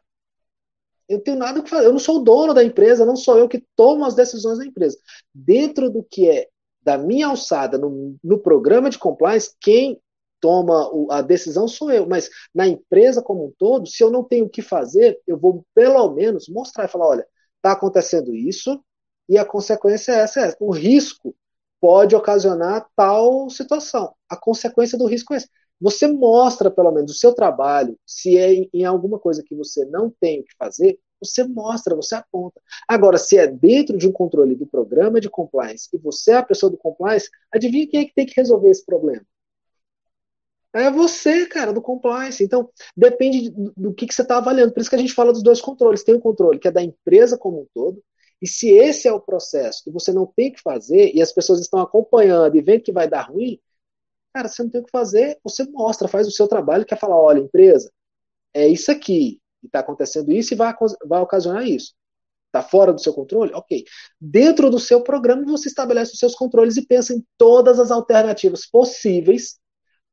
eu 1.09 1.19
tenho 1.19 1.35
nada 1.35 1.63
que 1.63 1.69
fazer. 1.69 1.87
Eu 1.87 1.91
não 1.91 1.99
sou 1.99 2.17
o 2.17 2.23
dono 2.23 2.53
da 2.53 2.63
empresa, 2.63 3.07
não 3.07 3.15
sou 3.15 3.39
eu 3.39 3.49
que 3.49 3.65
tomo 3.75 4.05
as 4.05 4.13
decisões 4.13 4.59
da 4.59 4.65
empresa. 4.65 4.95
Dentro 5.33 5.89
do 5.89 6.03
que 6.03 6.29
é 6.29 6.47
da 6.83 6.95
minha 6.95 7.25
alçada 7.25 7.75
no, 7.75 8.15
no 8.23 8.37
programa 8.37 8.87
de 8.87 8.99
compliance, 8.99 9.55
quem 9.59 9.99
toma 10.39 10.91
a 11.09 11.23
decisão 11.23 11.67
sou 11.67 11.91
eu, 11.91 12.07
mas 12.07 12.29
na 12.53 12.67
empresa 12.67 13.19
como 13.19 13.47
um 13.47 13.53
todo, 13.57 13.87
se 13.87 14.03
eu 14.03 14.11
não 14.11 14.23
tenho 14.23 14.45
o 14.45 14.49
que 14.49 14.61
fazer, 14.61 15.19
eu 15.25 15.37
vou 15.37 15.65
pelo 15.73 16.13
menos 16.13 16.47
mostrar 16.47 16.85
e 16.85 16.87
falar, 16.87 17.07
olha, 17.07 17.27
está 17.57 17.71
acontecendo 17.71 18.33
isso 18.33 18.79
e 19.27 19.39
a 19.39 19.43
consequência 19.43 20.11
é 20.11 20.19
essa, 20.19 20.39
é 20.39 20.43
essa. 20.45 20.57
O 20.59 20.71
risco 20.71 21.35
pode 21.81 22.15
ocasionar 22.15 22.87
tal 22.95 23.49
situação. 23.49 24.13
A 24.29 24.37
consequência 24.37 24.97
do 24.97 25.07
risco 25.07 25.33
é 25.33 25.37
essa. 25.37 25.49
Você 25.81 26.07
mostra, 26.07 26.69
pelo 26.69 26.91
menos, 26.91 27.11
o 27.11 27.15
seu 27.15 27.33
trabalho, 27.33 27.97
se 28.05 28.37
é 28.37 28.53
em 28.73 28.83
alguma 28.83 29.17
coisa 29.17 29.43
que 29.43 29.55
você 29.55 29.85
não 29.85 30.13
tem 30.19 30.41
o 30.41 30.43
que 30.43 30.55
fazer, 30.57 30.99
você 31.21 31.43
mostra, 31.43 31.95
você 31.95 32.15
aponta. 32.15 32.61
Agora, 32.87 33.17
se 33.17 33.37
é 33.37 33.47
dentro 33.47 33.97
de 33.97 34.07
um 34.07 34.11
controle 34.11 34.55
do 34.55 34.65
programa 34.65 35.19
de 35.19 35.29
compliance 35.29 35.89
e 35.93 35.97
você 35.97 36.31
é 36.31 36.37
a 36.37 36.43
pessoa 36.43 36.69
do 36.69 36.77
compliance, 36.77 37.29
adivinha 37.51 37.87
quem 37.87 38.01
é 38.01 38.05
que 38.05 38.13
tem 38.13 38.25
que 38.25 38.35
resolver 38.35 38.69
esse 38.69 38.85
problema? 38.85 39.25
É 40.73 40.91
você, 40.91 41.47
cara, 41.47 41.73
do 41.73 41.81
compliance. 41.81 42.43
Então, 42.43 42.69
depende 42.95 43.49
do, 43.49 43.73
do 43.75 43.93
que, 43.93 44.05
que 44.05 44.13
você 44.13 44.21
está 44.21 44.37
avaliando. 44.37 44.71
Por 44.71 44.81
isso 44.81 44.89
que 44.89 44.95
a 44.95 44.99
gente 44.99 45.13
fala 45.13 45.33
dos 45.33 45.43
dois 45.43 45.59
controles. 45.59 46.03
Tem 46.03 46.13
o 46.13 46.19
um 46.19 46.21
controle 46.21 46.59
que 46.59 46.67
é 46.67 46.71
da 46.71 46.83
empresa 46.83 47.37
como 47.37 47.61
um 47.61 47.67
todo, 47.73 48.03
e 48.41 48.47
se 48.47 48.69
esse 48.69 49.07
é 49.07 49.11
o 49.11 49.19
processo 49.19 49.83
que 49.83 49.91
você 49.91 50.13
não 50.13 50.25
tem 50.25 50.51
que 50.51 50.61
fazer, 50.61 51.11
e 51.13 51.21
as 51.21 51.33
pessoas 51.33 51.59
estão 51.59 51.81
acompanhando 51.81 52.55
e 52.55 52.61
vendo 52.61 52.83
que 52.83 52.91
vai 52.91 53.07
dar 53.09 53.23
ruim, 53.23 53.59
cara, 54.33 54.47
você 54.47 54.63
não 54.63 54.69
tem 54.69 54.81
o 54.81 54.85
que 54.85 54.91
fazer, 54.91 55.39
você 55.43 55.63
mostra, 55.69 56.07
faz 56.07 56.27
o 56.27 56.31
seu 56.31 56.47
trabalho, 56.47 56.85
quer 56.85 56.97
falar, 56.97 57.19
olha, 57.19 57.39
empresa, 57.39 57.91
é 58.53 58.67
isso 58.67 58.91
aqui, 58.91 59.39
está 59.63 59.79
acontecendo 59.79 60.31
isso 60.31 60.53
e 60.53 60.57
vai, 60.57 60.73
vai 61.05 61.21
ocasionar 61.21 61.65
isso. 61.65 61.93
Está 62.47 62.63
fora 62.63 62.91
do 62.91 62.99
seu 62.99 63.13
controle? 63.13 63.53
Ok. 63.53 63.83
Dentro 64.19 64.71
do 64.71 64.79
seu 64.79 65.03
programa, 65.03 65.43
você 65.45 65.67
estabelece 65.67 66.13
os 66.13 66.19
seus 66.19 66.33
controles 66.33 66.77
e 66.77 66.85
pensa 66.85 67.13
em 67.13 67.23
todas 67.37 67.79
as 67.79 67.91
alternativas 67.91 68.65
possíveis 68.65 69.59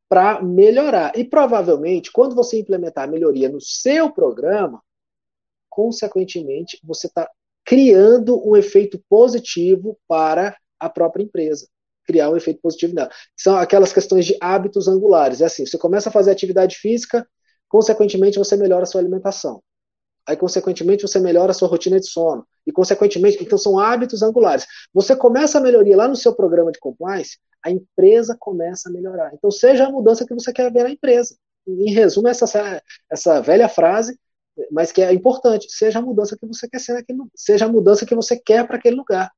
para 0.09 0.43
melhorar. 0.43 1.19
E 1.19 1.25
provavelmente, 1.25 2.13
quando 2.13 2.35
você 2.35 2.61
implementar 2.61 3.05
a 3.05 3.11
melhoria 3.11 3.49
no 3.49 3.61
seu 3.61 4.13
programa, 4.13 4.83
consequentemente, 5.71 6.79
você 6.85 7.07
está 7.07 7.29
criando 7.65 8.41
um 8.47 8.55
efeito 8.55 9.03
positivo 9.09 9.99
para 10.07 10.57
a 10.79 10.91
própria 10.91 11.25
empresa. 11.25 11.67
Criar 12.07 12.31
um 12.31 12.37
efeito 12.37 12.61
positivo 12.61 12.95
nela. 12.95 13.11
São 13.37 13.57
aquelas 13.57 13.93
questões 13.93 14.25
de 14.25 14.37
hábitos 14.41 14.89
angulares. 14.89 15.41
É 15.41 15.47
assim, 15.47 15.67
você 15.67 15.77
começa 15.79 16.09
a 16.09 16.13
fazer 16.13 16.31
atividade 16.31 16.77
física, 16.77 17.27
consequentemente 17.69 18.39
você 18.39 18.57
melhora 18.57 18.85
a 18.85 18.87
sua 18.87 19.01
alimentação. 19.01 19.63
Aí, 20.27 20.37
consequentemente, 20.37 21.03
você 21.03 21.21
melhora 21.21 21.53
a 21.53 21.55
sua 21.55 21.69
rotina 21.69 22.01
de 22.01 22.09
sono. 22.09 22.45
E, 22.67 22.73
consequentemente, 22.73 23.39
então 23.41 23.57
são 23.57 23.79
hábitos 23.79 24.23
angulares. 24.23 24.67
Você 24.93 25.15
começa 25.15 25.59
a 25.59 25.61
melhoria 25.61 25.97
lá 25.97 26.09
no 26.09 26.17
seu 26.17 26.35
programa 26.35 26.73
de 26.73 26.81
compliance, 26.81 27.39
a 27.65 27.71
empresa 27.71 28.37
começa 28.39 28.89
a 28.89 28.93
melhorar. 28.93 29.33
Então, 29.33 29.51
seja 29.53 29.87
a 29.87 29.91
mudança 29.91 30.27
que 30.27 30.35
você 30.35 30.53
quer 30.53 30.73
ver 30.73 30.83
na 30.83 30.91
empresa. 30.91 31.37
Em 31.67 31.93
resumo, 31.93 32.27
essa, 32.27 32.83
essa 33.11 33.41
velha 33.41 33.69
frase, 33.69 34.19
mas 34.71 34.91
que 34.91 35.01
é 35.03 35.13
importante, 35.13 35.67
seja 35.71 35.99
a 36.01 36.03
mudança 36.03 36.37
que 36.37 36.47
você 36.47 36.69
quer 36.69 36.81
ser 36.81 36.95
naquele, 36.95 37.19
seja 37.35 37.67
a 37.67 37.69
mudança 37.69 38.07
que 38.07 38.15
você 38.15 38.37
quer 38.37 38.67
para 38.67 38.77
aquele 38.77 38.97
lugar. 38.97 39.31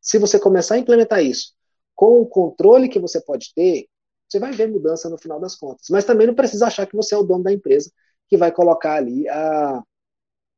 Se 0.00 0.18
você 0.18 0.38
começar 0.38 0.76
a 0.76 0.78
implementar 0.78 1.24
isso 1.24 1.56
com 1.96 2.20
o 2.20 2.26
controle 2.26 2.88
que 2.88 3.00
você 3.00 3.20
pode 3.20 3.52
ter, 3.54 3.88
você 4.28 4.38
vai 4.38 4.52
ver 4.52 4.68
mudança 4.68 5.08
no 5.08 5.18
final 5.18 5.40
das 5.40 5.56
contas. 5.56 5.86
Mas 5.90 6.04
também 6.04 6.26
não 6.26 6.34
precisa 6.34 6.66
achar 6.66 6.86
que 6.86 6.94
você 6.94 7.14
é 7.14 7.18
o 7.18 7.22
dono 7.22 7.42
da 7.42 7.52
empresa 7.52 7.90
que 8.28 8.36
vai 8.36 8.52
colocar 8.52 8.94
ali 8.94 9.28
a, 9.28 9.82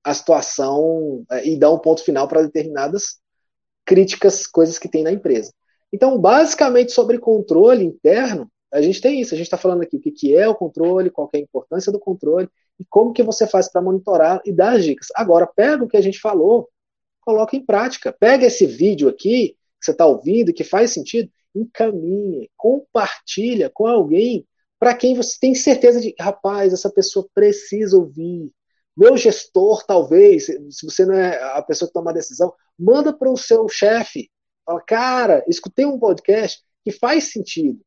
a 0.04 0.14
situação 0.14 1.24
é, 1.30 1.46
e 1.46 1.56
dar 1.56 1.70
um 1.70 1.78
ponto 1.78 2.02
final 2.02 2.26
para 2.26 2.42
determinadas 2.42 3.18
críticas, 3.84 4.46
coisas 4.46 4.78
que 4.78 4.88
tem 4.88 5.02
na 5.02 5.12
empresa. 5.12 5.52
Então, 5.92 6.18
basicamente, 6.18 6.92
sobre 6.92 7.18
controle 7.18 7.84
interno, 7.84 8.50
a 8.72 8.82
gente 8.82 9.00
tem 9.00 9.20
isso. 9.20 9.34
A 9.34 9.36
gente 9.36 9.46
está 9.46 9.56
falando 9.56 9.82
aqui 9.82 9.96
o 9.96 10.00
que, 10.00 10.34
é 10.34 10.48
o 10.48 10.54
controle, 10.54 11.10
qual 11.10 11.30
é 11.32 11.38
a 11.38 11.40
importância 11.40 11.92
do 11.92 11.98
controle 11.98 12.48
e 12.78 12.84
como 12.88 13.12
que 13.12 13.22
você 13.22 13.46
faz 13.46 13.70
para 13.70 13.80
monitorar 13.80 14.40
e 14.44 14.52
dar 14.52 14.76
as 14.76 14.84
dicas. 14.84 15.08
Agora, 15.14 15.46
pega 15.46 15.84
o 15.84 15.88
que 15.88 15.96
a 15.96 16.00
gente 16.00 16.20
falou, 16.20 16.68
coloca 17.20 17.56
em 17.56 17.64
prática. 17.64 18.12
Pega 18.12 18.46
esse 18.46 18.66
vídeo 18.66 19.08
aqui 19.08 19.56
que 19.78 19.84
você 19.84 19.92
está 19.92 20.06
ouvindo, 20.06 20.52
que 20.52 20.64
faz 20.64 20.92
sentido, 20.92 21.30
encaminhe, 21.54 22.50
compartilha 22.56 23.70
com 23.72 23.86
alguém 23.86 24.46
para 24.78 24.94
quem 24.94 25.14
você 25.14 25.36
tem 25.40 25.54
certeza 25.54 26.00
de, 26.00 26.14
rapaz, 26.18 26.72
essa 26.72 26.90
pessoa 26.90 27.28
precisa 27.34 27.96
ouvir. 27.96 28.50
Meu 28.96 29.16
gestor, 29.16 29.84
talvez, 29.84 30.46
se 30.46 30.84
você 30.84 31.04
não 31.04 31.14
é 31.14 31.40
a 31.56 31.62
pessoa 31.62 31.88
que 31.88 31.92
toma 31.92 32.10
a 32.10 32.14
decisão, 32.14 32.52
manda 32.78 33.12
para 33.12 33.30
o 33.30 33.36
seu 33.36 33.68
chefe. 33.68 34.30
Fala, 34.64 34.80
cara, 34.82 35.44
escutei 35.48 35.84
um 35.84 35.98
podcast 35.98 36.62
que 36.84 36.92
faz 36.92 37.32
sentido. 37.32 37.80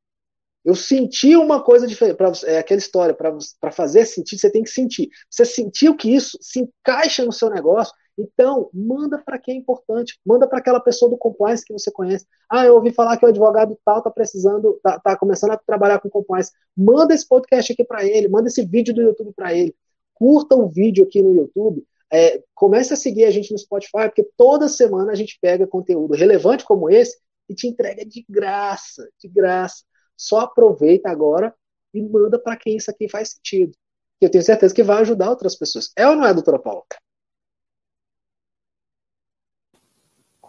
Eu 0.64 0.76
senti 0.76 1.36
uma 1.36 1.64
coisa 1.64 1.88
diferente. 1.88 2.18
Pra, 2.18 2.32
é 2.46 2.60
aquela 2.60 2.78
história, 2.78 3.16
para 3.16 3.72
fazer 3.72 4.06
sentido, 4.06 4.40
você 4.40 4.52
tem 4.52 4.64
que 4.64 4.70
sentir. 4.70 5.10
Você 5.30 5.46
sentiu 5.46 5.96
que 5.96 6.14
isso 6.14 6.38
se 6.42 6.60
encaixa 6.60 7.26
no 7.26 7.32
seu 7.32 7.50
negócio, 7.50 7.94
então, 8.18 8.70
manda 8.74 9.18
para 9.18 9.40
quem 9.40 9.56
é 9.56 9.58
importante, 9.58 10.20
manda 10.26 10.48
para 10.48 10.60
aquela 10.60 10.80
pessoa 10.80 11.10
do 11.10 11.18
compliance 11.18 11.64
que 11.66 11.74
você 11.74 11.92
conhece. 11.92 12.26
Ah, 12.50 12.66
eu 12.66 12.76
ouvi 12.76 12.92
falar 12.92 13.18
que 13.18 13.26
o 13.26 13.30
advogado 13.30 13.78
tal 13.86 14.00
está 14.00 14.12
precisando, 14.12 14.76
está 14.76 15.00
tá 15.00 15.18
começando 15.18 15.52
a 15.52 15.58
trabalhar 15.58 16.00
com 16.00 16.10
compliance. 16.10 16.52
Manda 16.76 17.14
esse 17.14 17.28
podcast 17.28 17.72
aqui 17.72 17.84
para 17.84 18.06
ele, 18.06 18.28
manda 18.28 18.48
esse 18.48 18.66
vídeo 18.66 18.94
do 18.94 19.02
YouTube 19.02 19.34
para 19.34 19.54
ele. 19.54 19.76
Curta 20.14 20.56
o 20.56 20.66
um 20.66 20.68
vídeo 20.68 21.04
aqui 21.04 21.22
no 21.22 21.34
YouTube. 21.34 21.84
É, 22.14 22.44
comece 22.54 22.94
a 22.94 22.98
seguir 22.98 23.24
a 23.24 23.32
gente 23.32 23.52
no 23.52 23.58
Spotify, 23.58 24.08
porque 24.08 24.28
toda 24.36 24.68
semana 24.68 25.14
a 25.14 25.16
gente 25.16 25.40
pega 25.42 25.66
conteúdo 25.66 26.14
relevante 26.14 26.66
como 26.66 26.90
esse 26.90 27.18
e 27.50 27.56
te 27.56 27.68
entrega 27.68 28.06
de 28.06 28.26
graça, 28.30 29.10
de 29.20 29.30
graça. 29.30 29.84
Só 30.18 30.42
aproveita 30.42 31.10
agora 31.10 31.56
e 31.94 32.02
manda 32.02 32.38
para 32.38 32.58
quem 32.58 32.76
isso 32.76 32.92
aqui 32.92 33.10
faz 33.10 33.32
sentido. 33.32 33.72
Eu 34.20 34.30
tenho 34.30 34.44
certeza 34.44 34.76
que 34.76 34.84
vai 34.84 35.02
ajudar 35.02 35.30
outras 35.30 35.56
pessoas. 35.56 35.92
É 35.98 36.08
ou 36.08 36.16
não 36.16 36.28
é, 36.28 36.34
doutora 36.34 36.60
Paula? 36.60 36.84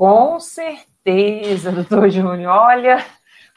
Com 0.03 0.41
certeza, 0.41 1.71
doutor 1.71 2.11
Júnior. 2.11 2.53
Olha, 2.53 3.07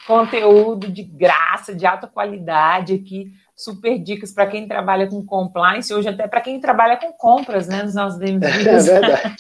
conteúdo 0.05 0.91
de 0.91 1.01
graça, 1.01 1.73
de 1.73 1.87
alta 1.87 2.05
qualidade 2.05 2.93
aqui, 2.93 3.33
super 3.55 3.97
dicas 3.97 4.31
para 4.31 4.45
quem 4.45 4.67
trabalha 4.67 5.07
com 5.07 5.25
compliance, 5.25 5.91
hoje 5.91 6.07
até 6.07 6.27
para 6.27 6.41
quem 6.41 6.59
trabalha 6.59 6.97
com 6.97 7.11
compras, 7.13 7.67
né? 7.67 7.81
Nos 7.81 7.95
nossos 7.95 8.19
DMVs. 8.19 8.45
É 8.87 8.99
verdade. 8.99 9.35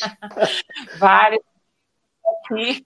Vários 0.97 1.43
aqui. 2.43 2.83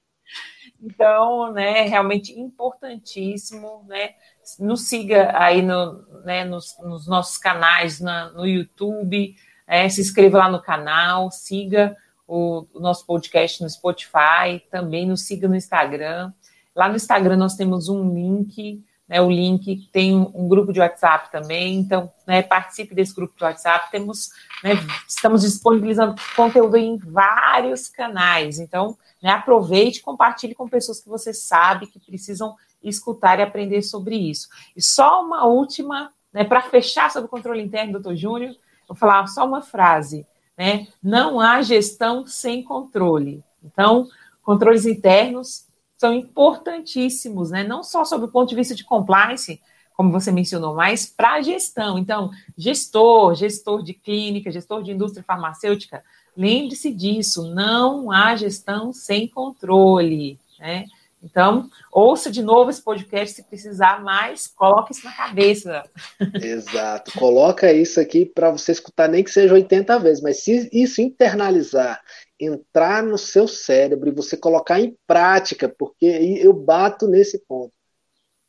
Então, 0.82 1.54
né, 1.54 1.84
realmente 1.84 2.38
importantíssimo, 2.38 3.86
né? 3.88 4.16
Nos 4.60 4.82
siga 4.90 5.32
aí 5.34 5.62
no, 5.62 5.94
né, 6.26 6.44
nos, 6.44 6.76
nos 6.84 7.08
nossos 7.08 7.38
canais 7.38 8.02
na, 8.02 8.32
no 8.32 8.46
YouTube, 8.46 9.34
é, 9.66 9.88
se 9.88 10.02
inscreva 10.02 10.40
lá 10.40 10.50
no 10.50 10.62
canal, 10.62 11.32
siga 11.32 11.96
o, 12.30 12.68
o 12.76 12.80
nosso 12.80 13.08
podcast 13.08 13.64
no 13.64 13.70
Spotify, 13.70 14.62
também 14.70 15.08
nos 15.08 15.22
siga 15.22 15.48
no 15.48 15.56
Instagram. 15.56 16.32
Lá 16.76 16.88
no 16.88 16.96
Instagram 16.96 17.36
nós 17.36 17.56
temos 17.56 17.90
um 17.90 18.14
link, 18.14 18.86
né, 19.08 19.20
o 19.20 19.32
link 19.32 19.90
tem 19.92 20.16
um, 20.16 20.48
grupo 20.48 20.72
de 20.72 20.80
WhatsApp 20.80 21.32
também, 21.32 21.80
então 21.80 22.12
né, 22.28 22.44
participe 22.44 22.94
desse 22.94 23.16
grupo 23.16 23.36
de 23.36 23.44
WhatsApp. 23.44 23.90
Temos, 23.90 24.30
né, 24.64 24.74
estamos 25.08 25.42
disponibilizando 25.42 26.16
conteúdo 26.36 26.78
em 26.78 26.98
vários 26.98 27.90
canais, 27.90 28.60
então 28.60 28.96
né, 29.22 29.32
aproveite 29.32 30.00
e 30.00 30.04
compartilhe 30.04 30.54
com 30.54 30.70
pessoas 30.70 31.02
que 31.02 31.10
você 31.10 31.34
sabe 31.34 31.88
que 31.88 32.00
precisam 32.00 32.56
escutar 32.84 33.40
e 33.40 33.42
aprender 33.42 33.82
sobre 33.82 34.16
isso. 34.16 34.48
E 34.78 34.84
só 34.84 35.24
uma 35.24 35.46
última, 35.46 36.14
né, 36.32 36.44
para 36.44 36.62
fechar 36.62 37.10
sobre 37.10 37.26
o 37.26 37.30
controle 37.32 37.64
interno, 37.64 37.94
doutor 37.94 38.16
Júnior, 38.16 38.56
vou 38.88 38.96
falar 38.96 39.26
só 39.26 39.44
uma 39.48 39.64
frase. 39.64 40.28
Né? 40.60 40.88
Não 41.02 41.40
há 41.40 41.62
gestão 41.62 42.28
sem 42.28 42.62
controle. 42.62 43.42
Então, 43.64 44.10
controles 44.44 44.86
internos 44.86 45.64
são 45.98 46.14
importantíssimos, 46.14 47.50
né? 47.50 47.64
não 47.64 47.82
só 47.82 48.04
sob 48.04 48.26
o 48.26 48.28
ponto 48.28 48.50
de 48.50 48.56
vista 48.58 48.76
de 48.76 48.84
compliance, 48.84 49.62
como 49.96 50.12
você 50.12 50.34
mencionou, 50.34 50.76
mas 50.76 51.06
para 51.06 51.36
a 51.36 51.42
gestão. 51.42 51.98
Então, 51.98 52.30
gestor, 52.58 53.36
gestor 53.36 53.82
de 53.82 53.94
clínica, 53.94 54.52
gestor 54.52 54.84
de 54.84 54.92
indústria 54.92 55.24
farmacêutica, 55.24 56.04
lembre-se 56.36 56.94
disso, 56.94 57.54
não 57.54 58.12
há 58.12 58.36
gestão 58.36 58.92
sem 58.92 59.30
controle. 59.30 60.38
Né? 60.60 60.88
Então, 61.22 61.70
ouça 61.92 62.32
de 62.32 62.42
novo 62.42 62.70
esse 62.70 62.82
podcast 62.82 63.36
se 63.36 63.44
precisar 63.44 64.02
mais, 64.02 64.48
coloque 64.48 64.94
isso 64.94 65.06
na 65.06 65.12
cabeça. 65.12 65.84
Exato. 66.42 67.12
Coloca 67.18 67.72
isso 67.74 68.00
aqui 68.00 68.26
para 68.26 68.50
você 68.52 68.72
escutar 68.72 69.10
nem 69.10 69.24
que 69.24 69.32
seja 69.32 69.54
80 69.54 70.00
vezes, 70.00 70.24
mas 70.24 70.44
se 70.44 70.70
isso 70.72 71.02
internalizar, 71.02 72.02
entrar 72.40 73.04
no 73.04 73.18
seu 73.18 73.48
cérebro 73.48 74.10
e 74.10 74.16
você 74.16 74.38
colocar 74.38 74.80
em 74.80 74.98
prática, 75.06 75.68
porque 75.68 76.06
eu 76.06 76.54
bato 76.54 77.08
nesse 77.08 77.40
ponto. 77.46 77.74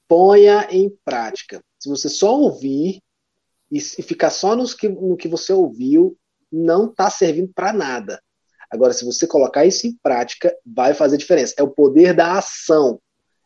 Ponha 0.06 0.68
em 0.70 0.90
prática. 1.04 1.60
Se 1.78 1.88
você 1.88 2.08
só 2.08 2.36
ouvir 2.36 3.00
e 3.70 3.80
ficar 3.80 4.30
só 4.30 4.54
nos 4.54 4.74
que, 4.74 4.88
no 4.88 5.16
que 5.16 5.28
você 5.28 5.52
ouviu, 5.52 6.16
não 6.52 6.86
está 6.86 7.08
servindo 7.10 7.52
para 7.54 7.72
nada. 7.72 8.20
Agora, 8.70 8.92
se 8.92 9.04
você 9.04 9.26
colocar 9.26 9.66
isso 9.66 9.86
em 9.86 9.96
prática, 10.02 10.54
vai 10.64 10.94
fazer 10.94 11.16
diferença. 11.16 11.54
É 11.58 11.62
o 11.62 11.70
poder 11.70 12.14
da 12.14 12.38
ação. 12.38 13.00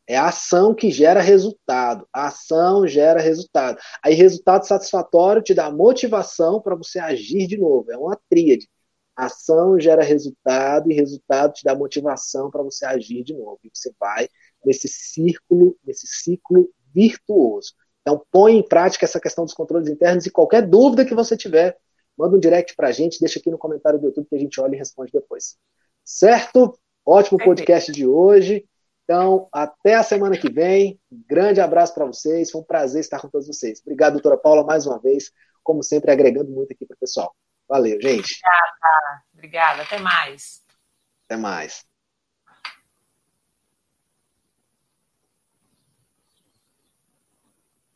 É 0.07 0.17
a 0.17 0.29
ação 0.29 0.75
que 0.75 0.91
gera 0.91 1.21
resultado. 1.21 2.07
A 2.13 2.27
ação 2.27 2.87
gera 2.87 3.21
resultado. 3.21 3.79
Aí, 4.03 4.15
resultado 4.15 4.67
satisfatório 4.67 5.43
te 5.43 5.55
dá 5.55 5.71
motivação 5.71 6.61
para 6.61 6.75
você 6.75 6.99
agir 6.99 7.47
de 7.47 7.57
novo. 7.57 7.91
É 7.91 7.97
uma 7.97 8.19
tríade. 8.29 8.69
Ação 9.17 9.81
gera 9.81 10.03
resultado 10.03 10.91
e 10.91 10.95
resultado 10.95 11.55
te 11.55 11.65
dá 11.65 11.75
motivação 11.75 12.51
para 12.51 12.63
você 12.63 12.85
agir 12.85 13.23
de 13.23 13.33
novo. 13.33 13.59
E 13.65 13.71
você 13.73 13.93
vai 13.99 14.29
nesse 14.65 14.89
círculo, 14.89 15.77
nesse 15.85 16.07
ciclo 16.07 16.69
virtuoso. 16.95 17.73
Então, 18.03 18.23
põe 18.31 18.57
em 18.57 18.63
prática 18.63 19.07
essa 19.07 19.19
questão 19.19 19.45
dos 19.45 19.55
controles 19.55 19.89
internos 19.89 20.27
e 20.27 20.31
qualquer 20.31 20.63
dúvida 20.63 21.07
que 21.07 21.15
você 21.15 21.35
tiver, 21.37 21.75
manda 22.17 22.37
um 22.37 22.41
direct 22.41 22.75
para 22.75 22.89
a 22.89 22.93
gente, 22.93 23.21
deixa 23.21 23.39
aqui 23.39 23.51
no 23.51 23.59
comentário 23.59 23.99
do 23.99 24.07
YouTube 24.07 24.27
que 24.29 24.37
a 24.37 24.39
gente 24.39 24.61
olha 24.61 24.75
e 24.75 24.79
responde 24.79 25.13
depois. 25.13 25.57
Certo? 26.05 26.79
Ótimo 27.05 27.39
podcast 27.39 27.93
de 27.93 28.07
hoje. 28.07 28.67
Então, 29.05 29.49
até 29.53 29.95
a 29.95 30.03
semana 30.03 30.37
que 30.37 30.51
vem. 30.51 30.99
grande 31.11 31.61
abraço 31.61 31.95
para 31.95 32.07
vocês. 32.07 32.51
Foi 32.51 32.61
um 32.61 32.65
prazer 32.65 33.01
estar 33.01 33.21
com 33.21 33.29
todos 33.29 33.47
vocês. 33.47 33.81
Obrigado, 33.81 34.15
doutora 34.15 34.37
Paula, 34.37 34.65
mais 34.65 34.87
uma 34.87 34.99
vez. 34.99 35.31
Como 35.63 35.83
sempre, 35.83 36.11
agregando 36.11 36.51
muito 36.51 36.73
aqui 36.73 36.87
para 36.87 36.95
o 36.95 36.99
pessoal. 36.99 37.35
Valeu, 37.69 38.01
gente. 38.01 38.41
Obrigada. 38.41 39.25
Obrigada. 39.33 39.83
Até 39.83 39.99
mais. 39.99 40.63
Até 41.27 41.37
mais. 41.37 41.94